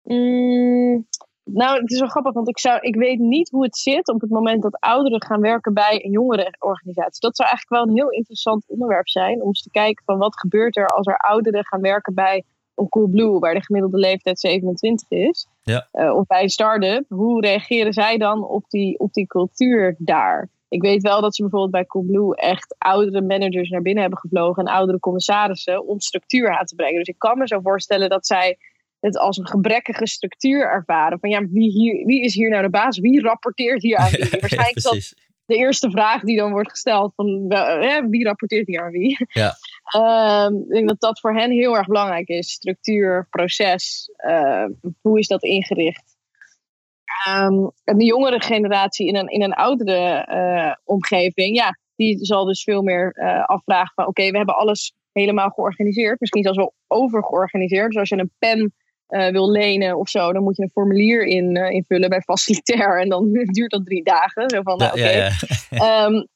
Mm, 0.02 1.08
nou, 1.52 1.80
het 1.80 1.90
is 1.90 1.98
wel 1.98 2.08
grappig, 2.08 2.32
want 2.32 2.48
ik, 2.48 2.58
zou, 2.58 2.78
ik 2.80 2.94
weet 2.94 3.18
niet 3.18 3.50
hoe 3.50 3.64
het 3.64 3.76
zit 3.76 4.08
op 4.08 4.20
het 4.20 4.30
moment 4.30 4.62
dat 4.62 4.80
ouderen 4.80 5.22
gaan 5.22 5.40
werken 5.40 5.74
bij 5.74 6.04
een 6.04 6.10
jongere 6.10 6.56
organisatie. 6.58 7.20
Dat 7.20 7.36
zou 7.36 7.48
eigenlijk 7.48 7.68
wel 7.68 7.82
een 7.82 8.02
heel 8.02 8.18
interessant 8.18 8.64
onderwerp 8.66 9.08
zijn 9.08 9.40
om 9.40 9.46
eens 9.46 9.62
te 9.62 9.70
kijken 9.70 10.04
van 10.04 10.18
wat 10.18 10.38
gebeurt 10.38 10.76
er 10.76 10.86
als 10.86 11.06
er 11.06 11.16
ouderen 11.16 11.66
gaan 11.66 11.80
werken 11.80 12.14
bij 12.14 12.44
een 12.74 12.88
Coolblue, 12.88 13.38
waar 13.38 13.54
de 13.54 13.64
gemiddelde 13.64 13.98
leeftijd 13.98 14.40
27 14.40 15.10
is. 15.10 15.46
Ja. 15.62 15.88
Uh, 15.92 16.16
of 16.16 16.26
bij 16.26 16.42
een 16.42 16.48
start-up. 16.48 17.04
Hoe 17.08 17.40
reageren 17.40 17.92
zij 17.92 18.16
dan 18.16 18.44
op 18.44 18.64
die, 18.68 18.98
op 18.98 19.12
die 19.12 19.26
cultuur 19.26 19.94
daar? 19.98 20.48
Ik 20.68 20.82
weet 20.82 21.02
wel 21.02 21.20
dat 21.20 21.34
ze 21.34 21.42
bijvoorbeeld 21.42 21.72
bij 21.72 21.86
Coolblue 21.86 22.36
echt 22.36 22.74
oudere 22.78 23.22
managers 23.22 23.70
naar 23.70 23.82
binnen 23.82 24.02
hebben 24.02 24.20
gevlogen 24.20 24.66
en 24.66 24.72
oudere 24.72 24.98
commissarissen 24.98 25.86
om 25.86 26.00
structuur 26.00 26.58
aan 26.58 26.64
te 26.64 26.74
brengen. 26.74 26.98
Dus 26.98 27.08
ik 27.08 27.18
kan 27.18 27.38
me 27.38 27.46
zo 27.46 27.60
voorstellen 27.60 28.08
dat 28.08 28.26
zij 28.26 28.58
het 29.00 29.18
als 29.18 29.36
een 29.36 29.48
gebrekkige 29.48 30.06
structuur 30.06 30.70
ervaren. 30.70 31.18
Van 31.20 31.30
ja, 31.30 31.46
wie, 31.46 31.70
hier, 31.70 32.06
wie 32.06 32.22
is 32.22 32.34
hier 32.34 32.50
nou 32.50 32.62
de 32.62 32.70
baas? 32.70 32.98
Wie 32.98 33.20
rapporteert 33.20 33.82
hier 33.82 33.96
aan 33.96 34.10
wie? 34.10 34.40
Waarschijnlijk 34.40 34.76
is 34.76 34.82
dat 34.82 35.14
de 35.44 35.56
eerste 35.56 35.90
vraag 35.90 36.22
die 36.22 36.36
dan 36.36 36.50
wordt 36.50 36.70
gesteld. 36.70 37.12
Van, 37.14 37.48
wie 38.08 38.24
rapporteert 38.24 38.66
hier 38.66 38.82
aan 38.82 38.90
wie? 38.90 39.26
Ja. 39.28 39.54
Ehm, 39.90 40.54
ik 40.54 40.68
denk 40.68 40.88
dat 40.88 41.00
dat 41.00 41.20
voor 41.20 41.34
hen 41.34 41.50
heel 41.50 41.76
erg 41.76 41.86
belangrijk 41.86 42.28
is. 42.28 42.50
Structuur, 42.50 43.26
proces. 43.30 44.10
Uh, 44.26 44.64
hoe 45.00 45.18
is 45.18 45.26
dat 45.26 45.42
ingericht? 45.42 46.18
Um, 47.28 47.70
de 47.84 48.04
jongere 48.04 48.40
generatie 48.40 49.06
in 49.06 49.16
een, 49.16 49.28
in 49.28 49.42
een 49.42 49.52
oudere 49.52 50.28
uh, 50.30 50.74
omgeving, 50.84 51.56
ja, 51.56 51.78
die 51.96 52.24
zal 52.24 52.44
dus 52.44 52.62
veel 52.62 52.82
meer 52.82 53.16
uh, 53.16 53.44
afvragen 53.44 53.92
van 53.94 54.06
oké, 54.06 54.30
we 54.30 54.36
hebben 54.36 54.56
alles 54.56 54.94
helemaal 55.12 55.50
georganiseerd. 55.50 56.20
Misschien 56.20 56.42
zelfs 56.42 56.58
wel 56.58 56.74
overgeorganiseerd. 56.86 57.86
Dus 57.86 57.96
als 57.96 58.08
je 58.08 58.18
een 58.18 58.32
pen 58.38 58.74
uh, 59.10 59.28
wil 59.28 59.50
lenen 59.50 59.98
of 59.98 60.08
zo, 60.08 60.32
dan 60.32 60.42
moet 60.42 60.56
je 60.56 60.62
een 60.62 60.70
formulier 60.70 61.26
in, 61.26 61.56
invullen 61.56 62.08
bij 62.08 62.20
facilitair. 62.20 63.00
En 63.00 63.08
dan 63.08 63.32
duurt 63.56 63.70
dat 63.70 63.84
drie 63.84 64.04
dagen. 64.04 64.50
Zo 64.50 64.62
van, 64.62 64.76
nou, 64.76 64.90
oké. 64.90 65.00
Okay. 65.00 65.30
Ja, 65.70 66.06
um, 66.06 66.26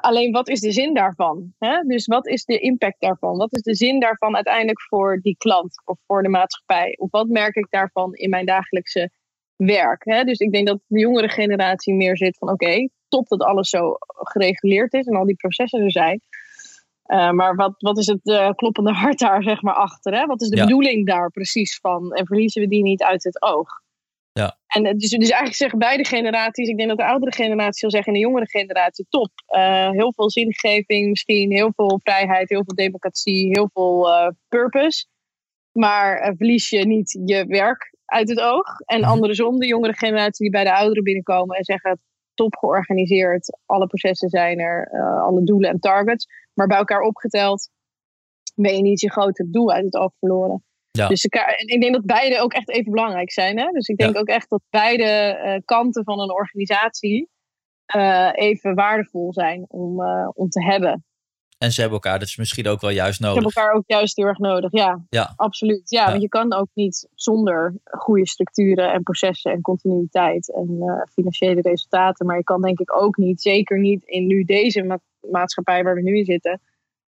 alleen 0.00 0.32
wat 0.32 0.48
is 0.48 0.60
de 0.60 0.72
zin 0.72 0.94
daarvan? 0.94 1.54
Hè? 1.58 1.82
Dus 1.82 2.06
wat 2.06 2.26
is 2.26 2.44
de 2.44 2.58
impact 2.58 3.00
daarvan? 3.00 3.36
Wat 3.36 3.54
is 3.54 3.62
de 3.62 3.74
zin 3.74 4.00
daarvan 4.00 4.34
uiteindelijk 4.34 4.82
voor 4.82 5.18
die 5.22 5.36
klant 5.36 5.82
of 5.84 5.98
voor 6.06 6.22
de 6.22 6.28
maatschappij? 6.28 6.94
Of 6.98 7.10
wat 7.10 7.28
merk 7.28 7.54
ik 7.54 7.66
daarvan 7.70 8.14
in 8.14 8.30
mijn 8.30 8.46
dagelijkse 8.46 9.10
werk. 9.56 10.04
Hè? 10.04 10.24
Dus 10.24 10.38
ik 10.38 10.52
denk 10.52 10.66
dat 10.66 10.80
de 10.86 10.98
jongere 10.98 11.28
generatie 11.28 11.94
meer 11.94 12.16
zit 12.16 12.38
van 12.38 12.50
oké, 12.50 12.88
top 13.08 13.28
dat 13.28 13.42
alles 13.42 13.68
zo 13.68 13.94
gereguleerd 14.08 14.92
is 14.92 15.06
en 15.06 15.16
al 15.16 15.24
die 15.24 15.36
processen 15.36 15.80
er 15.80 15.92
zijn. 15.92 16.20
Uh, 17.06 17.30
maar 17.30 17.54
wat, 17.54 17.74
wat 17.78 17.98
is 17.98 18.06
het 18.06 18.20
uh, 18.22 18.50
kloppende 18.50 18.92
hart 19.02 19.18
daar 19.18 19.42
zeg 19.42 19.62
maar 19.62 19.74
achter? 19.74 20.14
Hè? 20.14 20.26
Wat 20.26 20.42
is 20.42 20.48
de 20.48 20.60
bedoeling 20.60 21.06
daar 21.06 21.30
precies 21.30 21.78
van? 21.78 22.12
En 22.12 22.26
verliezen 22.26 22.62
we 22.62 22.68
die 22.68 22.82
niet 22.82 23.02
uit 23.02 23.24
het 23.24 23.42
oog? 23.42 23.68
Ja. 24.32 24.58
En 24.66 24.82
dus, 24.82 25.10
dus 25.10 25.28
eigenlijk 25.28 25.54
zeggen 25.54 25.78
beide 25.78 26.04
generaties, 26.04 26.68
ik 26.68 26.76
denk 26.76 26.88
dat 26.88 26.98
de 26.98 27.06
oudere 27.06 27.32
generatie 27.32 27.78
zal 27.78 27.90
zeggen 27.90 28.12
en 28.12 28.18
de 28.18 28.26
jongere 28.26 28.48
generatie, 28.48 29.06
top. 29.08 29.30
Uh, 29.56 29.90
heel 29.90 30.12
veel 30.12 30.30
zingeving 30.30 31.08
misschien, 31.08 31.52
heel 31.52 31.72
veel 31.76 32.00
vrijheid, 32.02 32.48
heel 32.48 32.64
veel 32.64 32.74
democratie, 32.74 33.46
heel 33.46 33.70
veel 33.72 34.08
purpose. 34.48 35.06
Maar 35.72 36.34
verlies 36.36 36.70
je 36.70 36.86
niet 36.86 37.20
je 37.24 37.46
werk 37.46 37.94
uit 38.04 38.28
het 38.28 38.40
oog. 38.40 38.80
En 38.84 39.00
mhm. 39.00 39.10
andersom, 39.10 39.58
de 39.58 39.66
jongere 39.66 39.96
generatie 39.96 40.50
die 40.50 40.50
bij 40.50 40.64
de 40.64 40.74
ouderen 40.74 41.02
binnenkomen 41.02 41.56
en 41.56 41.64
zeggen: 41.64 42.00
top 42.34 42.56
georganiseerd, 42.56 43.58
alle 43.66 43.86
processen 43.86 44.28
zijn 44.28 44.58
er, 44.58 44.90
alle 45.24 45.44
doelen 45.44 45.70
en 45.70 45.80
targets. 45.80 46.26
Maar 46.56 46.66
bij 46.66 46.76
elkaar 46.76 47.00
opgeteld 47.00 47.70
ben 48.54 48.76
je 48.76 48.82
niet 48.82 49.00
je 49.00 49.10
grote 49.10 49.50
doel 49.50 49.72
uit 49.72 49.84
het 49.84 49.96
oog 49.96 50.12
verloren. 50.18 50.64
Ja. 50.90 51.08
Dus 51.08 51.24
en 51.24 51.66
ik 51.66 51.80
denk 51.80 51.94
dat 51.94 52.06
beide 52.06 52.40
ook 52.40 52.52
echt 52.52 52.68
even 52.68 52.92
belangrijk 52.92 53.32
zijn. 53.32 53.58
Hè? 53.58 53.70
Dus 53.70 53.88
ik 53.88 53.96
denk 53.96 54.16
ook 54.16 54.28
echt 54.28 54.48
dat 54.48 54.62
beide 54.70 55.40
uh, 55.44 55.60
kanten 55.64 56.04
van 56.04 56.20
een 56.20 56.32
organisatie 56.32 57.28
uh, 57.96 58.30
even 58.34 58.74
waardevol 58.74 59.32
zijn 59.32 59.64
om, 59.68 60.00
om 60.34 60.48
te 60.48 60.64
hebben. 60.64 61.04
En 61.58 61.72
ze 61.72 61.80
hebben 61.80 62.00
elkaar 62.02 62.18
dus 62.18 62.36
misschien 62.36 62.68
ook 62.68 62.80
wel 62.80 62.90
juist 62.90 63.20
nodig. 63.20 63.36
Ze 63.36 63.42
hebben 63.42 63.62
elkaar 63.62 63.78
ook 63.78 63.84
juist 63.86 64.16
heel 64.16 64.26
erg 64.26 64.38
nodig, 64.38 64.72
ja. 64.72 65.04
ja. 65.08 65.32
Absoluut. 65.36 65.90
Ja, 65.90 66.10
want 66.10 66.22
je 66.22 66.28
kan 66.28 66.52
ook 66.52 66.68
niet 66.74 67.08
zonder 67.14 67.74
goede 67.84 68.26
structuren 68.26 68.92
en 68.92 69.02
processen 69.02 69.52
en 69.52 69.60
continuïteit 69.60 70.54
en 70.54 70.78
financiële 71.12 71.60
resultaten. 71.60 72.26
Maar 72.26 72.36
je 72.36 72.44
kan 72.44 72.62
denk 72.62 72.78
ik 72.80 72.96
ook 72.96 73.16
niet, 73.16 73.42
zeker 73.42 73.78
niet 73.78 74.04
in 74.04 74.26
nu 74.26 74.44
deze 74.44 74.82
maatschappij 75.30 75.82
waar 75.82 75.94
we 75.94 76.02
nu 76.02 76.18
in 76.18 76.24
zitten, 76.24 76.60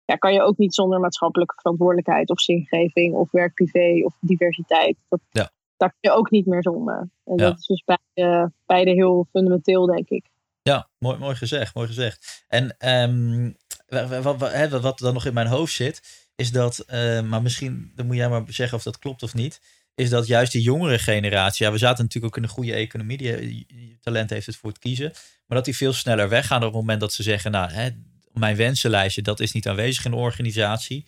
ja, 0.04 0.14
kan 0.14 0.32
je 0.32 0.42
ook 0.42 0.56
niet 0.58 0.74
zonder 0.74 1.00
maatschappelijke 1.00 1.54
verantwoordelijkheid 1.56 2.30
of 2.30 2.40
zingeving 2.40 3.14
of 3.14 3.30
werk-privé 3.30 4.04
of 4.04 4.16
diversiteit. 4.20 4.96
Dat, 5.08 5.20
ja. 5.30 5.50
Daar 5.76 5.94
kun 6.00 6.10
je 6.10 6.16
ook 6.16 6.30
niet 6.30 6.46
meer 6.46 6.62
zonder. 6.62 7.10
En 7.24 7.36
dat 7.36 7.58
is 7.58 7.66
dus 7.66 7.84
beide, 7.84 8.52
beide 8.66 8.90
heel 8.90 9.26
fundamenteel, 9.30 9.86
denk 9.86 10.08
ik. 10.08 10.30
Ja, 10.62 10.88
mooi, 10.98 11.18
mooi 11.18 11.34
gezegd, 11.34 11.74
mooi 11.74 11.86
gezegd. 11.86 12.44
En 12.48 12.76
um, 12.88 13.56
wat, 13.86 14.22
wat, 14.22 14.80
wat 14.80 14.98
dan 14.98 15.14
nog 15.14 15.26
in 15.26 15.34
mijn 15.34 15.46
hoofd 15.46 15.72
zit, 15.72 16.28
is 16.34 16.52
dat, 16.52 16.84
uh, 16.90 17.22
maar 17.22 17.42
misschien, 17.42 17.92
dan 17.94 18.06
moet 18.06 18.16
jij 18.16 18.28
maar 18.28 18.42
zeggen 18.46 18.76
of 18.76 18.82
dat 18.82 18.98
klopt 18.98 19.22
of 19.22 19.34
niet, 19.34 19.60
is 19.98 20.10
dat 20.10 20.26
juist 20.26 20.52
die 20.52 20.62
jongere 20.62 20.98
generatie, 20.98 21.66
ja, 21.66 21.72
we 21.72 21.78
zaten 21.78 22.04
natuurlijk 22.04 22.34
ook 22.34 22.42
in 22.42 22.48
een 22.48 22.54
goede 22.54 22.72
economie, 22.72 23.16
die, 23.16 23.98
talent 24.00 24.30
heeft 24.30 24.46
het 24.46 24.56
voor 24.56 24.70
het 24.70 24.78
kiezen, 24.78 25.12
maar 25.46 25.56
dat 25.56 25.64
die 25.64 25.76
veel 25.76 25.92
sneller 25.92 26.28
weggaan 26.28 26.58
op 26.58 26.64
het 26.64 26.74
moment 26.74 27.00
dat 27.00 27.12
ze 27.12 27.22
zeggen, 27.22 27.50
nou, 27.50 27.70
hè, 27.70 27.90
mijn 28.32 28.56
wensenlijstje, 28.56 29.22
dat 29.22 29.40
is 29.40 29.52
niet 29.52 29.68
aanwezig 29.68 30.04
in 30.04 30.10
de 30.10 30.16
organisatie. 30.16 31.06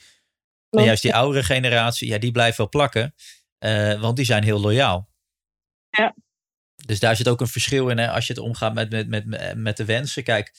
En 0.71 0.85
juist 0.85 1.03
die 1.03 1.15
oudere 1.15 1.45
generatie, 1.45 2.09
ja, 2.09 2.19
die 2.19 2.31
blijft 2.31 2.57
wel 2.57 2.69
plakken, 2.69 3.15
uh, 3.65 4.01
want 4.01 4.17
die 4.17 4.25
zijn 4.25 4.43
heel 4.43 4.61
loyaal. 4.61 5.11
Ja. 5.91 6.15
Dus 6.87 7.01
daar 7.01 7.17
zit 7.17 7.29
ook 7.29 7.41
een 7.41 7.47
verschil 7.47 7.89
in 7.89 7.99
hè, 7.99 8.11
als 8.11 8.27
je 8.27 8.33
het 8.33 8.43
omgaat 8.43 8.75
met, 8.75 8.91
met, 8.91 9.09
met, 9.09 9.55
met 9.57 9.77
de 9.77 9.85
wensen. 9.85 10.23
Kijk, 10.23 10.55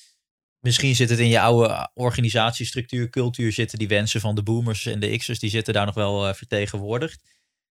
misschien 0.59 0.95
zit 0.95 1.09
het 1.09 1.19
in 1.19 1.27
je 1.27 1.39
oude 1.39 1.89
organisatiestructuur, 1.93 3.09
cultuur 3.09 3.51
zitten 3.51 3.77
die 3.77 3.87
wensen 3.87 4.21
van 4.21 4.35
de 4.35 4.43
boomers 4.43 4.85
en 4.85 4.99
de 4.99 5.17
X'ers, 5.17 5.39
die 5.39 5.49
zitten 5.49 5.73
daar 5.73 5.85
nog 5.85 5.95
wel 5.95 6.33
vertegenwoordigd. 6.33 7.21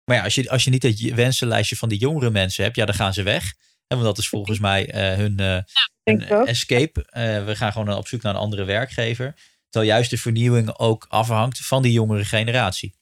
Maar 0.04 0.16
ja, 0.16 0.22
als 0.22 0.34
je, 0.34 0.50
als 0.50 0.64
je 0.64 0.70
niet 0.70 0.82
het 0.82 1.14
wensenlijstje 1.14 1.76
van 1.76 1.88
die 1.88 1.98
jongere 1.98 2.30
mensen 2.30 2.64
hebt, 2.64 2.76
ja, 2.76 2.84
dan 2.84 2.94
gaan 2.94 3.12
ze 3.12 3.22
weg. 3.22 3.54
En 3.86 3.96
want 3.98 4.02
dat 4.02 4.18
is 4.18 4.28
volgens 4.28 4.58
mij 4.58 4.94
uh, 4.94 5.16
hun, 5.16 5.40
uh, 5.40 6.48
escape. 6.48 7.06
we 7.44 7.56
gaan 7.56 7.72
gewoon 7.72 7.96
op 7.96 8.06
zoek 8.06 8.22
naar 8.22 8.34
een 8.34 8.40
andere 8.40 8.64
werkgever. 8.64 9.34
Terwijl 9.68 9.92
juist 9.92 10.10
de 10.10 10.18
vernieuwing 10.18 10.78
ook 10.78 11.06
afhangt 11.08 11.66
van 11.66 11.82
die 11.82 11.92
jongere 11.92 12.24
generatie. 12.24 12.94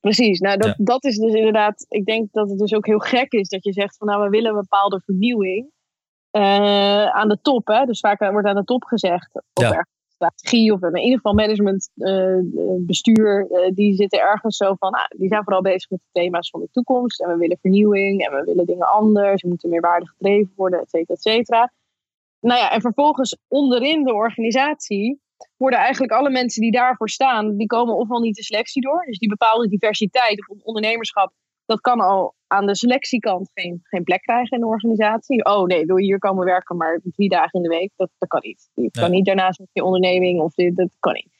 Precies, 0.00 0.40
nou 0.40 0.56
dat, 0.56 0.74
dat 0.78 1.04
is 1.04 1.16
dus 1.16 1.32
inderdaad, 1.32 1.86
ik 1.88 2.04
denk 2.04 2.32
dat 2.32 2.48
het 2.48 2.58
dus 2.58 2.74
ook 2.74 2.86
heel 2.86 2.98
gek 2.98 3.32
is 3.32 3.48
dat 3.48 3.64
je 3.64 3.72
zegt 3.72 3.96
van 3.96 4.06
nou 4.06 4.22
we 4.22 4.28
willen 4.28 4.50
een 4.50 4.60
bepaalde 4.60 5.00
vernieuwing 5.04 5.70
uh, 6.32 7.06
aan 7.06 7.28
de 7.28 7.38
top. 7.42 7.66
Hè? 7.66 7.84
Dus 7.84 8.00
vaak 8.00 8.18
wordt 8.18 8.48
aan 8.48 8.54
de 8.54 8.64
top 8.64 8.84
gezegd, 8.84 9.34
of 9.34 9.62
ja. 9.62 9.86
Strategie 10.16 10.72
of 10.72 10.82
in 10.82 10.96
ieder 10.96 11.16
geval 11.16 11.32
management, 11.32 11.90
uh, 11.94 12.38
bestuur, 12.78 13.46
uh, 13.50 13.74
die 13.74 13.94
zitten 13.94 14.20
ergens 14.20 14.56
zo 14.56 14.74
van, 14.78 14.92
ah, 14.92 15.08
die 15.16 15.28
zijn 15.28 15.42
vooral 15.42 15.62
bezig 15.62 15.90
met 15.90 16.00
de 16.02 16.20
thema's 16.20 16.50
van 16.50 16.60
de 16.60 16.68
toekomst 16.70 17.20
en 17.20 17.28
we 17.28 17.36
willen 17.36 17.58
vernieuwing 17.60 18.26
en 18.26 18.36
we 18.36 18.44
willen 18.44 18.66
dingen 18.66 18.92
anders, 18.92 19.42
we 19.42 19.48
moeten 19.48 19.70
meer 19.70 19.80
waarde 19.80 20.06
gedreven 20.06 20.52
worden, 20.56 20.80
et 20.80 20.90
cetera, 20.90 21.14
et 21.14 21.22
cetera. 21.22 21.72
Nou 22.40 22.60
ja, 22.60 22.70
en 22.70 22.80
vervolgens 22.80 23.38
onderin 23.48 24.04
de 24.04 24.14
organisatie 24.14 25.20
worden 25.56 25.78
eigenlijk 25.78 26.12
alle 26.12 26.30
mensen 26.30 26.62
die 26.62 26.70
daarvoor 26.70 27.08
staan, 27.08 27.56
die 27.56 27.66
komen 27.66 27.96
ofwel 27.96 28.20
niet 28.20 28.36
de 28.36 28.42
selectie 28.42 28.82
door, 28.82 29.04
dus 29.06 29.18
die 29.18 29.28
bepaalde 29.28 29.68
diversiteit 29.68 30.48
of 30.48 30.58
ondernemerschap, 30.62 31.32
dat 31.66 31.80
kan 31.80 32.00
al 32.00 32.34
aan 32.46 32.66
de 32.66 32.76
selectiekant 32.76 33.50
geen, 33.54 33.80
geen 33.82 34.02
plek 34.02 34.22
krijgen 34.22 34.56
in 34.56 34.60
de 34.60 34.70
organisatie. 34.70 35.44
Oh 35.44 35.64
nee, 35.64 35.86
wil 35.86 35.96
je 35.96 36.04
hier 36.04 36.18
komen 36.18 36.44
werken, 36.44 36.76
maar 36.76 37.00
drie 37.02 37.28
dagen 37.28 37.52
in 37.52 37.62
de 37.62 37.76
week, 37.76 37.92
dat, 37.96 38.10
dat 38.18 38.28
kan 38.28 38.40
niet. 38.42 38.70
Je 38.74 38.90
kan 38.90 39.10
niet 39.10 39.24
daarnaast 39.24 39.58
met 39.58 39.68
je 39.72 39.84
onderneming 39.84 40.40
of 40.40 40.54
dit, 40.54 40.76
dat 40.76 40.96
kan 41.00 41.12
niet. 41.12 41.34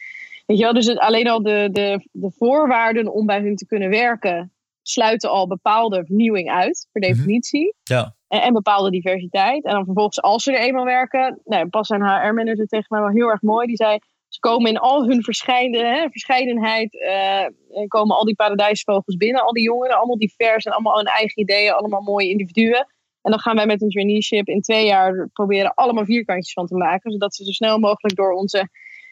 Weet 0.46 0.58
je 0.58 0.64
wel, 0.64 0.72
dus 0.72 0.86
het, 0.86 0.98
alleen 0.98 1.28
al 1.28 1.42
de, 1.42 1.68
de, 1.72 2.08
de 2.12 2.30
voorwaarden 2.30 3.12
om 3.12 3.26
bij 3.26 3.40
hun 3.40 3.56
te 3.56 3.66
kunnen 3.66 3.90
werken, 3.90 4.52
sluiten 4.82 5.30
al 5.30 5.46
bepaalde 5.46 6.04
vernieuwing 6.04 6.50
uit, 6.50 6.88
per 6.92 7.02
mhm. 7.02 7.12
definitie. 7.12 7.74
Ja. 7.82 8.14
En, 8.28 8.42
en, 8.42 8.52
bepaalde 8.52 8.90
diversiteit. 8.90 9.64
En 9.64 9.72
dan 9.72 9.84
vervolgens, 9.84 10.22
als 10.22 10.42
ze 10.42 10.52
er 10.52 10.60
eenmaal 10.60 10.84
werken, 10.84 11.40
nou, 11.44 11.68
pas 11.68 11.88
een 11.88 12.02
HR-manager 12.02 12.66
tegen 12.66 12.86
mij 12.88 13.00
wel 13.00 13.10
heel 13.10 13.28
erg 13.28 13.42
mooi, 13.42 13.66
die 13.66 13.76
zei. 13.76 13.98
Ze 14.28 14.40
komen 14.40 14.70
in 14.70 14.78
al 14.78 15.06
hun 15.06 15.24
hè, 15.70 16.08
verscheidenheid, 16.10 16.94
uh, 16.94 17.86
komen 17.88 18.16
al 18.16 18.24
die 18.24 18.34
paradijsvogels 18.34 19.16
binnen, 19.16 19.42
al 19.42 19.52
die 19.52 19.62
jongeren, 19.62 19.96
allemaal 19.96 20.18
divers 20.18 20.64
en 20.64 20.72
allemaal 20.72 20.96
hun 20.96 21.06
eigen 21.06 21.42
ideeën, 21.42 21.72
allemaal 21.72 22.00
mooie 22.00 22.28
individuen. 22.28 22.86
En 23.22 23.30
dan 23.30 23.40
gaan 23.40 23.56
wij 23.56 23.66
met 23.66 23.82
een 23.82 23.88
traineeship 23.88 24.48
in 24.48 24.60
twee 24.60 24.86
jaar 24.86 25.28
proberen 25.32 25.74
allemaal 25.74 26.04
vierkantjes 26.04 26.52
van 26.52 26.66
te 26.66 26.74
maken, 26.74 27.12
zodat 27.12 27.34
ze 27.34 27.44
zo 27.44 27.50
snel 27.50 27.78
mogelijk 27.78 28.16
door 28.16 28.32
onze 28.32 28.68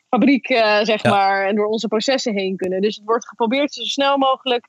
fabriek, 0.09 0.49
uh, 0.49 0.83
zeg 0.83 1.05
maar, 1.05 1.47
en 1.47 1.55
door 1.57 1.67
onze 1.67 1.89
processen 1.89 2.35
heen 2.35 2.57
kunnen. 2.57 2.81
Dus 2.81 2.97
het 2.97 3.05
wordt 3.05 3.29
geprobeerd 3.29 3.73
zo 3.73 3.83
snel 3.83 4.19
mogelijk 4.19 4.69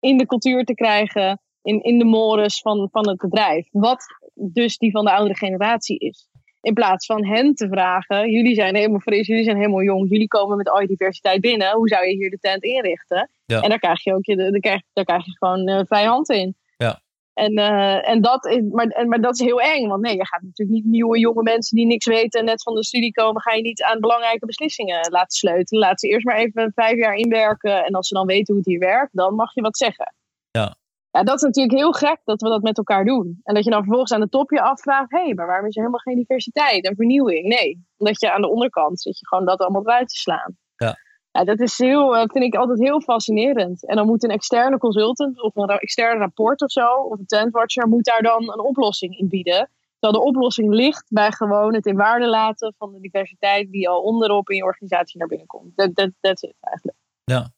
in 0.00 0.18
de 0.18 0.26
cultuur 0.26 0.64
te 0.64 0.74
krijgen, 0.74 1.40
in, 1.62 1.82
in 1.82 1.98
de 1.98 2.04
mores 2.04 2.60
van, 2.60 2.88
van 2.92 3.08
het 3.08 3.18
bedrijf. 3.18 3.68
Wat 3.70 4.04
dus 4.34 4.78
die 4.78 4.90
van 4.90 5.04
de 5.04 5.12
oudere 5.12 5.36
generatie 5.36 5.98
is. 5.98 6.28
In 6.64 6.74
plaats 6.74 7.06
van 7.06 7.26
hen 7.26 7.54
te 7.54 7.68
vragen, 7.68 8.30
jullie 8.30 8.54
zijn 8.54 8.74
helemaal 8.74 9.00
fris, 9.00 9.26
jullie 9.26 9.44
zijn 9.44 9.56
helemaal 9.56 9.82
jong, 9.82 10.10
jullie 10.10 10.28
komen 10.28 10.56
met 10.56 10.70
al 10.70 10.80
je 10.80 10.86
diversiteit 10.86 11.40
binnen, 11.40 11.72
hoe 11.72 11.88
zou 11.88 12.06
je 12.06 12.14
hier 12.14 12.30
de 12.30 12.38
tent 12.38 12.62
inrichten? 12.62 13.30
En 13.46 13.68
daar 13.68 13.78
krijg 13.78 14.04
je 14.04 14.14
ook 14.14 14.24
je, 14.24 14.36
daar 14.36 14.60
krijg, 14.60 14.82
daar 14.92 15.04
krijg 15.04 15.24
je 15.24 15.36
gewoon 15.38 15.68
uh, 15.68 15.80
vrije 15.86 16.06
hand 16.06 16.30
in. 16.30 16.56
Ja. 16.76 17.02
En, 17.34 17.58
uh, 17.58 18.08
en 18.08 18.20
dat 18.20 18.46
is, 18.46 18.62
maar, 18.70 18.86
en, 18.86 19.08
maar 19.08 19.20
dat 19.20 19.34
is 19.34 19.40
heel 19.40 19.60
eng, 19.60 19.88
want 19.88 20.02
nee, 20.02 20.16
je 20.16 20.26
gaat 20.26 20.42
natuurlijk 20.42 20.76
niet 20.76 20.92
nieuwe 20.92 21.18
jonge 21.18 21.42
mensen 21.42 21.76
die 21.76 21.86
niks 21.86 22.06
weten 22.06 22.44
net 22.44 22.62
van 22.62 22.74
de 22.74 22.84
studie 22.84 23.12
komen, 23.12 23.42
ga 23.42 23.52
je 23.52 23.62
niet 23.62 23.82
aan 23.82 24.00
belangrijke 24.00 24.46
beslissingen 24.46 25.10
laten 25.10 25.36
sleutelen. 25.36 25.82
Laat 25.82 26.00
ze 26.00 26.08
eerst 26.08 26.26
maar 26.26 26.36
even 26.36 26.72
vijf 26.74 26.98
jaar 26.98 27.14
inwerken 27.14 27.84
en 27.84 27.92
als 27.92 28.08
ze 28.08 28.14
dan 28.14 28.26
weten 28.26 28.54
hoe 28.54 28.56
het 28.56 28.66
hier 28.66 28.78
werkt, 28.78 29.16
dan 29.16 29.34
mag 29.34 29.54
je 29.54 29.60
wat 29.60 29.76
zeggen. 29.76 30.14
Ja. 30.50 30.76
Ja, 31.14 31.22
dat 31.22 31.36
is 31.36 31.42
natuurlijk 31.42 31.76
heel 31.76 31.92
gek 31.92 32.20
dat 32.24 32.40
we 32.40 32.48
dat 32.48 32.62
met 32.62 32.76
elkaar 32.76 33.04
doen. 33.04 33.40
En 33.42 33.54
dat 33.54 33.64
je 33.64 33.70
dan 33.70 33.82
vervolgens 33.82 34.12
aan 34.12 34.20
de 34.20 34.28
top 34.28 34.50
je 34.50 34.60
afvraagt: 34.60 35.10
hé, 35.10 35.22
hey, 35.24 35.34
maar 35.34 35.46
waarom 35.46 35.66
is 35.66 35.74
er 35.76 35.80
helemaal 35.80 36.00
geen 36.00 36.16
diversiteit 36.16 36.84
en 36.84 36.96
vernieuwing? 36.96 37.46
Nee, 37.46 37.86
omdat 37.96 38.20
je 38.20 38.32
aan 38.32 38.40
de 38.40 38.50
onderkant 38.50 39.00
zit 39.00 39.18
je 39.18 39.26
gewoon 39.26 39.44
dat 39.44 39.60
allemaal 39.60 39.82
eruit 39.82 40.08
te 40.08 40.16
slaan. 40.16 40.56
Ja. 40.76 40.96
Ja, 41.30 41.44
dat 41.44 41.60
is 41.60 41.78
heel, 41.78 42.16
eh, 42.16 42.24
vind 42.26 42.44
ik 42.44 42.54
altijd 42.54 42.78
heel 42.78 43.00
fascinerend. 43.00 43.86
En 43.86 43.96
dan 43.96 44.06
moet 44.06 44.24
een 44.24 44.30
externe 44.30 44.78
consultant 44.78 45.42
of 45.42 45.56
een 45.56 45.68
externe 45.68 46.18
rapport 46.18 46.62
of 46.62 46.70
zo, 46.70 46.86
of 46.86 47.18
een 47.18 47.26
trendwatcher, 47.26 47.88
moet 47.88 48.04
daar 48.04 48.22
dan 48.22 48.52
een 48.52 48.60
oplossing 48.60 49.18
in 49.18 49.28
bieden. 49.28 49.70
Terwijl 49.98 50.22
de 50.22 50.28
oplossing 50.28 50.74
ligt 50.74 51.06
bij 51.08 51.32
gewoon 51.32 51.74
het 51.74 51.86
in 51.86 51.96
waarde 51.96 52.26
laten 52.26 52.74
van 52.78 52.92
de 52.92 53.00
diversiteit 53.00 53.70
die 53.70 53.88
al 53.88 54.02
onderop 54.02 54.48
in 54.48 54.56
je 54.56 54.64
organisatie 54.64 55.18
naar 55.18 55.28
binnen 55.28 55.46
komt. 55.46 55.76
Dat 55.76 55.90
is 56.20 56.40
het 56.40 56.56
eigenlijk. 56.60 56.98
Ja, 57.24 57.50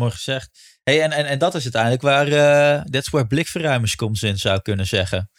Mooi 0.00 0.12
gezegd. 0.12 0.78
Hey, 0.82 1.02
en, 1.02 1.12
en, 1.12 1.26
en 1.26 1.38
dat 1.38 1.54
is 1.54 1.62
uiteindelijk 1.62 2.02
waar, 2.02 2.28
uh, 2.28 2.84
that's 2.84 3.10
where 3.10 3.26
blikverruimers 3.26 3.96
komt 3.96 4.22
in, 4.22 4.38
zou 4.38 4.60
kunnen 4.62 4.86
zeggen. 4.86 5.30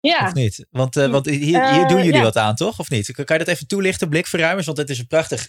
Ja. 0.00 0.26
Of 0.26 0.34
niet? 0.34 0.66
Want, 0.70 0.96
uh, 0.96 1.06
want 1.06 1.26
hier, 1.26 1.40
hier 1.70 1.82
uh, 1.82 1.88
doen 1.88 2.04
jullie 2.04 2.22
wat 2.22 2.36
aan, 2.36 2.54
toch? 2.54 2.78
Of 2.78 2.90
niet? 2.90 3.12
Kan 3.12 3.38
je 3.38 3.44
dat 3.44 3.54
even 3.54 3.66
toelichten, 3.66 4.08
blikverruimers? 4.08 4.66
Want 4.66 4.78
het 4.78 4.90
is 4.90 4.98
een 4.98 5.06
prachtig, 5.06 5.48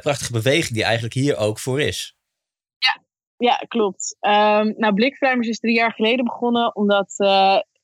prachtige 0.00 0.32
beweging 0.32 0.74
die 0.74 0.84
eigenlijk 0.84 1.14
hier 1.14 1.36
ook 1.36 1.58
voor 1.58 1.80
is. 1.80 2.16
Ja, 2.78 3.02
ja 3.36 3.56
klopt. 3.56 4.16
Um, 4.20 4.74
nou, 4.76 4.94
blikverruimers 4.94 5.48
is 5.48 5.58
drie 5.58 5.74
jaar 5.74 5.92
geleden 5.92 6.24
begonnen, 6.24 6.76
omdat 6.76 7.14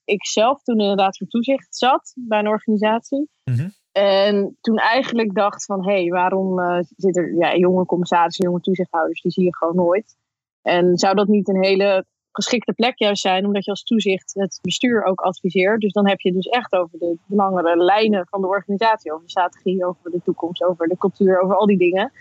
ik 0.05 0.27
zelf 0.27 0.63
toen 0.63 0.81
in 0.81 0.97
de 0.97 1.03
Raad 1.03 1.17
van 1.17 1.27
Toezicht 1.27 1.77
zat 1.77 2.13
bij 2.17 2.39
een 2.39 2.49
organisatie. 2.49 3.29
Mm 3.45 3.55
-hmm. 3.55 3.75
En 3.93 4.57
toen 4.61 4.77
eigenlijk 4.77 5.35
dacht 5.35 5.65
van, 5.65 5.87
hé, 5.87 6.01
hey, 6.01 6.09
waarom 6.09 6.59
uh, 6.59 6.79
zitten 6.97 7.23
er 7.23 7.35
ja, 7.35 7.57
jonge 7.57 7.87
commissarissen, 7.87 8.45
jonge 8.45 8.61
toezichthouders, 8.61 9.21
die 9.21 9.33
zie 9.33 9.45
je 9.45 9.57
gewoon 9.57 9.77
nooit. 9.77 10.17
En 10.63 10.97
zou 10.99 11.15
dat 11.15 11.29
niet 11.29 11.49
een 11.49 11.65
hele 11.65 12.05
geschikte 12.33 12.73
plek 12.73 12.99
juist 12.99 13.23
zijn, 13.23 13.47
omdat 13.47 13.65
je 13.65 13.71
als 13.71 13.83
toezicht 13.83 14.35
het 14.35 14.59
bestuur 14.63 15.05
ook 15.05 15.21
adviseert. 15.21 15.81
Dus 15.81 15.93
dan 15.93 16.09
heb 16.09 16.21
je 16.21 16.33
dus 16.33 16.47
echt 16.47 16.73
over 16.73 16.99
de 16.99 17.17
langere 17.27 17.77
lijnen 17.77 18.27
van 18.31 18.41
de 18.41 18.47
organisatie, 18.47 19.13
over 19.13 19.25
de 19.25 19.31
strategie, 19.31 19.87
over 19.87 20.11
de 20.11 20.21
toekomst, 20.25 20.65
over 20.65 20.89
de 20.89 20.99
cultuur, 20.99 21.41
over 21.41 21.57
al 21.57 21.67
die 21.67 21.79
dingen. 21.79 22.13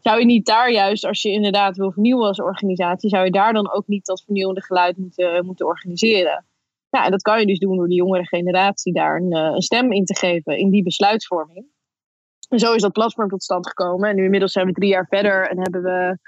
Zou 0.00 0.18
je 0.18 0.24
niet 0.24 0.46
daar 0.46 0.70
juist, 0.70 1.04
als 1.04 1.22
je 1.22 1.30
inderdaad 1.30 1.76
wil 1.76 1.92
vernieuwen 1.92 2.26
als 2.26 2.40
organisatie, 2.40 3.08
zou 3.08 3.24
je 3.24 3.30
daar 3.30 3.52
dan 3.52 3.72
ook 3.72 3.86
niet 3.86 4.06
dat 4.06 4.22
vernieuwende 4.24 4.62
geluid 4.62 4.96
moeten, 4.96 5.46
moeten 5.46 5.66
organiseren? 5.66 6.44
Ja, 6.90 7.04
en 7.04 7.10
dat 7.10 7.22
kan 7.22 7.40
je 7.40 7.46
dus 7.46 7.58
doen 7.58 7.76
door 7.76 7.88
de 7.88 7.94
jongere 7.94 8.26
generatie 8.26 8.92
daar 8.92 9.16
een, 9.16 9.32
eh, 9.32 9.54
een 9.54 9.62
stem 9.62 9.92
in 9.92 10.04
te 10.04 10.16
geven 10.16 10.58
in 10.58 10.70
die 10.70 10.82
besluitvorming. 10.82 11.66
En 12.48 12.58
zo 12.58 12.74
is 12.74 12.82
dat 12.82 12.92
platform 12.92 13.28
tot 13.28 13.42
stand 13.42 13.68
gekomen. 13.68 14.08
En 14.08 14.16
nu 14.16 14.24
inmiddels 14.24 14.52
zijn 14.52 14.66
we 14.66 14.72
drie 14.72 14.90
jaar 14.90 15.06
verder 15.06 15.48
en 15.48 15.60
hebben 15.60 15.82
we 15.82 16.18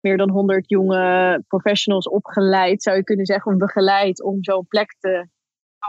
meer 0.00 0.16
dan 0.16 0.30
100 0.30 0.68
jonge 0.68 1.44
professionals 1.48 2.08
opgeleid, 2.08 2.82
zou 2.82 2.96
je 2.96 3.04
kunnen 3.04 3.26
zeggen, 3.26 3.52
of 3.52 3.58
begeleid 3.58 4.22
om 4.22 4.44
zo'n 4.44 4.66
plek 4.68 4.96
te 4.98 5.28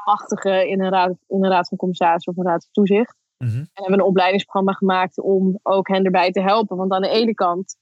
machtigen 0.06 0.68
in 0.68 0.82
een 0.82 0.92
raad, 0.92 1.16
in 1.28 1.44
een 1.44 1.52
raad 1.52 1.68
van 1.68 1.78
commissarissen 1.78 2.32
of 2.34 2.38
een 2.38 2.52
raad 2.52 2.64
van 2.64 2.72
toezicht. 2.72 3.16
Mm 3.38 3.48
-hmm. 3.48 3.60
En 3.60 3.84
hebben 3.84 4.00
een 4.00 4.06
opleidingsprogramma 4.06 4.74
gemaakt 4.74 5.20
om 5.22 5.60
ook 5.64 5.88
hen 5.88 6.04
erbij 6.04 6.32
te 6.32 6.42
helpen. 6.42 6.78
Want 6.78 6.92
aan 6.92 7.02
de 7.02 7.10
ene 7.10 7.34
kant 7.34 7.76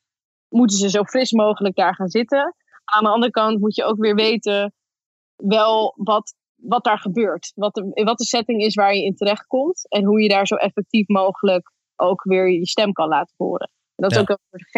moeten 0.49 0.77
ze 0.77 0.89
zo 0.89 1.03
fris 1.03 1.31
mogelijk 1.31 1.75
daar 1.75 1.95
gaan 1.95 2.09
zitten. 2.09 2.55
Aan 2.83 3.03
de 3.03 3.09
andere 3.09 3.31
kant 3.31 3.59
moet 3.59 3.75
je 3.75 3.83
ook 3.83 3.97
weer 3.97 4.15
weten 4.15 4.73
wel 5.37 5.93
wat, 5.97 6.35
wat 6.55 6.83
daar 6.83 6.99
gebeurt. 6.99 7.51
Wat 7.55 7.73
de, 7.73 8.03
wat 8.03 8.17
de 8.17 8.25
setting 8.25 8.61
is 8.61 8.75
waar 8.75 8.95
je 8.95 9.03
in 9.03 9.15
terecht 9.15 9.47
komt. 9.47 9.89
En 9.89 10.05
hoe 10.05 10.21
je 10.21 10.29
daar 10.29 10.47
zo 10.47 10.55
effectief 10.55 11.07
mogelijk 11.07 11.71
ook 11.95 12.23
weer 12.23 12.51
je 12.51 12.67
stem 12.67 12.91
kan 12.91 13.07
laten 13.07 13.33
horen. 13.37 13.71
En 13.95 14.03
dat 14.03 14.11
is 14.11 14.17
ook 14.17 14.29
een 14.29 14.37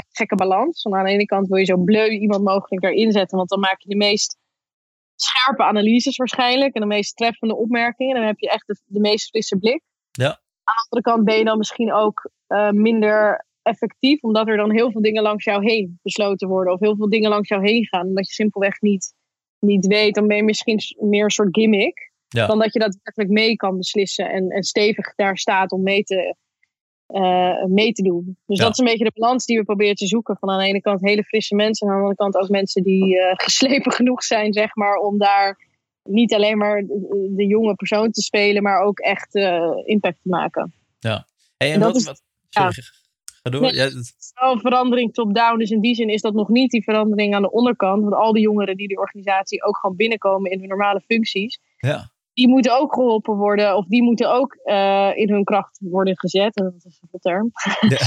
gekke 0.10 0.36
balans. 0.36 0.84
Want 0.84 0.96
aan 0.96 1.06
de 1.06 1.12
ene 1.12 1.26
kant 1.26 1.48
wil 1.48 1.58
je 1.58 1.66
zo 1.66 1.78
bleu 1.78 2.10
iemand 2.10 2.44
mogelijk 2.44 2.84
erin 2.84 3.12
zetten. 3.12 3.38
Want 3.38 3.50
dan 3.50 3.60
maak 3.60 3.82
je 3.82 3.90
de 3.90 3.96
meest 3.96 4.38
scherpe 5.16 5.64
analyses 5.64 6.18
waarschijnlijk. 6.18 6.76
En 6.76 6.82
de 6.82 6.88
meest 6.88 7.18
treffende 7.18 7.56
opmerkingen. 7.56 8.14
En 8.14 8.20
dan 8.20 8.30
heb 8.30 8.40
je 8.40 8.50
echt 8.50 8.68
de, 8.68 8.82
de 8.86 9.00
meest 9.00 9.30
frisse 9.30 9.58
blik. 9.58 9.84
Ja. 10.12 10.28
Aan 10.28 10.76
de 10.76 10.88
andere 10.90 11.02
kant 11.02 11.26
ben 11.26 11.38
je 11.38 11.44
dan 11.44 11.58
misschien 11.58 11.94
ook 11.94 12.32
uh, 12.48 12.70
minder 12.70 13.46
effectief. 13.62 14.22
Omdat 14.22 14.48
er 14.48 14.58
dan 14.58 14.72
heel 14.72 14.92
veel 14.92 15.02
dingen 15.02 15.24
langs 15.24 15.44
jou 15.44 15.64
heen 15.64 16.00
besloten 16.02 16.48
worden. 16.48 16.74
Of 16.74 16.80
heel 16.80 16.96
veel 16.96 17.10
dingen 17.10 17.30
langs 17.30 17.50
jou 17.50 17.68
heen 17.68 17.88
gaan. 17.88 18.08
Omdat 18.08 18.28
je 18.28 18.34
simpelweg 18.34 18.82
niet 18.82 19.14
niet 19.60 19.88
weet, 19.88 20.16
dan 20.16 20.28
ben 20.28 20.38
je 20.38 20.44
misschien 20.44 20.80
meer 21.00 21.24
een 21.24 21.30
soort 21.30 21.56
gimmick. 21.56 22.12
Dan 22.28 22.60
dat 22.60 22.74
je 22.74 22.80
dat 22.80 22.98
werkelijk 23.04 23.32
mee 23.32 23.56
kan 23.56 23.78
beslissen 23.78 24.30
en, 24.30 24.50
en 24.50 24.64
stevig 24.64 25.16
daar 25.16 25.38
staat 25.38 25.72
om 25.72 25.84
mee 25.84 26.04
te, 26.04 26.36
uh, 27.08 27.64
mee 27.66 27.92
te 27.92 28.04
doen. 28.04 28.38
Dus 28.46 28.60
dat 28.60 28.72
is 28.72 28.78
een 28.78 28.86
beetje 28.86 29.04
de 29.04 29.12
balans 29.14 29.46
die 29.46 29.58
we 29.58 29.64
proberen 29.64 29.96
te 29.96 30.08
zoeken. 30.08 30.38
Van 30.40 30.50
aan 30.50 30.60
de 30.60 30.66
ene 30.66 30.82
kant 30.82 31.02
hele 31.02 31.24
frisse 31.24 31.56
mensen, 31.56 31.88
en 31.88 31.94
aan 31.94 32.00
de 32.00 32.06
andere 32.06 32.24
kant 32.24 32.44
ook 32.44 32.50
mensen 32.50 32.84
die 32.84 33.16
uh, 33.16 33.32
geslepen 33.46 33.92
genoeg 33.92 34.24
zijn, 34.24 34.54
zeg 34.54 34.76
maar, 34.76 34.96
om 34.96 35.18
daar 35.18 35.68
niet 36.04 36.34
alleen 36.34 36.58
maar 36.58 36.82
de, 36.82 37.34
de 37.36 37.46
jonge 37.46 37.76
persoon 37.76 38.12
te 38.12 38.22
spelen, 38.22 38.64
maar 38.64 38.82
ook 38.82 39.00
echt 39.00 39.36
uh, 39.36 39.72
impact 39.84 40.22
te 40.22 40.30
maken. 40.30 40.74
Ja. 41.00 41.28
Hey, 41.58 41.74
en, 41.74 41.80
wat, 41.80 41.96
is, 41.96 42.06
wat, 42.06 42.22
sorry. 42.50 42.74
Ga 43.44 43.50
door. 43.50 43.74
ja, 43.74 43.86
Een 43.86 44.60
verandering 44.60 45.14
top-down. 45.14 45.58
Dus 45.58 45.70
in 45.70 45.82
die 45.82 45.96
zin 45.96 46.10
is 46.10 46.22
dat 46.22 46.34
nog 46.34 46.50
niet 46.50 46.72
die 46.72 46.84
verandering 46.84 47.36
aan 47.36 47.42
de 47.42 47.52
onderkant. 47.52 48.02
Want 48.02 48.16
al 48.16 48.34
die 48.34 48.44
jongeren 48.44 48.78
die 48.78 48.88
die 48.88 49.00
organisatie 49.00 49.64
ook 49.64 49.78
gewoon 49.78 49.96
binnenkomen 49.96 50.52
in 50.52 50.60
hun 50.60 50.68
normale 50.68 51.02
functies. 51.02 51.60
Ja. 51.78 52.12
Die 52.34 52.48
moeten 52.48 52.80
ook 52.80 52.94
geholpen 52.94 53.36
worden. 53.36 53.76
Of 53.76 53.86
die 53.86 54.04
moeten 54.04 54.32
ook 54.32 54.58
uh, 54.64 55.12
in 55.16 55.30
hun 55.30 55.44
kracht 55.44 55.80
worden 55.84 56.18
gezet. 56.18 56.54
Dat 56.54 56.74
is 56.74 57.02
een 57.12 57.20
term. 57.20 57.52
Ja. 57.90 57.98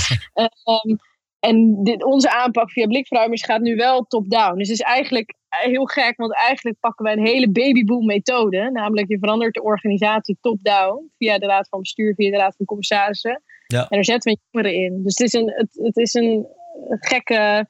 um, 0.65 0.99
en 1.49 1.85
dit, 1.85 2.05
onze 2.05 2.31
aanpak 2.31 2.71
via 2.71 2.87
blikverruimers 2.87 3.45
gaat 3.45 3.61
nu 3.61 3.77
wel 3.77 4.05
top-down. 4.05 4.59
Dus 4.59 4.69
het 4.69 4.79
is 4.79 4.85
eigenlijk 4.85 5.35
heel 5.49 5.85
gek, 5.85 6.17
want 6.17 6.35
eigenlijk 6.35 6.81
pakken 6.81 7.05
we 7.05 7.11
een 7.11 7.27
hele 7.27 7.51
babyboom 7.51 8.07
methode. 8.07 8.71
Namelijk 8.71 9.09
je 9.09 9.19
verandert 9.19 9.55
de 9.55 9.63
organisatie 9.63 10.39
top-down 10.41 11.11
via 11.19 11.39
de 11.39 11.47
raad 11.47 11.69
van 11.69 11.81
bestuur, 11.81 12.15
via 12.15 12.31
de 12.31 12.37
raad 12.37 12.57
van 12.57 12.67
commissarissen. 12.67 13.43
Ja. 13.73 13.81
En 13.81 13.89
daar 13.89 14.05
zetten 14.05 14.33
we 14.33 14.39
jongeren 14.51 14.75
in. 14.85 15.03
Dus 15.03 15.19
het 15.19 15.27
is 15.27 15.33
een, 15.33 15.53
het, 15.57 15.69
het 15.73 15.97
is 15.97 16.15
een 16.15 16.47
gekke, 16.89 17.69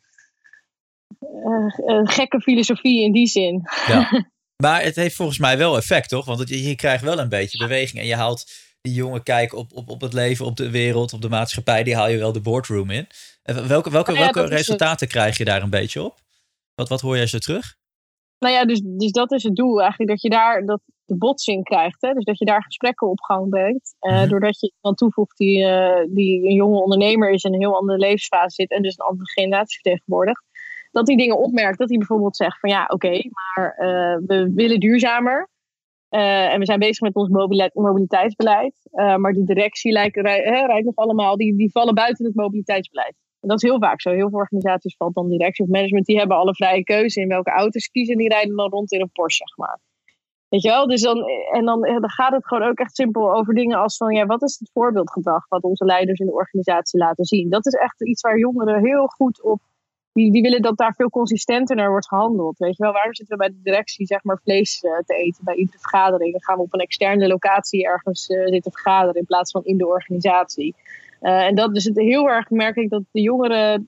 uh, 1.20 1.96
een 1.96 2.08
gekke 2.08 2.40
filosofie 2.40 3.04
in 3.04 3.12
die 3.12 3.26
zin. 3.26 3.62
Ja. 3.86 4.08
Maar 4.62 4.82
het 4.82 4.96
heeft 4.96 5.16
volgens 5.16 5.38
mij 5.38 5.58
wel 5.58 5.76
effect, 5.76 6.08
toch? 6.08 6.24
Want 6.24 6.48
je, 6.48 6.62
je 6.62 6.74
krijgt 6.74 7.04
wel 7.04 7.18
een 7.18 7.28
beetje 7.28 7.58
beweging 7.58 8.00
en 8.00 8.06
je 8.06 8.14
haalt 8.14 8.50
die 8.80 8.94
jonge 8.94 9.22
kijk 9.22 9.54
op, 9.54 9.72
op, 9.72 9.88
op 9.88 10.00
het 10.00 10.12
leven, 10.12 10.46
op 10.46 10.56
de 10.56 10.70
wereld, 10.70 11.12
op 11.12 11.20
de 11.20 11.28
maatschappij, 11.28 11.82
die 11.82 11.94
haal 11.94 12.08
je 12.08 12.18
wel 12.18 12.32
de 12.32 12.40
boardroom 12.40 12.90
in. 12.90 13.06
welke 13.42 13.90
welke, 13.90 14.12
nou 14.12 14.24
welke 14.24 14.46
resultaten 14.46 15.08
krijg 15.08 15.38
je 15.38 15.44
daar 15.44 15.62
een 15.62 15.70
beetje 15.70 16.02
op? 16.02 16.20
Wat, 16.74 16.88
wat 16.88 17.00
hoor 17.00 17.16
jij 17.16 17.26
zo 17.26 17.38
terug? 17.38 17.76
Nou 18.38 18.54
ja, 18.54 18.64
dus, 18.64 18.80
dus 18.84 19.10
dat 19.10 19.32
is 19.32 19.42
het 19.42 19.56
doel 19.56 19.80
eigenlijk. 19.80 20.10
Dat 20.10 20.22
je 20.22 20.28
daar 20.28 20.66
dat 20.66 20.80
de 21.04 21.16
botsing 21.16 21.64
krijgt. 21.64 22.00
Hè? 22.00 22.12
Dus 22.12 22.24
dat 22.24 22.38
je 22.38 22.44
daar 22.44 22.62
gesprekken 22.62 23.08
op 23.08 23.20
gang 23.20 23.48
brengt. 23.48 23.96
Uh, 24.00 24.28
Doordat 24.28 24.60
je 24.60 24.72
iemand 24.76 24.98
toevoegt 24.98 25.36
die, 25.36 25.58
uh, 25.58 26.04
die 26.08 26.48
een 26.48 26.54
jonge 26.54 26.80
ondernemer 26.80 27.30
is 27.30 27.44
en 27.44 27.54
een 27.54 27.60
heel 27.60 27.76
andere 27.76 27.98
levensfase 27.98 28.54
zit. 28.54 28.70
En 28.70 28.82
dus 28.82 28.98
een 28.98 29.04
andere 29.04 29.30
generatie 29.30 29.80
vertegenwoordigt. 29.80 30.44
Dat 30.90 31.06
die 31.06 31.16
dingen 31.16 31.38
opmerkt. 31.38 31.78
Dat 31.78 31.88
hij 31.88 31.98
bijvoorbeeld 31.98 32.36
zegt 32.36 32.60
van 32.60 32.70
ja, 32.70 32.84
oké, 32.88 33.20
maar 33.30 33.76
uh, 33.78 34.16
we 34.26 34.52
willen 34.54 34.80
duurzamer. 34.80 35.48
en 36.08 36.58
we 36.58 36.64
zijn 36.64 36.78
bezig 36.78 37.00
met 37.00 37.14
ons 37.14 37.28
mobiliteitsbeleid. 37.72 38.74
maar 38.92 39.32
de 39.32 39.44
directie 39.44 39.92
lijkt, 39.92 40.16
rijdt 40.16 40.84
nog 40.84 40.96
allemaal. 40.96 41.36
Die, 41.36 41.56
die 41.56 41.70
vallen 41.70 41.94
buiten 41.94 42.24
het 42.24 42.34
mobiliteitsbeleid. 42.34 43.14
En 43.40 43.48
dat 43.48 43.62
is 43.62 43.68
heel 43.68 43.78
vaak 43.78 44.00
zo. 44.00 44.10
Heel 44.10 44.30
veel 44.30 44.38
organisaties 44.38 44.96
valt 44.96 45.14
dan 45.14 45.28
directie 45.28 45.64
of 45.64 45.70
management. 45.70 46.06
Die 46.06 46.18
hebben 46.18 46.36
alle 46.36 46.54
vrije 46.54 46.82
keuze 46.82 47.20
in 47.20 47.28
welke 47.28 47.50
auto's 47.50 47.88
kiezen. 47.88 48.12
En 48.12 48.18
die 48.18 48.28
rijden 48.28 48.56
dan 48.56 48.70
rond 48.70 48.92
in 48.92 49.00
een 49.00 49.10
Porsche, 49.12 49.44
zeg 49.46 49.56
maar. 49.56 49.80
Weet 50.52 50.62
je 50.62 50.68
wel? 50.68 50.86
Dus 50.86 51.00
dan, 51.00 51.24
en 51.52 51.64
dan, 51.64 51.80
dan 51.80 52.10
gaat 52.10 52.32
het 52.32 52.46
gewoon 52.46 52.68
ook 52.68 52.78
echt 52.78 52.96
simpel 52.96 53.34
over 53.34 53.54
dingen 53.54 53.78
als 53.78 53.96
van... 53.96 54.14
Ja, 54.14 54.26
wat 54.26 54.42
is 54.42 54.56
het 54.58 54.70
voorbeeldgedrag 54.72 55.48
wat 55.48 55.62
onze 55.62 55.84
leiders 55.84 56.18
in 56.18 56.26
de 56.26 56.32
organisatie 56.32 57.00
laten 57.00 57.24
zien? 57.24 57.50
Dat 57.50 57.66
is 57.66 57.72
echt 57.72 58.02
iets 58.02 58.22
waar 58.22 58.38
jongeren 58.38 58.84
heel 58.84 59.06
goed 59.06 59.42
op... 59.42 59.60
Die, 60.12 60.32
die 60.32 60.42
willen 60.42 60.62
dat 60.62 60.76
daar 60.76 60.94
veel 60.94 61.10
consistenter 61.10 61.76
naar 61.76 61.90
wordt 61.90 62.08
gehandeld. 62.08 62.58
Weet 62.58 62.76
je 62.76 62.82
wel? 62.82 62.92
Waarom 62.92 63.14
zitten 63.14 63.36
we 63.36 63.44
bij 63.44 63.52
de 63.52 63.62
directie 63.62 64.06
zeg 64.06 64.24
maar 64.24 64.40
vlees 64.42 64.82
uh, 64.82 64.98
te 65.06 65.14
eten 65.14 65.44
bij 65.44 65.54
iedere 65.54 65.78
vergadering? 65.78 66.32
Dan 66.32 66.42
gaan 66.42 66.56
we 66.56 66.62
op 66.62 66.74
een 66.74 66.80
externe 66.80 67.26
locatie 67.26 67.86
ergens 67.86 68.28
uh, 68.28 68.46
zitten 68.46 68.72
vergaderen 68.72 69.20
in 69.20 69.26
plaats 69.26 69.50
van 69.50 69.64
in 69.64 69.76
de 69.76 69.86
organisatie. 69.86 70.74
En 71.20 71.54
dat 71.54 71.76
is 71.76 71.84
het 71.84 71.96
heel 71.96 72.28
erg 72.28 72.50
merk 72.50 72.76
ik 72.76 72.90
dat 72.90 73.02
de 73.10 73.20
jongere 73.20 73.84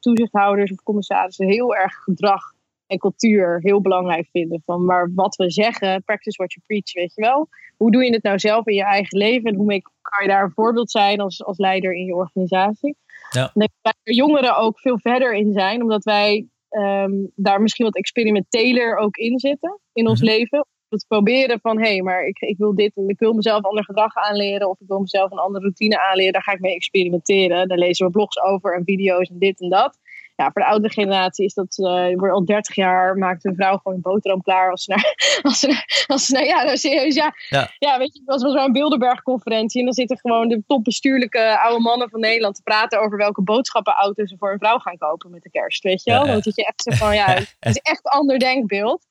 toezichthouders 0.00 0.72
of 0.72 0.82
commissarissen 0.82 1.46
heel 1.46 1.76
erg 1.76 1.94
gedrag 1.94 2.42
en 2.88 2.98
cultuur 2.98 3.58
heel 3.62 3.80
belangrijk 3.80 4.28
vinden. 4.30 4.62
Van 4.64 4.84
maar 4.84 5.10
wat 5.14 5.36
we 5.36 5.50
zeggen, 5.50 6.02
practice 6.04 6.36
what 6.36 6.52
you 6.52 6.66
preach, 6.66 6.92
weet 6.92 7.14
je 7.14 7.20
wel. 7.20 7.48
Hoe 7.76 7.90
doe 7.90 8.04
je 8.04 8.12
het 8.12 8.22
nou 8.22 8.38
zelf 8.38 8.66
in 8.66 8.74
je 8.74 8.84
eigen 8.84 9.18
leven 9.18 9.50
en 9.50 9.56
hoe 9.56 9.82
kan 10.02 10.24
je 10.24 10.28
daar 10.28 10.42
een 10.42 10.52
voorbeeld 10.54 10.90
zijn 10.90 11.20
als, 11.20 11.44
als 11.44 11.58
leider 11.58 11.94
in 11.94 12.04
je 12.04 12.14
organisatie? 12.14 12.96
Ja. 13.30 13.42
En 13.42 13.50
dat 13.54 13.70
wij 13.82 14.14
jongeren 14.14 14.56
ook 14.56 14.80
veel 14.80 14.98
verder 14.98 15.34
in 15.34 15.52
zijn, 15.52 15.82
omdat 15.82 16.04
wij 16.04 16.46
um, 16.70 17.32
daar 17.34 17.60
misschien 17.60 17.84
wat 17.84 17.96
experimenteler 17.96 18.96
ook 18.96 19.16
in 19.16 19.38
zitten 19.38 19.80
in 19.92 20.08
ons 20.08 20.20
mhm. 20.20 20.30
leven 20.30 20.66
het 20.88 21.04
proberen 21.08 21.60
van 21.60 21.78
hé, 21.78 21.88
hey, 21.88 22.02
maar 22.02 22.26
ik, 22.26 22.38
ik 22.38 22.58
wil 22.58 22.74
dit, 22.74 22.92
ik 23.06 23.18
wil 23.18 23.32
mezelf 23.32 23.64
ander 23.64 23.84
gedrag 23.84 24.14
aanleren 24.14 24.68
of 24.68 24.80
ik 24.80 24.86
wil 24.86 25.00
mezelf 25.00 25.30
een 25.30 25.38
andere 25.38 25.64
routine 25.64 26.00
aanleren, 26.00 26.32
daar 26.32 26.42
ga 26.42 26.52
ik 26.52 26.60
mee 26.60 26.74
experimenteren. 26.74 27.68
Daar 27.68 27.78
lezen 27.78 28.06
we 28.06 28.12
blogs 28.12 28.40
over 28.40 28.74
en 28.74 28.84
video's 28.84 29.28
en 29.28 29.38
dit 29.38 29.60
en 29.60 29.68
dat. 29.68 29.98
Ja, 30.38 30.50
voor 30.52 30.62
de 30.62 30.68
oudere 30.68 30.92
generatie 30.92 31.44
is 31.44 31.54
dat, 31.54 31.78
uh, 31.78 32.16
wordt 32.16 32.34
al 32.34 32.44
30 32.44 32.74
jaar, 32.74 33.16
maakt 33.16 33.44
een 33.44 33.54
vrouw 33.54 33.76
gewoon 33.76 33.94
een 33.94 34.02
boterham 34.02 34.42
klaar 34.42 34.70
als 34.70 34.84
ze 34.84 34.90
naar, 34.90 35.14
als 35.42 35.58
ze, 35.58 36.04
als 36.06 36.26
ze 36.26 36.32
naar 36.32 36.44
ja, 36.44 36.62
nou, 36.62 36.76
serieus, 36.76 37.14
ja, 37.14 37.32
ja. 37.48 37.70
ja, 37.78 37.98
weet 37.98 38.14
je, 38.14 38.22
was 38.24 38.42
wel 38.42 38.52
zo'n 38.52 38.72
Bilderberg-conferentie 38.72 39.78
en 39.80 39.84
dan 39.84 39.94
zitten 39.94 40.18
gewoon 40.18 40.48
de 40.48 40.62
topbestuurlijke 40.66 41.60
oude 41.60 41.82
mannen 41.82 42.10
van 42.10 42.20
Nederland 42.20 42.54
te 42.54 42.62
praten 42.62 43.00
over 43.00 43.18
welke 43.18 43.42
boodschappenauto 43.42 44.26
ze 44.26 44.36
voor 44.38 44.52
een 44.52 44.58
vrouw 44.58 44.78
gaan 44.78 44.98
kopen 44.98 45.30
met 45.30 45.42
de 45.42 45.50
kerst, 45.50 45.82
weet 45.82 46.04
je 46.04 46.10
wel? 46.10 46.26
Want 46.26 46.44
dat 46.44 46.56
je 46.56 46.64
echt 46.66 46.82
zegt 46.82 46.98
van, 46.98 47.14
ja, 47.14 47.26
het 47.60 47.76
is 47.76 47.78
echt 47.78 48.00
een 48.04 48.10
ander 48.10 48.38
denkbeeld 48.38 49.06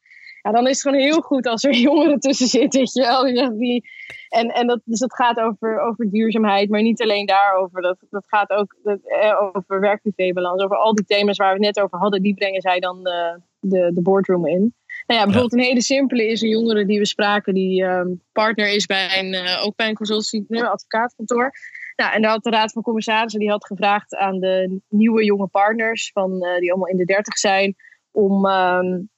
ja, 0.48 0.54
dan 0.54 0.68
is 0.68 0.72
het 0.72 0.82
gewoon 0.82 1.08
heel 1.08 1.22
goed 1.22 1.48
als 1.48 1.64
er 1.64 1.74
jongeren 1.90 2.20
tussen 2.20 2.48
zitten, 2.48 2.80
weet 2.80 2.94
je 2.94 3.02
wel. 3.02 3.58
Die, 3.58 3.90
en 4.30 4.50
en 4.50 4.68
dat, 4.68 4.82
dus 4.86 5.00
dat 5.00 5.16
gaat 5.16 5.40
over, 5.40 5.80
over 5.80 6.10
duurzaamheid, 6.10 6.70
maar 6.70 6.82
niet 6.82 7.02
alleen 7.02 7.26
daarover. 7.26 7.82
Dat, 7.82 7.98
dat 8.10 8.28
gaat 8.28 8.50
ook 8.50 8.76
dat, 8.84 9.00
eh, 9.04 9.42
over 9.42 9.80
werk-privé-balans, 9.80 10.64
over 10.64 10.78
al 10.78 10.96
die 10.96 11.06
thema's 11.06 11.38
waar 11.38 11.48
we 11.48 11.66
het 11.66 11.76
net 11.76 11.84
over 11.84 11.98
hadden, 12.00 12.22
die 12.22 12.34
brengen 12.34 12.62
zij 12.62 12.80
dan 12.80 13.04
de, 13.04 13.42
de, 13.60 13.92
de 13.94 14.02
boardroom 14.02 14.48
in. 14.48 14.76
Nou 15.08 15.20
ja, 15.20 15.26
bijvoorbeeld 15.26 15.54
een 15.54 15.68
hele 15.68 15.82
simpele 15.82 16.28
is 16.28 16.42
een 16.42 16.50
jongere 16.50 16.86
die 16.86 17.00
we 17.00 17.06
spraken, 17.06 17.54
die 17.54 17.84
um, 17.84 18.24
partner 18.32 18.74
is 18.74 18.86
bij 18.86 19.20
een, 19.20 19.34
uh, 19.34 19.66
ook 19.66 19.76
bij 19.76 19.88
een 19.88 19.96
consultancy, 19.96 20.44
een 20.48 20.66
advocaatkantoor. 20.66 21.52
Nou, 21.96 22.14
en 22.14 22.22
daar 22.22 22.32
had 22.32 22.44
de 22.44 22.50
Raad 22.50 22.72
van 22.72 22.82
Commissarissen 22.82 23.40
die 23.40 23.50
had 23.50 23.66
gevraagd 23.66 24.16
aan 24.16 24.40
de 24.40 24.80
nieuwe 24.90 25.24
jonge 25.24 25.48
partners, 25.48 26.12
van, 26.14 26.32
uh, 26.32 26.58
die 26.58 26.72
allemaal 26.72 26.90
in 26.90 26.98
de 26.98 27.06
dertig 27.06 27.38
zijn, 27.38 27.76
om 28.12 28.46
um, 28.46 29.10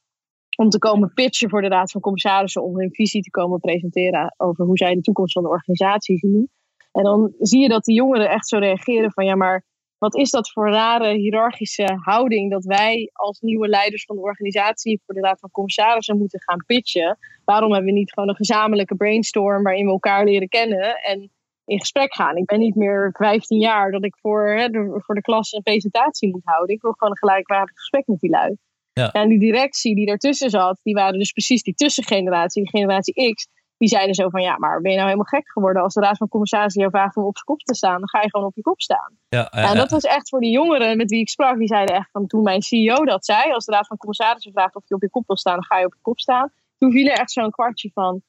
om 0.60 0.70
te 0.70 0.78
komen 0.78 1.14
pitchen 1.14 1.50
voor 1.50 1.62
de 1.62 1.68
Raad 1.68 1.92
van 1.92 2.02
Commissarissen 2.02 2.64
om 2.64 2.80
hun 2.80 2.94
visie 2.94 3.22
te 3.22 3.30
komen 3.30 3.60
presenteren 3.60 4.34
over 4.38 4.66
hoe 4.66 4.78
zij 4.78 4.94
de 4.94 5.02
toekomst 5.02 5.34
van 5.34 5.44
de 5.44 5.50
organisatie 5.50 6.18
zien. 6.18 6.50
En 6.92 7.04
dan 7.04 7.34
zie 7.38 7.62
je 7.62 7.68
dat 7.68 7.84
die 7.84 7.96
jongeren 7.96 8.30
echt 8.30 8.48
zo 8.48 8.58
reageren 8.58 9.12
van 9.12 9.26
ja, 9.26 9.36
maar 9.36 9.66
wat 9.98 10.16
is 10.16 10.30
dat 10.30 10.52
voor 10.52 10.70
rare 10.70 11.14
hiërarchische 11.14 11.98
houding 12.02 12.52
dat 12.52 12.66
wij 12.66 13.10
als 13.14 13.40
nieuwe 13.40 13.68
leiders 13.68 14.06
van 14.06 14.16
de 14.16 14.22
organisatie 14.22 15.02
voor 15.06 15.16
de 15.16 15.22
Raad 15.22 15.40
van 15.40 15.52
Commissarissen 15.52 16.18
moeten 16.18 16.42
gaan 16.42 16.64
pitchen? 16.66 17.18
Waarom 17.46 17.74
hebben 17.74 17.94
we 17.94 18.00
niet 18.00 18.14
gewoon 18.14 18.30
een 18.30 18.36
gezamenlijke 18.36 18.96
brainstorm 18.96 19.64
waarin 19.64 19.86
we 19.86 19.92
elkaar 19.92 20.26
leren 20.26 20.48
kennen 20.48 20.96
en 20.96 21.32
in 21.66 21.80
gesprek 21.80 22.16
gaan? 22.16 22.38
Ik 22.38 22.46
ben 22.46 22.60
niet 22.60 22.76
meer 22.76 23.10
15 23.18 23.60
jaar 23.60 23.92
dat 23.92 24.04
ik 24.04 24.18
voor, 24.18 24.48
hè, 24.48 24.70
voor 24.98 25.16
de 25.16 25.22
klas 25.22 25.52
een 25.52 25.62
presentatie 25.62 26.30
moet 26.32 26.46
houden. 26.46 26.76
Ik 26.76 26.82
wil 26.82 26.92
gewoon 26.92 27.14
een 27.14 27.30
gelijkwaardig 27.30 27.76
gesprek 27.76 28.08
met 28.08 28.20
die 28.20 28.30
lui. 28.30 28.58
Ja. 29.00 29.12
En 29.12 29.30
die 29.30 29.40
directie 29.40 29.96
die 29.96 30.06
daartussen 30.06 30.50
zat, 30.50 30.80
die 30.84 30.94
waren 30.94 31.20
dus 31.20 31.32
precies 31.32 31.64
die 31.64 31.74
tussengeneratie, 31.74 32.64
die 32.64 32.72
generatie 32.72 33.34
X. 33.34 33.48
Die 33.78 33.90
zeiden 33.90 34.16
zo 34.16 34.30
van, 34.30 34.42
ja, 34.42 34.58
maar 34.58 34.82
ben 34.82 34.92
je 34.92 34.98
nou 34.98 35.10
helemaal 35.10 35.32
gek 35.40 35.52
geworden 35.52 35.82
als 35.82 35.94
de 35.94 36.02
Raad 36.02 36.18
van 36.18 36.28
Commissarissen 36.28 36.82
jou 36.82 36.94
vraagt 36.94 37.16
om 37.16 37.24
op 37.24 37.36
zijn 37.36 37.46
kop 37.46 37.60
te 37.60 37.76
staan? 37.76 38.00
Dan 38.00 38.10
ga 38.10 38.22
je 38.22 38.30
gewoon 38.30 38.46
op 38.46 38.56
je 38.56 38.62
kop 38.62 38.82
staan. 38.82 39.18
Ja, 39.30 39.50
en 39.50 39.78
dat 39.78 39.90
was 39.90 40.04
echt 40.04 40.30
voor 40.30 40.40
die 40.40 40.52
jongeren 40.52 40.98
met 40.98 41.10
wie 41.10 41.20
ik 41.20 41.30
sprak, 41.30 41.58
die 41.58 41.68
zeiden 41.68 41.96
echt 41.96 42.12
van, 42.12 42.28
toen 42.28 42.44
mijn 42.44 42.62
CEO 42.62 43.06
dat 43.06 43.26
zei, 43.26 43.52
als 43.52 43.66
de 43.66 43.72
Raad 43.72 43.88
van 43.88 43.98
Commissarissen 43.98 44.52
vraagt 44.52 44.76
of 44.76 44.84
je 44.88 44.96
op 44.96 45.02
je 45.02 45.10
kop 45.10 45.28
wil 45.28 45.38
staan, 45.38 45.54
dan 45.54 45.66
ga 45.66 45.80
je 45.80 45.86
op 45.86 45.94
je 45.94 46.02
kop 46.02 46.20
staan. 46.20 46.52
Toen 46.78 46.92
viel 46.92 47.08
er 47.08 47.20
echt 47.20 47.32
zo'n 47.32 47.50
kwartje 47.50 47.92
van, 47.94 48.22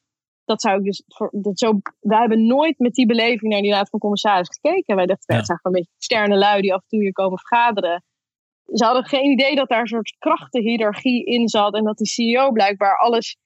dat 0.44 0.60
zou 0.60 0.78
ik 0.78 0.84
dus, 0.84 1.02
voor, 1.06 1.28
dat 1.32 1.58
zo, 1.58 1.78
wij 2.00 2.18
hebben 2.18 2.46
nooit 2.46 2.78
met 2.78 2.94
die 2.94 3.06
beleving 3.06 3.52
naar 3.52 3.62
die 3.62 3.72
Raad 3.72 3.88
van 3.88 3.98
Commissarissen 3.98 4.58
gekeken. 4.60 4.96
Wij 4.96 5.06
dachten, 5.06 5.36
het 5.36 5.46
zijn 5.46 5.58
gewoon 5.58 5.76
een 5.76 5.82
beetje 5.82 5.96
externe 5.96 6.36
lui 6.36 6.60
die 6.60 6.74
af 6.74 6.82
en 6.82 6.88
toe 6.88 7.00
hier 7.00 7.12
komen 7.12 7.38
vergaderen 7.38 8.04
ze 8.72 8.84
hadden 8.84 9.04
geen 9.04 9.30
idee 9.30 9.54
dat 9.54 9.68
daar 9.68 9.80
een 9.80 9.86
soort 9.86 10.16
krachtenhiërarchie 10.18 11.24
in 11.24 11.48
zat. 11.48 11.74
En 11.74 11.84
dat 11.84 11.96
die 11.96 12.06
CEO 12.06 12.52
blijkbaar 12.52 12.98
alles 12.98 13.36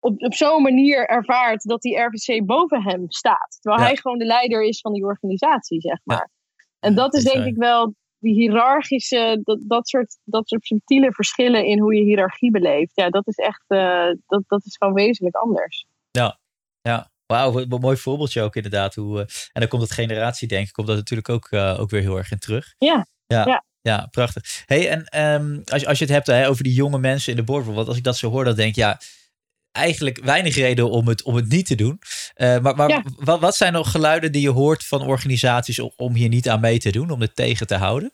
op, 0.00 0.22
op 0.22 0.34
zo'n 0.34 0.62
manier 0.62 1.08
ervaart 1.08 1.62
dat 1.62 1.80
die 1.80 1.98
RVC 1.98 2.46
boven 2.46 2.82
hem 2.82 3.04
staat. 3.08 3.58
Terwijl 3.60 3.82
hij 3.82 3.96
gewoon 3.96 4.18
de 4.18 4.24
leider 4.24 4.62
is 4.64 4.80
van 4.80 4.92
die 4.92 5.04
organisatie, 5.04 5.80
zeg 5.80 5.98
maar. 6.04 6.30
En 6.80 6.94
dat 6.94 7.14
is 7.14 7.24
denk 7.24 7.44
ik 7.44 7.56
wel 7.56 7.94
die 8.18 8.34
hiërarchische, 8.34 9.40
dat, 9.42 9.58
dat, 9.66 9.88
soort, 9.88 10.18
dat 10.24 10.48
soort 10.48 10.66
subtiele 10.66 11.12
verschillen 11.12 11.64
in 11.64 11.80
hoe 11.80 11.94
je 11.94 12.02
hiërarchie 12.02 12.50
beleeft. 12.50 12.92
Ja, 12.94 13.10
dat 13.10 13.26
is 13.26 13.36
echt, 13.36 13.64
uh, 13.68 14.10
dat, 14.26 14.42
dat 14.46 14.64
is 14.64 14.76
gewoon 14.76 14.94
wezenlijk 14.94 15.36
anders. 15.36 15.86
Ja, 16.10 16.38
ja. 16.80 17.10
Wauw, 17.26 17.58
een 17.58 17.80
mooi 17.80 17.96
voorbeeldje 17.96 18.42
ook 18.42 18.56
inderdaad. 18.56 18.94
Hoe, 18.94 19.14
uh, 19.14 19.20
en 19.52 19.60
dan 19.60 19.68
komt 19.68 19.82
het 19.82 19.92
generatie, 19.92 20.48
denk 20.48 20.66
ik, 20.66 20.72
komt 20.72 20.86
dat 20.86 20.96
natuurlijk 20.96 21.28
ook, 21.28 21.50
uh, 21.50 21.80
ook 21.80 21.90
weer 21.90 22.00
heel 22.00 22.16
erg 22.16 22.30
in 22.30 22.38
terug. 22.38 22.74
Ja, 22.78 23.06
ja. 23.26 23.46
ja. 23.46 23.64
Ja, 23.82 24.08
prachtig. 24.10 24.62
Hey, 24.66 24.88
en 24.88 25.20
um, 25.42 25.62
als, 25.64 25.86
als 25.86 25.98
je 25.98 26.04
het 26.04 26.14
hebt 26.14 26.26
hè, 26.26 26.48
over 26.48 26.64
die 26.64 26.72
jonge 26.72 26.98
mensen 26.98 27.30
in 27.30 27.36
de 27.36 27.44
boardroom, 27.44 27.74
want 27.74 27.88
als 27.88 27.96
ik 27.96 28.04
dat 28.04 28.16
zo 28.16 28.30
hoor, 28.30 28.44
dan 28.44 28.54
denk 28.54 28.68
ik, 28.68 28.76
ja, 28.76 29.00
eigenlijk 29.72 30.24
weinig 30.24 30.54
reden 30.54 30.90
om 30.90 31.08
het, 31.08 31.22
om 31.22 31.34
het 31.34 31.48
niet 31.48 31.66
te 31.66 31.74
doen. 31.74 31.98
Uh, 32.36 32.58
maar 32.58 32.76
maar 32.76 33.04
wat, 33.16 33.40
wat 33.40 33.54
zijn 33.54 33.72
nog 33.72 33.90
geluiden 33.90 34.32
die 34.32 34.42
je 34.42 34.50
hoort 34.50 34.86
van 34.86 35.06
organisaties 35.06 35.78
om, 35.78 35.90
om 35.96 36.14
hier 36.14 36.28
niet 36.28 36.48
aan 36.48 36.60
mee 36.60 36.78
te 36.78 36.92
doen, 36.92 37.10
om 37.10 37.20
het 37.20 37.36
tegen 37.36 37.66
te 37.66 37.74
houden? 37.74 38.12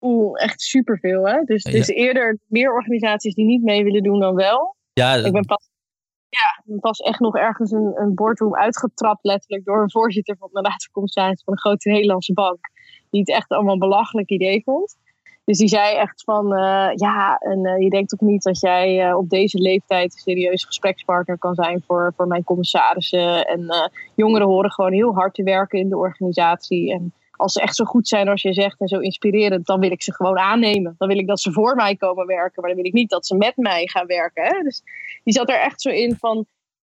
Oeh, 0.00 0.42
echt 0.42 0.60
superveel. 0.60 1.28
Hè? 1.28 1.42
Dus, 1.44 1.62
dus 1.62 1.88
eerder 1.88 2.38
meer 2.46 2.72
organisaties 2.72 3.34
die 3.34 3.44
niet 3.44 3.62
mee 3.62 3.84
willen 3.84 4.02
doen 4.02 4.20
dan 4.20 4.34
wel. 4.34 4.76
Ja, 4.92 5.14
ik 5.14 5.32
ben 5.32 5.44
pas, 5.44 5.70
ja, 6.28 6.76
pas 6.80 6.98
echt 6.98 7.20
nog 7.20 7.36
ergens 7.36 7.70
een, 7.70 7.92
een 7.96 8.14
boardroom 8.14 8.56
uitgetrapt, 8.56 9.24
letterlijk 9.24 9.64
door 9.64 9.82
een 9.82 9.90
voorzitter 9.90 10.36
van 10.36 10.48
de 10.52 10.60
Raad 10.60 10.82
van 10.82 10.92
Commissarissen 10.92 11.44
van 11.44 11.54
een 11.54 11.60
grote 11.60 11.88
Nederlandse 11.88 12.32
bank 12.32 12.72
die 13.14 13.22
het 13.22 13.36
echt 13.36 13.50
allemaal 13.50 13.72
een 13.72 13.78
belachelijk 13.78 14.30
idee 14.30 14.62
vond. 14.64 14.96
Dus 15.44 15.58
die 15.58 15.68
zei 15.68 15.96
echt 15.96 16.22
van, 16.24 16.52
uh, 16.52 16.90
ja, 16.94 17.38
en 17.38 17.66
uh, 17.66 17.78
je 17.78 17.90
denkt 17.90 18.08
toch 18.08 18.20
niet 18.20 18.42
dat 18.42 18.60
jij 18.60 19.08
uh, 19.08 19.16
op 19.16 19.28
deze 19.28 19.58
leeftijd 19.58 20.12
een 20.12 20.18
serieuze 20.18 20.66
gesprekspartner 20.66 21.38
kan 21.38 21.54
zijn 21.54 21.82
voor, 21.86 22.12
voor 22.16 22.26
mijn 22.26 22.44
commissarissen. 22.44 23.46
En 23.46 23.92
jongeren 24.14 24.46
horen 24.46 24.70
gewoon 24.70 24.92
heel 24.92 25.14
hard 25.14 25.34
te 25.34 25.42
werken 25.42 25.78
in 25.78 25.88
de 25.88 25.96
organisatie. 25.96 26.92
En 26.92 27.12
als 27.30 27.52
ze 27.52 27.60
echt 27.60 27.76
zo 27.76 27.84
goed 27.84 28.08
zijn 28.08 28.28
als 28.28 28.42
je 28.42 28.52
zegt 28.52 28.80
en 28.80 28.88
zo 28.88 28.98
inspirerend, 28.98 29.66
dan 29.66 29.80
wil 29.80 29.90
ik 29.90 30.02
ze 30.02 30.14
gewoon 30.14 30.38
aannemen. 30.38 30.94
Dan 30.98 31.08
wil 31.08 31.18
ik 31.18 31.26
dat 31.26 31.40
ze 31.40 31.52
voor 31.52 31.74
mij 31.74 31.96
komen 31.96 32.26
werken, 32.26 32.60
maar 32.62 32.70
dan 32.70 32.80
wil 32.80 32.90
ik 32.90 32.92
niet 32.92 33.10
dat 33.10 33.26
ze 33.26 33.36
met 33.36 33.56
mij 33.56 33.88
gaan 33.88 34.06
werken. 34.06 34.44
Hè? 34.44 34.62
Dus 34.62 34.82
die 35.24 35.34
zat 35.34 35.48
er 35.48 35.60
echt 35.60 35.80
zo 35.80 35.88
in 35.88 36.16
van, 36.16 36.46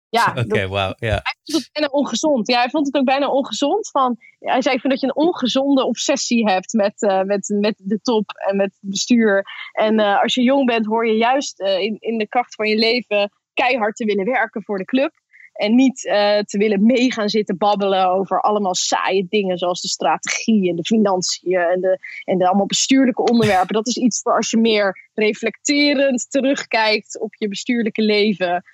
ja, 0.09 0.27
Oké, 0.31 0.41
okay, 0.41 0.66
wow. 0.68 0.93
Yeah. 0.99 1.20
Vond 1.45 1.62
het 1.64 1.72
bijna 1.72 1.88
ongezond. 1.88 2.49
Ja, 2.49 2.59
hij 2.59 2.70
vond 2.70 2.86
het 2.86 2.97
ook 2.97 3.05
bijna 3.05 3.28
ongezond. 3.28 3.90
Van, 3.90 4.16
hij 4.38 4.62
zei 4.62 4.80
van 4.80 4.90
dat 4.90 5.01
je 5.01 5.07
een 5.07 5.16
ongezonde 5.16 5.84
obsessie 5.84 6.49
hebt 6.51 6.72
met, 6.72 7.03
uh, 7.03 7.22
met, 7.22 7.55
met 7.61 7.74
de 7.78 8.01
top 8.01 8.30
en 8.49 8.57
met 8.57 8.72
het 8.80 8.90
bestuur. 8.90 9.45
En 9.72 9.99
uh, 9.99 10.22
als 10.22 10.34
je 10.34 10.42
jong 10.42 10.66
bent, 10.66 10.86
hoor 10.86 11.07
je 11.07 11.16
juist 11.16 11.61
uh, 11.61 11.78
in, 11.78 11.97
in 12.01 12.18
de 12.18 12.28
kracht 12.28 12.55
van 12.55 12.68
je 12.68 12.76
leven 12.76 13.32
keihard 13.55 13.97
te 13.97 14.05
willen 14.05 14.24
werken 14.24 14.62
voor 14.62 14.78
de 14.78 14.84
club. 14.84 15.12
En 15.55 15.74
niet 15.74 16.01
te 16.45 16.59
willen 16.59 16.86
mee 16.86 17.12
gaan 17.12 17.28
zitten 17.28 17.57
babbelen 17.57 18.09
over 18.09 18.40
allemaal 18.40 18.74
saaie 18.74 19.26
dingen. 19.28 19.59
Zoals 19.59 19.80
de 19.80 19.88
strategie 19.88 20.68
en 20.68 20.76
de 20.76 20.84
financiën 20.84 21.59
en 21.59 21.80
de, 21.80 21.99
en 22.24 22.38
de 22.38 22.47
allemaal 22.47 22.66
bestuurlijke 22.66 23.22
onderwerpen. 23.22 23.74
Dat 23.74 23.86
is 23.86 23.97
iets 23.97 24.20
voor 24.22 24.36
als 24.36 24.51
je 24.51 24.57
meer 24.57 25.09
reflecterend 25.14 26.30
terugkijkt 26.30 27.20
op 27.20 27.34
je 27.34 27.49
bestuurlijke 27.49 28.03
leven. 28.03 28.64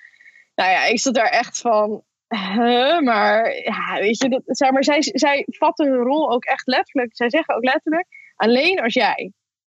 Nou 0.55 0.71
ja, 0.71 0.85
ik 0.85 0.99
zat 0.99 1.13
daar 1.13 1.29
echt 1.29 1.57
van. 1.57 2.03
Huh, 2.35 2.99
maar 2.99 3.55
ja, 3.63 3.99
weet 3.99 4.17
je, 4.17 4.29
dat, 4.29 4.41
zeg 4.45 4.71
maar, 4.71 4.83
zij, 4.83 4.97
zij 5.01 5.45
vatten 5.47 5.87
hun 5.87 6.03
rol 6.03 6.31
ook 6.31 6.43
echt 6.43 6.67
letterlijk. 6.67 7.15
Zij 7.15 7.29
zeggen 7.29 7.55
ook 7.55 7.63
letterlijk: 7.63 8.07
alleen 8.35 8.79
als 8.79 8.93
jij 8.93 9.31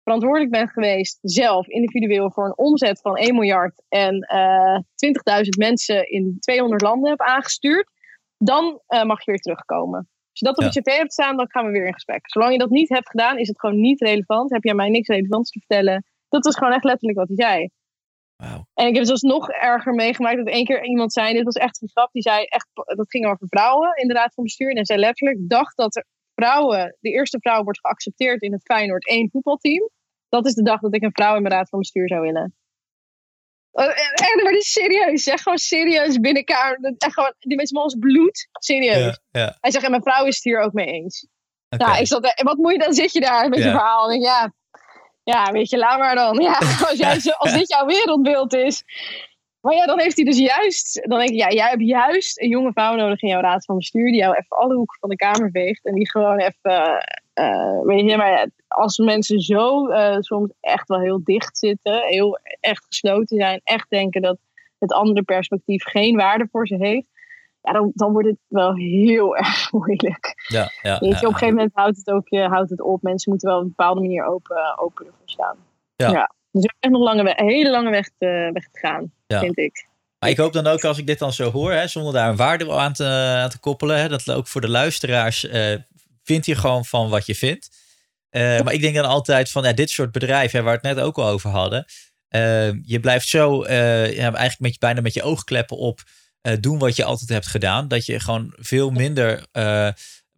verantwoordelijk 0.04 0.52
bent 0.52 0.72
geweest, 0.72 1.20
zelf 1.22 1.68
individueel, 1.68 2.32
voor 2.32 2.46
een 2.46 2.58
omzet 2.58 3.02
van 3.02 3.16
1 3.16 3.34
miljard 3.34 3.84
en 3.90 4.16
uh, 4.34 4.76
eh, 4.76 5.42
20.000 5.44 5.50
mensen 5.58 6.10
in 6.10 6.38
200 6.40 6.82
landen 6.82 7.10
hebt 7.10 7.22
aangestuurd, 7.22 7.90
dan 8.38 8.82
uh, 8.88 9.04
mag 9.04 9.26
je 9.26 9.32
weer 9.32 9.40
terugkomen. 9.40 10.00
Als 10.00 10.40
je 10.40 10.46
dat 10.46 10.58
op 10.58 10.64
ja. 10.64 10.70
je 10.74 10.82
cv 10.82 10.98
hebt 10.98 11.14
staan, 11.14 11.38
dan 11.38 11.50
gaan 11.50 11.66
we 11.66 11.72
weer 11.72 11.86
in 11.86 11.94
gesprek. 11.94 12.30
Zolang 12.30 12.52
je 12.52 12.58
dat 12.58 12.70
niet 12.70 12.90
hebt 12.90 13.10
gedaan, 13.10 13.38
is 13.38 13.48
het 13.48 13.60
gewoon 13.60 13.80
niet 13.80 14.02
relevant. 14.02 14.52
Heb 14.52 14.66
aan 14.68 14.76
mij 14.76 14.90
niks 14.90 15.08
relevants 15.08 15.52
te 15.52 15.60
vertellen. 15.60 16.06
Dat 16.30 16.46
was 16.46 16.58
gewoon 16.58 16.74
echt 16.74 16.84
letterlijk 16.84 17.18
wat 17.18 17.28
hij 17.28 17.48
zei. 17.48 17.70
Wow. 18.44 18.66
En 18.74 18.88
ik 18.88 18.96
heb 18.96 18.96
het 18.96 19.08
zelfs 19.08 19.22
nog 19.22 19.50
erger 19.50 19.94
meegemaakt 19.94 20.38
dat 20.38 20.48
één 20.48 20.66
keer 20.66 20.86
iemand 20.86 21.14
zei, 21.14 21.34
dit 21.34 21.44
was 21.44 21.56
echt 21.56 21.82
een 21.82 21.90
grap, 21.90 22.12
die 22.12 22.22
zei 22.22 22.44
echt, 22.44 22.68
dat 22.74 23.10
ging 23.10 23.26
over 23.26 23.48
vrouwen 23.50 23.96
in 23.96 24.08
de 24.08 24.14
raad 24.14 24.34
van 24.34 24.44
bestuur. 24.44 24.76
En 24.76 24.86
zei 24.86 25.00
letterlijk, 25.00 25.50
dacht 25.50 25.78
dat 25.78 25.96
er 25.96 26.06
vrouwen, 26.36 26.98
de 27.00 27.10
eerste 27.10 27.40
vrouw 27.40 27.64
wordt 27.64 27.80
geaccepteerd 27.80 28.42
in 28.42 28.52
het 28.52 28.62
Feyenoord 28.64 29.08
1 29.08 29.30
voetbalteam. 29.32 29.90
Dat 30.30 30.46
is 30.46 30.54
de 30.54 30.64
dag 30.64 30.80
dat 30.80 30.96
ik 30.96 31.04
een 31.04 31.14
vrouw 31.14 31.36
in 31.36 31.42
mijn 31.42 31.54
raad 31.54 31.70
van 31.70 31.80
bestuur 31.80 32.08
zou 32.08 32.22
willen. 32.22 32.56
Oh, 33.72 33.84
echt, 33.86 34.44
maar 34.44 34.52
dit 34.52 34.62
is 34.62 34.72
serieus. 34.72 35.24
Zeg 35.24 35.42
gewoon 35.42 35.58
serieus 35.58 36.20
binnenkamer. 36.20 36.94
Echt 36.98 37.14
gewoon, 37.14 37.34
die 37.40 37.58
mensen 37.58 37.82
ons 37.82 37.96
bloed. 38.00 38.48
Serieus. 38.52 39.20
Ja, 39.32 39.42
ja. 39.42 39.58
Hij 39.60 39.72
zegt, 39.72 39.84
en 39.84 39.90
mijn 39.90 40.04
vrouw 40.04 40.26
is 40.26 40.36
het 40.36 40.44
hier 40.44 40.60
ook 40.60 40.74
mee 40.74 40.86
eens. 40.86 41.28
Okay. 41.70 41.88
Nou, 41.88 42.00
ik 42.02 42.08
zat, 42.08 42.42
wat 42.44 42.58
moet 42.58 42.72
je 42.72 42.78
dan? 42.78 42.94
Zit 42.94 43.14
je 43.14 43.20
daar 43.20 43.50
met 43.50 43.58
je 43.58 43.70
verhaal? 43.70 44.12
En 44.12 44.22
ja, 44.22 44.54
ja, 45.24 45.52
weet 45.52 45.70
je, 45.70 45.78
laat 45.78 46.00
maar 46.00 46.16
dan. 46.16 46.40
Ja, 46.42 46.58
als, 46.90 46.98
jij, 46.98 47.34
als 47.38 47.54
dit 47.54 47.70
jouw 47.70 47.86
wereldbeeld 47.86 48.54
is. 48.54 48.84
Maar 49.64 49.76
ja, 49.76 49.86
dan 49.86 50.00
heeft 50.00 50.16
hij 50.16 50.26
dus 50.26 50.38
juist, 50.38 51.02
dan 51.08 51.18
denk 51.18 51.30
ik, 51.30 51.38
ja, 51.38 51.50
jij 51.50 51.70
hebt 51.70 51.88
juist 51.88 52.42
een 52.42 52.50
jonge 52.50 52.72
vrouw 52.72 52.96
nodig 52.96 53.22
in 53.22 53.30
jouw 53.30 53.42
raad 53.42 53.66
van 53.66 53.76
bestuur, 53.76 54.12
die 54.12 54.20
jou 54.20 54.36
even 54.36 54.58
alle 54.58 54.76
hoeken 54.76 55.00
van 55.00 55.10
de 55.10 55.16
kamer 55.16 55.52
veegt 55.52 55.86
en 55.86 55.94
die 55.94 56.10
gewoon 56.10 56.38
even, 56.38 57.06
uh, 57.34 57.82
weet 57.82 58.10
je, 58.10 58.18
maar 58.18 58.48
als 58.68 58.98
mensen 58.98 59.40
zo 59.40 59.90
uh, 59.90 60.18
soms 60.20 60.52
echt 60.60 60.88
wel 60.88 61.00
heel 61.00 61.24
dicht 61.24 61.58
zitten, 61.58 62.02
heel 62.02 62.40
echt 62.60 62.86
gesloten 62.86 63.38
zijn, 63.38 63.62
echt 63.64 63.90
denken 63.90 64.22
dat 64.22 64.38
het 64.80 64.94
andere 64.94 65.24
perspectief 65.24 65.84
geen 65.84 66.16
waarde 66.16 66.48
voor 66.52 66.68
ze 66.68 66.76
heeft, 66.76 67.10
ja, 67.64 67.72
dan, 67.72 67.92
dan 67.94 68.12
wordt 68.12 68.28
het 68.28 68.40
wel 68.48 68.76
heel 68.76 69.36
erg 69.46 69.72
moeilijk. 69.72 70.34
Ja, 70.48 70.72
ja, 70.82 71.00
weet 71.00 71.20
je, 71.20 71.28
op 71.28 71.34
een 71.34 71.40
gegeven 71.40 71.56
moment 71.56 71.72
houdt 71.74 71.98
het 71.98 72.10
ook 72.10 72.28
houdt 72.30 72.70
het 72.70 72.82
op. 72.82 73.02
Mensen 73.02 73.32
moeten 73.32 73.50
wel 73.50 73.58
op 73.58 73.64
een 73.64 73.74
bepaalde 73.76 74.02
manier 74.02 74.26
open, 74.26 74.80
open 74.80 75.06
ervoor 75.06 75.30
staan. 75.30 75.58
Ja. 75.96 76.10
ja. 76.10 76.32
Dus 76.52 76.64
echt 76.80 76.94
nog 76.94 77.02
lange, 77.02 77.40
een 77.40 77.48
hele 77.48 77.70
lange 77.70 77.90
weg 77.90 78.10
te, 78.18 78.50
weg 78.54 78.70
te 78.72 78.80
gaan, 78.80 79.12
vind 79.28 79.58
ik. 79.58 79.88
Maar 80.20 80.30
ik 80.30 80.38
hoop 80.38 80.54
dan 80.54 80.68
ook 80.68 80.84
als 80.84 80.98
ik 80.98 81.08
dit 81.08 81.20
dan 81.20 81.34
zo 81.34 81.52
hoor, 81.52 81.72
hè, 81.72 81.88
zonder 81.88 82.14
daar 82.14 82.30
een 82.30 82.36
waarde 82.36 82.72
aan 82.72 82.94
te, 82.94 83.06
aan 83.44 83.50
te 83.50 83.60
koppelen, 83.60 83.98
hè, 83.98 84.10
dat 84.10 84.32
ook 84.32 84.48
voor 84.48 84.62
de 84.62 84.70
luisteraars 84.70 85.44
uh, 85.44 85.76
vindt 86.24 86.46
je 86.46 86.56
gewoon 86.56 86.86
van 86.86 87.10
wat 87.10 87.26
je 87.26 87.36
vindt. 87.36 87.70
Uh, 88.32 88.62
maar 88.62 88.74
ik 88.74 88.82
denk 88.82 88.96
dan 88.96 89.06
altijd 89.06 89.52
van 89.52 89.64
ja, 89.64 89.74
dit 89.74 89.90
soort 89.90 90.12
bedrijven, 90.12 90.64
waar 90.64 90.80
we 90.80 90.88
het 90.88 90.96
net 90.96 91.06
ook 91.06 91.18
al 91.18 91.28
over 91.28 91.50
hadden. 91.50 91.86
Uh, 92.30 92.84
je 92.84 93.00
blijft 93.00 93.28
zo 93.28 93.68
ja, 93.68 94.14
eigenlijk 94.16 94.60
met 94.60 94.72
je, 94.72 94.80
bijna 94.80 95.02
met 95.02 95.14
je 95.14 95.24
oogkleppen 95.24 95.78
op 95.78 96.02
doen 96.60 96.80
wat 96.80 96.96
je 96.96 97.04
altijd 97.04 97.30
hebt 97.30 97.48
gedaan. 97.48 97.88
Dat 97.88 98.06
je 98.06 98.20
gewoon 98.20 98.54
veel 98.56 98.90
minder 98.90 99.48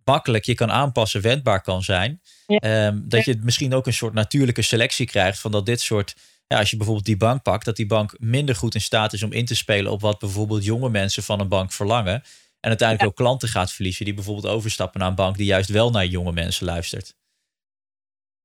makkelijk 0.06 0.44
je 0.44 0.56
kan 0.56 0.72
aanpassen, 0.72 1.22
wendbaar 1.22 1.62
kan 1.62 1.84
zijn. 1.84 2.22
Ehm, 2.46 3.02
dat 3.04 3.26
je 3.26 3.38
misschien 3.42 3.74
ook 3.74 3.88
een 3.88 3.94
soort 3.94 4.14
natuurlijke 4.14 4.62
selectie 4.62 5.06
krijgt 5.06 5.40
van 5.40 5.52
dat 5.52 5.66
dit 5.66 5.82
soort. 5.82 6.16
Ja, 6.48 6.60
als 6.60 6.70
je 6.70 6.78
bijvoorbeeld 6.78 7.06
die 7.06 7.18
bank 7.18 7.42
pakt, 7.42 7.66
dat 7.66 7.76
die 7.76 7.86
bank 7.86 8.20
minder 8.20 8.56
goed 8.56 8.74
in 8.74 8.82
staat 8.82 9.14
is 9.14 9.24
om 9.24 9.32
in 9.32 9.46
te 9.46 9.56
spelen 9.56 9.92
op 9.92 10.02
wat 10.02 10.20
bijvoorbeeld 10.20 10.64
jonge 10.64 10.90
mensen 10.90 11.24
van 11.24 11.40
een 11.40 11.48
bank 11.48 11.72
verlangen. 11.72 12.24
En 12.60 12.70
uiteindelijk 12.70 13.10
ook 13.10 13.16
klanten 13.16 13.48
gaat 13.48 13.72
verliezen 13.72 14.06
die 14.06 14.14
bijvoorbeeld 14.14 14.54
overstappen 14.54 15.00
naar 15.00 15.10
een 15.10 15.16
bank 15.16 15.38
die 15.38 15.46
juist 15.46 15.70
wel 15.70 15.92
naar 15.92 16.06
jonge 16.06 16.32
mensen 16.32 16.66
luistert. 16.66 17.16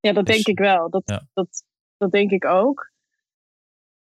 Ja, 0.01 0.13
dat 0.13 0.27
dus 0.27 0.35
denk 0.35 0.47
ik 0.47 0.59
wel. 0.59 0.91
Dat, 0.91 1.27
dat, 1.33 1.65
dat 1.97 2.11
denk 2.11 2.31
ik 2.31 2.45
ook 2.45 2.91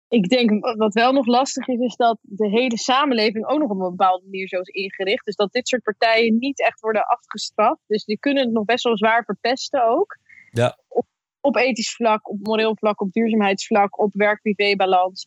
ik 0.08 0.28
denk 0.28 0.76
wat 0.76 0.94
wel 0.94 1.12
nog 1.12 1.26
lastig 1.26 1.68
is, 1.68 1.78
is 1.78 1.96
dat 1.96 2.18
de 2.20 2.48
hele 2.48 2.78
samenleving 2.78 3.46
ook 3.46 3.58
nog 3.58 3.70
op 3.70 3.80
een 3.80 3.90
bepaalde 3.90 4.24
manier 4.24 4.48
zo 4.48 4.60
is 4.60 4.68
ingericht. 4.68 5.24
Dus 5.24 5.34
dat 5.34 5.52
dit 5.52 5.68
soort 5.68 5.82
partijen 5.82 6.38
niet 6.38 6.60
echt 6.60 6.80
worden 6.80 7.06
afgestraft. 7.06 7.80
Dus 7.86 8.04
die 8.04 8.18
kunnen 8.18 8.44
het 8.44 8.52
nog 8.52 8.64
best 8.64 8.84
wel 8.84 8.96
zwaar 8.96 9.24
verpesten 9.24 9.84
ook. 9.88 10.18
Ja. 10.50 10.78
Op, 10.88 11.06
op 11.40 11.56
ethisch 11.56 11.94
vlak, 11.94 12.30
op 12.30 12.38
moreel 12.42 12.76
vlak, 12.76 13.00
op 13.00 13.12
duurzaamheidsvlak, 13.12 13.98
op 13.98 14.10
werk-privé-balans. 14.12 15.26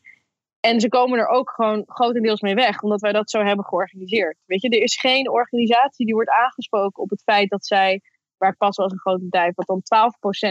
En 0.60 0.80
ze 0.80 0.90
komen 0.90 1.20
er 1.20 1.28
ook 1.28 1.50
gewoon 1.50 1.84
grotendeels 1.86 2.42
mee 2.42 2.56
weg, 2.56 2.82
omdat 2.82 3.02
wij 3.02 3.12
dat 3.12 3.30
zo 3.30 3.44
hebben 3.44 3.66
georganiseerd. 3.66 4.38
Weet 4.46 4.62
je, 4.62 4.70
er 4.70 4.82
is 4.82 5.00
geen 5.00 5.30
organisatie 5.30 6.06
die 6.06 6.16
wordt 6.16 6.30
aangesproken 6.30 7.04
op 7.04 7.10
het 7.10 7.24
feit 7.24 7.50
dat 7.50 7.66
zij, 7.66 8.02
waar 8.38 8.56
pas 8.58 8.78
als 8.78 8.92
een 8.92 9.00
groot 9.00 9.20
bedrijf, 9.20 9.56
wat 9.56 9.68
dan 9.68 9.82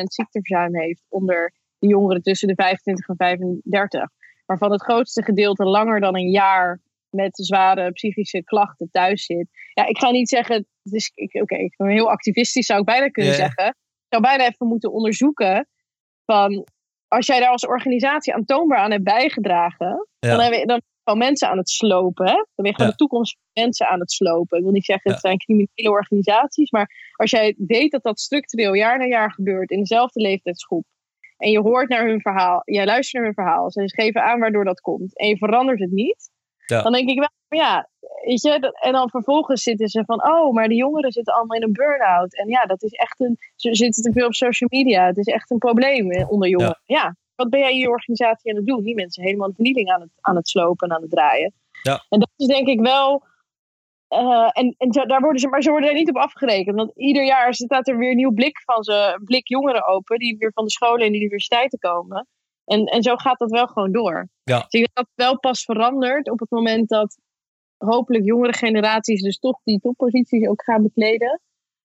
12% 0.00 0.02
ziekteverzuim 0.02 0.76
heeft 0.76 1.04
onder 1.08 1.52
de 1.78 1.88
jongeren 1.88 2.22
tussen 2.22 2.48
de 2.48 2.54
25 2.54 3.08
en 3.08 3.16
35 3.16 4.10
waarvan 4.48 4.72
het 4.72 4.82
grootste 4.82 5.22
gedeelte 5.22 5.64
langer 5.64 6.00
dan 6.00 6.16
een 6.16 6.30
jaar 6.30 6.80
met 7.10 7.36
zware 7.36 7.92
psychische 7.92 8.44
klachten 8.44 8.88
thuis 8.90 9.24
zit. 9.24 9.48
Ja, 9.74 9.86
ik 9.86 9.98
ga 9.98 10.10
niet 10.10 10.28
zeggen, 10.28 10.66
oké, 11.14 11.40
okay, 11.40 11.58
ik 11.58 11.74
ben 11.76 11.88
heel 11.88 12.10
activistisch, 12.10 12.66
zou 12.66 12.80
ik 12.80 12.86
bijna 12.86 13.08
kunnen 13.08 13.34
zeggen. 13.34 13.66
Ik 13.66 14.06
zou 14.08 14.22
bijna 14.22 14.46
even 14.46 14.66
moeten 14.66 14.92
onderzoeken 14.92 15.68
van, 16.24 16.66
als 17.08 17.26
jij 17.26 17.40
daar 17.40 17.50
als 17.50 17.66
organisatie 17.66 18.34
aantoonbaar 18.34 18.78
aan 18.78 18.90
hebt 18.90 19.04
bijgedragen, 19.04 20.08
dan 20.18 20.40
heb 20.40 20.52
je 20.52 20.66
dan 20.66 20.82
gewoon 21.04 21.18
mensen 21.18 21.48
aan 21.48 21.58
het 21.58 21.70
slopen. 21.70 22.26
Hè? 22.26 22.32
Dan 22.32 22.46
ben 22.54 22.66
je 22.66 22.74
gewoon 22.74 22.90
de 22.90 22.96
toekomst 22.96 23.32
van 23.32 23.62
mensen 23.62 23.88
aan 23.88 24.00
het 24.00 24.12
slopen. 24.12 24.58
Ik 24.58 24.64
wil 24.64 24.72
niet 24.72 24.84
zeggen, 24.84 25.10
het 25.10 25.20
zijn 25.20 25.38
criminele 25.38 25.90
organisaties, 25.90 26.70
maar 26.70 27.12
als 27.16 27.30
jij 27.30 27.54
weet 27.58 27.90
dat 27.90 28.02
dat 28.02 28.20
structureel 28.20 28.74
jaar 28.74 28.98
na 28.98 29.04
jaar 29.04 29.32
gebeurt 29.32 29.70
in 29.70 29.78
dezelfde 29.78 30.20
leeftijdsgroep, 30.20 30.84
en 31.38 31.50
je 31.50 31.60
hoort 31.60 31.88
naar 31.88 32.06
hun 32.06 32.20
verhaal, 32.20 32.62
jij 32.64 32.84
luistert 32.84 33.14
naar 33.14 33.24
hun 33.24 33.44
verhaal, 33.44 33.70
ze 33.70 33.82
geven 33.84 34.22
aan 34.22 34.40
waardoor 34.40 34.64
dat 34.64 34.80
komt 34.80 35.18
en 35.18 35.28
je 35.28 35.36
verandert 35.36 35.80
het 35.80 35.90
niet, 35.90 36.30
ja. 36.66 36.82
dan 36.82 36.92
denk 36.92 37.08
ik 37.08 37.18
wel, 37.18 37.60
ja, 37.60 37.88
weet 38.24 38.42
je, 38.42 38.76
en 38.80 38.92
dan 38.92 39.10
vervolgens 39.10 39.62
zitten 39.62 39.88
ze 39.88 40.04
van, 40.04 40.28
oh, 40.28 40.52
maar 40.52 40.68
de 40.68 40.74
jongeren 40.74 41.12
zitten 41.12 41.34
allemaal 41.34 41.56
in 41.56 41.62
een 41.62 41.72
burn-out. 41.72 42.36
En 42.36 42.48
ja, 42.48 42.62
dat 42.62 42.82
is 42.82 42.92
echt 42.92 43.20
een, 43.20 43.38
ze 43.56 43.74
zitten 43.74 44.02
te 44.02 44.12
veel 44.12 44.26
op 44.26 44.34
social 44.34 44.70
media, 44.72 45.06
het 45.06 45.16
is 45.16 45.26
echt 45.26 45.50
een 45.50 45.58
probleem 45.58 46.26
onder 46.28 46.48
jongeren. 46.48 46.80
Ja. 46.84 47.16
wat 47.34 47.50
ben 47.50 47.60
jij 47.60 47.72
in 47.72 47.78
je 47.78 47.90
organisatie 47.90 48.50
aan 48.50 48.56
het 48.56 48.66
doen? 48.66 48.82
Die 48.82 48.94
mensen 48.94 49.22
helemaal 49.22 49.48
de 49.48 49.54
vernieling 49.54 49.90
aan 49.90 50.00
het, 50.00 50.10
aan 50.20 50.36
het 50.36 50.48
slopen 50.48 50.88
en 50.88 50.94
aan 50.96 51.02
het 51.02 51.10
draaien. 51.10 51.52
Ja. 51.82 52.04
En 52.08 52.18
dat 52.18 52.30
is 52.36 52.46
denk 52.46 52.66
ik 52.66 52.80
wel 52.80 53.22
uh, 54.08 54.48
en 54.52 54.74
en 54.78 54.92
zo, 54.92 55.04
daar 55.04 55.20
worden 55.20 55.40
ze, 55.40 55.48
maar 55.48 55.62
ze 55.62 55.70
worden 55.70 55.88
er 55.88 55.94
niet 55.94 56.08
op 56.08 56.16
afgerekend. 56.16 56.76
Want 56.76 56.92
ieder 56.94 57.24
jaar 57.24 57.54
staat 57.54 57.88
er 57.88 57.98
weer 57.98 58.10
een 58.10 58.16
nieuw 58.16 58.32
blik 58.32 58.62
van 58.64 58.82
ze, 58.82 59.20
blik 59.24 59.48
jongeren 59.48 59.86
open, 59.86 60.18
die 60.18 60.36
weer 60.38 60.52
van 60.52 60.64
de 60.64 60.70
scholen 60.70 61.06
en 61.06 61.12
de 61.12 61.18
universiteiten 61.18 61.78
komen. 61.78 62.26
En, 62.64 62.84
en 62.84 63.02
zo 63.02 63.16
gaat 63.16 63.38
dat 63.38 63.50
wel 63.50 63.66
gewoon 63.66 63.92
door. 63.92 64.28
Ja. 64.42 64.56
Dus 64.56 64.64
ik 64.64 64.70
denk 64.70 64.94
dat 64.94 65.06
het 65.06 65.26
wel 65.26 65.38
pas 65.38 65.64
verandert 65.64 66.30
op 66.30 66.38
het 66.38 66.50
moment 66.50 66.88
dat 66.88 67.18
hopelijk 67.76 68.24
jongere 68.24 68.52
generaties 68.52 69.22
dus 69.22 69.38
toch 69.38 69.60
die 69.64 69.80
topposities 69.80 70.48
ook 70.48 70.64
gaan 70.64 70.82
bekleden. 70.82 71.40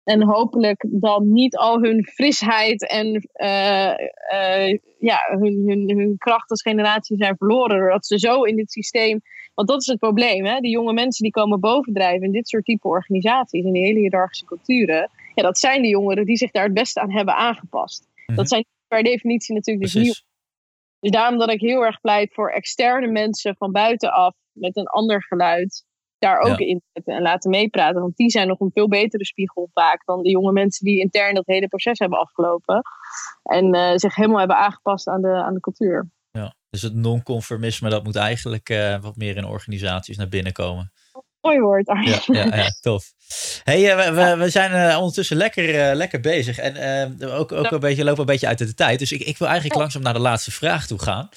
En 0.10 0.24
hopelijk 0.24 0.86
dan 0.90 1.32
niet 1.32 1.58
al 1.58 1.82
hun 1.82 2.06
frisheid 2.06 2.88
en 2.88 3.06
uh, 3.34 3.94
uh, 4.34 4.78
ja, 5.00 5.18
hun, 5.40 5.64
hun, 5.68 5.98
hun 5.98 6.18
kracht 6.18 6.50
als 6.50 6.62
generatie 6.62 7.18
zijn 7.18 7.38
verloren. 7.38 7.78
Doordat 7.80 8.06
ze 8.06 8.20
zo 8.20 8.44
in 8.44 8.56
dit 8.56 8.72
systeem 8.72 9.22
want 9.60 9.72
dat 9.72 9.82
is 9.82 9.88
het 9.88 10.00
probleem. 10.00 10.46
Hè? 10.46 10.60
Die 10.60 10.72
jonge 10.72 10.94
mensen 10.94 11.24
die 11.24 11.32
komen 11.32 11.60
bovendrijven 11.60 12.26
in 12.26 12.32
dit 12.32 12.48
soort 12.48 12.66
type 12.66 12.88
organisaties, 12.88 13.64
in 13.64 13.74
die 13.74 13.86
hele 13.86 14.00
hiërarchische 14.00 14.46
culturen. 14.46 15.10
Ja, 15.36 15.44
dat 15.44 15.60
zijn 15.60 15.82
de 15.82 15.88
jongeren 15.88 16.26
die 16.26 16.38
zich 16.38 16.52
daar 16.52 16.64
het 16.64 16.74
beste 16.74 17.00
aan 17.00 17.12
hebben 17.12 17.36
aangepast. 17.36 18.08
Mhm. 18.26 18.38
Dat 18.38 18.50
zijn 18.50 18.66
per 18.88 19.04
definitie 19.04 19.56
natuurlijk 19.56 19.94
dus 19.94 20.04
nieuw. 20.04 20.14
Dus 21.00 21.12
daarom 21.12 21.40
dat 21.40 21.52
ik 21.52 21.60
heel 21.62 21.86
erg 21.86 22.02
pleit 22.02 22.34
voor 22.34 22.50
externe 22.50 23.08
mensen 23.08 23.56
van 23.56 23.72
buitenaf 23.72 24.36
met 24.52 24.78
een 24.78 24.88
ander 24.88 25.24
geluid 25.24 25.86
daar 26.20 26.40
ook 26.40 26.60
in 26.60 26.82
zetten 26.94 27.16
en 27.16 27.22
laten 27.22 27.50
meepraten. 27.50 28.02
Want 28.02 28.16
die 28.16 28.30
zijn 28.30 28.48
nog 28.48 28.60
een 28.60 28.72
veel 28.74 28.88
betere 28.88 29.26
spiegel 29.26 29.70
vaak 29.74 30.06
dan 30.06 30.24
de 30.24 30.30
jonge 30.30 30.52
mensen 30.52 30.86
die 30.86 31.00
intern 31.00 31.34
dat 31.34 31.46
hele 31.46 31.68
proces 31.68 32.00
hebben 32.00 32.20
afgelopen. 32.20 32.82
En 33.44 33.76
uh, 33.76 33.92
zich 33.96 34.16
helemaal 34.16 34.40
hebben 34.40 34.58
aangepast 34.58 35.08
aan 35.08 35.22
de, 35.22 35.34
aan 35.34 35.54
de 35.54 35.60
cultuur. 35.60 36.10
Dus 36.70 36.82
het 36.82 36.96
non-conformisme, 36.96 37.90
dat 37.90 38.04
moet 38.04 38.16
eigenlijk 38.16 38.70
uh, 38.70 39.02
wat 39.02 39.16
meer 39.16 39.38
in 39.38 39.46
organisaties 39.46 40.18
naar 40.18 40.28
binnen 40.28 40.54
komen. 40.54 40.92
Mooi 41.42 41.60
woord, 41.60 41.88
ja, 41.88 42.22
ja, 42.26 42.56
ja, 42.56 42.70
tof. 42.82 43.14
Hey, 43.64 44.10
uh, 44.10 44.16
we, 44.16 44.44
we, 44.44 44.50
zijn 44.50 44.92
uh, 44.92 44.98
ondertussen 44.98 45.38
lekker, 45.38 45.96
lekker 45.96 46.20
bezig. 46.20 46.58
En 46.58 47.24
ook, 47.24 47.52
ook 47.52 47.72
een 47.72 47.80
beetje, 47.80 48.04
lopen 48.04 48.20
een 48.20 48.26
beetje 48.26 48.48
uit 48.48 48.58
de 48.58 48.74
tijd. 48.74 49.00
Dus 49.00 49.12
ik, 49.12 49.22
ik 49.22 49.38
wil 49.38 49.48
eigenlijk 49.48 49.80
langzaam 49.80 50.02
naar 50.02 50.14
de 50.14 50.20
laatste 50.20 50.52
vraag 50.52 50.88
toe 50.88 51.00
gaan. 51.00 51.30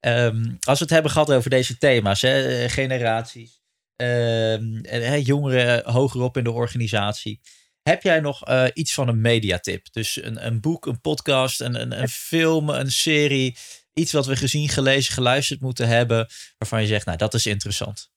Um, 0.00 0.56
als 0.60 0.78
we 0.78 0.84
het 0.84 0.94
hebben 0.94 1.10
gehad 1.10 1.32
over 1.32 1.50
deze 1.50 1.78
thema's, 1.78 2.22
hè, 2.22 2.68
generaties, 2.68 3.59
ehm, 4.00 4.76
en, 4.84 5.20
jongeren 5.22 5.90
hogerop 5.90 6.36
in 6.36 6.44
de 6.44 6.50
organisatie. 6.50 7.40
Heb 7.82 8.02
jij 8.02 8.20
nog 8.20 8.42
iets 8.72 8.94
van 8.94 9.08
een 9.08 9.20
mediatip? 9.20 9.92
Dus 9.92 10.22
een, 10.22 10.46
een 10.46 10.60
boek, 10.60 10.86
een 10.86 11.00
podcast, 11.00 11.60
een, 11.60 11.80
een, 11.80 12.00
een 12.00 12.08
film, 12.08 12.68
een 12.68 12.90
serie. 12.90 13.56
Iets 13.92 14.12
wat 14.12 14.26
we 14.26 14.36
gezien, 14.36 14.68
gelezen, 14.68 15.14
geluisterd 15.14 15.60
moeten 15.60 15.88
hebben. 15.88 16.26
Waarvan 16.58 16.80
je 16.80 16.86
zegt, 16.86 17.06
nou 17.06 17.18
dat 17.18 17.34
is 17.34 17.46
interessant. 17.46 18.10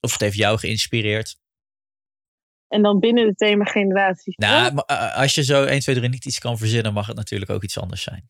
Of 0.00 0.12
het 0.12 0.20
heeft 0.20 0.36
jou 0.36 0.58
geïnspireerd. 0.58 1.40
En 2.68 2.82
dan 2.82 2.98
binnen 2.98 3.26
het 3.26 3.38
thema 3.38 3.64
generaties. 3.64 4.36
Nou, 4.36 4.76
als 5.14 5.34
je 5.34 5.44
zo 5.44 5.64
1, 5.64 5.80
2, 5.80 5.96
3 5.96 6.08
niet 6.08 6.26
iets 6.26 6.38
kan 6.38 6.58
verzinnen, 6.58 6.92
mag 6.92 7.06
het 7.06 7.16
natuurlijk 7.16 7.50
ook 7.50 7.62
iets 7.62 7.78
anders 7.78 8.02
zijn. 8.02 8.26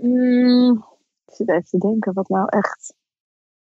Mm, 0.00 0.86
ik 1.26 1.34
zit 1.34 1.48
even 1.48 1.68
te 1.68 1.78
denken 1.78 2.12
wat 2.12 2.28
nou 2.28 2.48
echt 2.48 2.94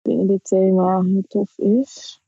binnen 0.06 0.28
dit 0.28 0.44
thema 0.44 1.04
tof 1.28 1.58
is. 1.58 2.22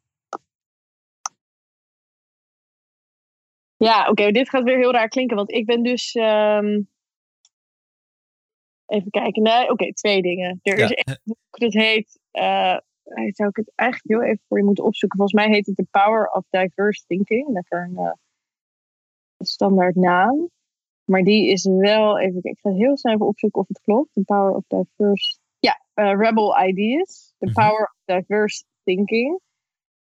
Ja, 3.78 4.10
oké, 4.10 4.32
dit 4.32 4.50
gaat 4.50 4.64
weer 4.64 4.78
heel 4.78 4.92
raar 4.92 5.08
klinken, 5.08 5.36
want 5.36 5.52
ik 5.52 5.66
ben 5.66 5.84
dus. 5.84 6.16
Um, 6.16 6.90
even 8.86 9.12
kijken. 9.12 9.44
Nee, 9.44 9.72
oké, 9.72 9.94
twee 9.94 10.22
dingen. 10.22 10.60
Er 10.62 10.78
is 10.78 10.90
een 10.90 11.20
boek 11.24 11.38
dat 11.50 11.74
heet. 11.74 12.20
Uh, 12.32 12.78
zou 13.34 13.50
ik 13.50 13.56
het 13.56 13.72
eigenlijk 13.76 14.22
heel 14.22 14.30
even 14.30 14.46
voor 14.48 14.58
je 14.58 14.64
moeten 14.64 14.84
opzoeken. 14.84 15.18
Volgens 15.18 15.46
mij 15.46 15.56
heet 15.56 15.66
het 15.66 15.76
The 15.76 15.88
Power 15.92 16.30
of 16.30 16.46
Diverse 16.50 17.06
Thinking. 17.06 17.48
Lekker 17.48 17.84
een, 17.84 18.04
uh, 18.04 18.12
standaard 19.38 19.96
naam. 19.96 20.50
Maar 21.04 21.24
die 21.24 21.52
is 21.52 21.66
wel 21.66 22.20
even. 22.20 22.40
Ik 22.44 22.60
ga 22.60 22.72
heel 22.72 22.98
snel 22.98 23.14
even 23.14 23.26
opzoeken 23.26 23.62
of 23.62 23.68
het 23.68 23.82
klopt. 23.82 24.14
The 24.14 24.24
Power 24.24 24.52
of 24.52 24.64
Diverse. 24.68 25.40
Ja, 25.60 25.82
uh, 25.96 26.20
Rebel 26.20 26.68
Ideas. 26.68 27.34
The 27.38 27.46
mhm. 27.46 27.54
Power 27.54 27.82
of 27.82 28.16
Diverse 28.18 28.64
Thinking. 28.84 29.40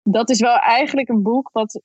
Dat 0.03 0.29
is 0.29 0.39
wel 0.39 0.57
eigenlijk 0.57 1.09
een 1.09 1.23
boek 1.23 1.49
wat 1.51 1.81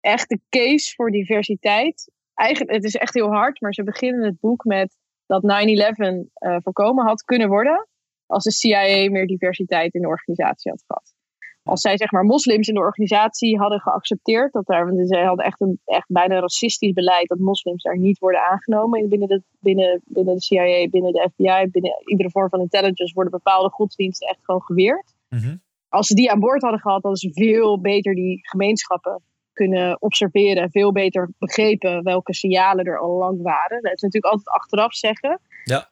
echt 0.00 0.28
de 0.28 0.40
case 0.48 0.94
voor 0.94 1.10
diversiteit. 1.10 2.12
Eigenlijk, 2.34 2.74
het 2.74 2.84
is 2.84 2.96
echt 2.96 3.14
heel 3.14 3.32
hard, 3.32 3.60
maar 3.60 3.74
ze 3.74 3.84
beginnen 3.84 4.24
het 4.24 4.40
boek 4.40 4.64
met 4.64 4.96
dat 5.26 5.42
9-11 5.42 5.46
uh, 5.46 6.56
voorkomen 6.62 7.06
had 7.06 7.22
kunnen 7.22 7.48
worden 7.48 7.88
als 8.26 8.44
de 8.44 8.52
CIA 8.52 9.10
meer 9.10 9.26
diversiteit 9.26 9.94
in 9.94 10.00
de 10.00 10.08
organisatie 10.08 10.70
had 10.70 10.84
gehad. 10.86 11.14
Als 11.70 11.80
zij 11.80 11.96
zeg 11.96 12.10
maar 12.10 12.24
moslims 12.24 12.68
in 12.68 12.74
de 12.74 12.80
organisatie 12.80 13.58
hadden 13.58 13.80
geaccepteerd, 13.80 14.52
dat 14.52 14.66
daar, 14.66 14.86
want 14.86 15.08
zij 15.08 15.24
hadden 15.24 15.44
echt 15.44 15.60
een 15.60 15.80
echt 15.84 16.06
bijna 16.08 16.38
racistisch 16.38 16.92
beleid 16.92 17.28
dat 17.28 17.38
moslims 17.38 17.82
daar 17.82 17.98
niet 17.98 18.18
worden 18.18 18.40
aangenomen 18.40 19.08
binnen 19.08 19.28
de, 19.28 19.42
binnen, 19.60 20.00
binnen 20.04 20.34
de 20.34 20.42
CIA, 20.42 20.88
binnen 20.88 21.12
de 21.12 21.28
FBI, 21.32 21.70
binnen 21.70 22.02
iedere 22.04 22.30
vorm 22.30 22.48
van 22.48 22.60
intelligence 22.60 23.14
worden 23.14 23.32
bepaalde 23.32 23.70
godsdiensten 23.70 24.28
echt 24.28 24.44
gewoon 24.44 24.62
geweerd. 24.62 25.14
Mhm. 25.28 25.56
Als 25.88 26.06
ze 26.06 26.14
die 26.14 26.30
aan 26.30 26.40
boord 26.40 26.62
hadden 26.62 26.80
gehad, 26.80 27.02
hadden 27.02 27.20
ze 27.20 27.32
veel 27.32 27.80
beter 27.80 28.14
die 28.14 28.38
gemeenschappen 28.42 29.22
kunnen 29.52 30.02
observeren, 30.02 30.70
veel 30.70 30.92
beter 30.92 31.30
begrepen 31.38 32.02
welke 32.02 32.34
signalen 32.34 32.84
er 32.84 32.98
al 32.98 33.18
lang 33.18 33.42
waren. 33.42 33.82
Dat 33.82 33.92
is 33.94 34.02
natuurlijk 34.02 34.32
altijd 34.32 34.56
achteraf 34.56 34.94
zeggen. 34.94 35.40
Ja 35.64 35.88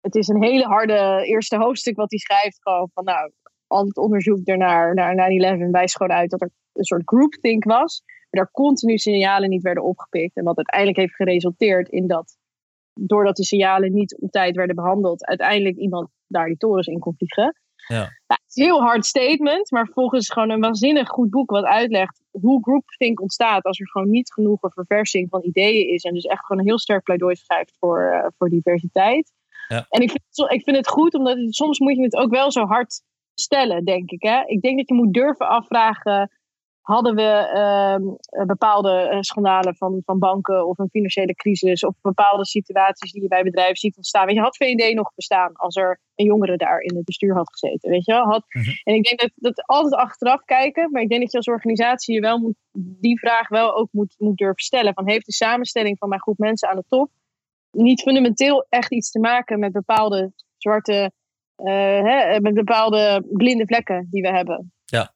het 0.00 0.14
is 0.14 0.28
een 0.28 0.42
hele 0.42 0.64
harde 0.64 1.22
eerste 1.24 1.56
hoofdstuk 1.56 1.96
wat 1.96 2.10
hij 2.10 2.18
schrijft. 2.18 2.58
Gewoon 2.62 2.90
van 2.94 3.04
nou, 3.04 3.30
al 3.68 3.84
het 3.84 3.96
onderzoek 3.96 4.46
ernaar, 4.46 4.94
naar 4.94 5.56
9-11 5.56 5.70
wijst 5.70 5.96
gewoon 5.96 6.16
uit 6.16 6.30
dat 6.30 6.40
er 6.40 6.50
een 6.72 6.84
soort 6.84 7.02
groupthink 7.04 7.64
was. 7.64 8.02
Maar 8.04 8.42
daar 8.42 8.50
continu 8.50 8.98
signalen 8.98 9.48
niet 9.48 9.62
werden 9.62 9.84
opgepikt. 9.84 10.36
En 10.36 10.44
wat 10.44 10.56
uiteindelijk 10.56 10.98
heeft 10.98 11.14
geresulteerd 11.14 11.88
in 11.88 12.06
dat, 12.06 12.36
doordat 12.94 13.36
die 13.36 13.44
signalen 13.44 13.92
niet 13.92 14.16
op 14.18 14.30
tijd 14.30 14.56
werden 14.56 14.76
behandeld, 14.76 15.26
uiteindelijk 15.26 15.76
iemand 15.76 16.08
daar 16.26 16.46
die 16.46 16.56
torens 16.56 16.86
in 16.86 16.98
kon 16.98 17.14
vliegen. 17.16 17.56
Ja. 17.88 18.02
het 18.26 18.42
is 18.46 18.56
een 18.56 18.64
heel 18.64 18.82
hard 18.82 19.06
statement, 19.06 19.70
maar 19.70 19.88
volgens 19.92 20.30
gewoon 20.30 20.50
een 20.50 20.60
waanzinnig 20.60 21.08
goed 21.08 21.30
boek 21.30 21.50
wat 21.50 21.64
uitlegt 21.64 22.22
hoe 22.30 22.62
groupthink 22.62 23.20
ontstaat 23.20 23.64
als 23.64 23.80
er 23.80 23.88
gewoon 23.88 24.10
niet 24.10 24.32
genoeg 24.32 24.62
een 24.62 24.70
verversing 24.70 25.28
van 25.30 25.44
ideeën 25.44 25.88
is. 25.88 26.02
En 26.02 26.14
dus 26.14 26.24
echt 26.24 26.44
gewoon 26.46 26.62
een 26.62 26.68
heel 26.68 26.78
sterk 26.78 27.02
pleidooi 27.02 27.36
schrijft 27.36 27.76
voor, 27.78 28.10
uh, 28.12 28.26
voor 28.38 28.48
diversiteit. 28.48 29.32
Ja. 29.68 29.86
En 29.88 30.02
ik 30.02 30.10
vind, 30.10 30.50
ik 30.50 30.62
vind 30.62 30.76
het 30.76 30.88
goed, 30.88 31.14
omdat 31.14 31.36
soms 31.48 31.78
moet 31.78 31.96
je 31.96 32.02
het 32.02 32.16
ook 32.16 32.30
wel 32.30 32.52
zo 32.52 32.64
hard 32.64 33.02
stellen, 33.40 33.84
denk 33.84 34.10
ik. 34.10 34.22
Hè? 34.22 34.42
Ik 34.46 34.60
denk 34.60 34.76
dat 34.76 34.88
je 34.88 34.94
moet 34.94 35.14
durven 35.14 35.48
afvragen. 35.48 36.30
Hadden 36.80 37.14
we 37.14 37.50
uh, 37.54 38.46
bepaalde 38.46 38.90
eh, 38.90 39.20
schandalen 39.20 39.76
van, 39.76 40.02
van 40.04 40.18
banken 40.18 40.66
of 40.66 40.78
een 40.78 40.88
financiële 40.90 41.34
crisis 41.34 41.84
of 41.84 41.94
bepaalde 42.00 42.46
situaties 42.46 43.12
die 43.12 43.22
je 43.22 43.28
bij 43.28 43.42
bedrijven 43.42 43.76
ziet 43.76 43.96
ontstaan? 43.96 44.26
Weet 44.26 44.34
je, 44.34 44.40
had 44.40 44.56
VND 44.56 44.94
nog 44.94 45.14
bestaan 45.14 45.52
als 45.54 45.76
er 45.76 46.00
een 46.14 46.26
jongere 46.26 46.56
daar 46.56 46.80
in 46.80 46.96
het 46.96 47.04
bestuur 47.04 47.34
had 47.34 47.50
gezeten? 47.50 47.90
Weet 47.90 48.04
je 48.04 48.12
wel? 48.12 48.24
Had, 48.24 48.44
mhm. 48.48 48.70
En 48.82 48.94
ik 48.94 49.02
denk 49.04 49.20
dat, 49.20 49.30
dat 49.34 49.66
altijd 49.66 49.94
achteraf 49.94 50.44
kijken, 50.44 50.90
maar 50.90 51.02
ik 51.02 51.08
denk 51.08 51.20
dat 51.20 51.30
je 51.30 51.36
als 51.36 51.48
organisatie 51.48 52.14
je 52.14 52.20
wel 52.20 52.38
moet, 52.38 52.56
die 53.00 53.18
vraag 53.18 53.48
wel 53.48 53.76
ook 53.76 53.88
moet, 53.92 54.14
moet 54.18 54.36
durven 54.36 54.62
stellen. 54.62 54.94
Van 54.94 55.08
heeft 55.08 55.26
de 55.26 55.32
samenstelling 55.32 55.98
van 55.98 56.08
mijn 56.08 56.20
groep 56.20 56.38
mensen 56.38 56.68
aan 56.68 56.76
de 56.76 56.84
top 56.88 57.10
niet 57.70 58.02
fundamenteel 58.02 58.66
echt 58.68 58.92
iets 58.92 59.10
te 59.10 59.18
maken 59.18 59.58
met 59.58 59.72
bepaalde 59.72 60.32
zwarte, 60.56 61.12
hè, 61.64 62.40
met 62.40 62.54
bepaalde 62.54 63.26
blinde 63.32 63.66
vlekken 63.66 64.06
die 64.10 64.22
we 64.22 64.28
hebben. 64.28 64.72
Ja. 64.84 65.14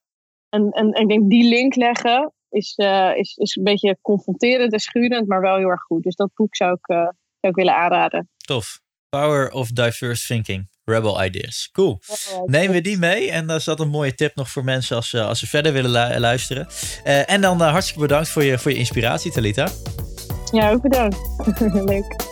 En, 0.49 0.71
en, 0.71 0.91
en 0.91 1.03
ik 1.03 1.09
denk 1.09 1.31
die 1.31 1.49
link 1.49 1.75
leggen 1.75 2.33
is, 2.49 2.75
uh, 2.77 3.17
is, 3.17 3.37
is 3.37 3.57
een 3.57 3.65
beetje 3.65 3.99
confronterend 4.03 4.73
en 4.73 4.79
schurend, 4.79 5.29
maar 5.29 5.41
wel 5.41 5.57
heel 5.57 5.69
erg 5.69 5.83
goed. 5.83 6.03
Dus 6.03 6.15
dat 6.15 6.31
boek 6.35 6.57
zou 6.57 6.73
ik, 6.73 6.87
zou 6.87 7.13
ik 7.41 7.55
willen 7.55 7.77
aanraden. 7.77 8.29
Tof. 8.37 8.81
Power 9.09 9.51
of 9.51 9.71
Diverse 9.71 10.27
Thinking. 10.27 10.71
Rebel 10.85 11.25
Ideas. 11.25 11.69
Cool. 11.73 12.01
Nemen 12.45 12.73
we 12.73 12.81
die 12.81 12.99
mee. 12.99 13.31
En 13.31 13.47
dat 13.47 13.59
is 13.59 13.65
dat 13.65 13.81
een 13.81 13.89
mooie 13.89 14.15
tip 14.15 14.35
nog 14.35 14.51
voor 14.51 14.65
mensen 14.65 14.97
als, 14.97 15.15
als 15.15 15.39
ze 15.39 15.47
verder 15.47 15.73
willen 15.73 16.21
luisteren. 16.21 16.67
en 17.27 17.41
dan 17.41 17.61
hartstikke 17.61 18.01
bedankt 18.01 18.29
voor 18.29 18.45
je, 18.45 18.59
voor 18.59 18.71
je 18.71 18.77
inspiratie, 18.77 19.33
Talita. 19.33 19.69
Ja, 20.53 20.71
ook 20.71 20.83
bedankt. 20.83 21.19
Leuk. 21.91 22.32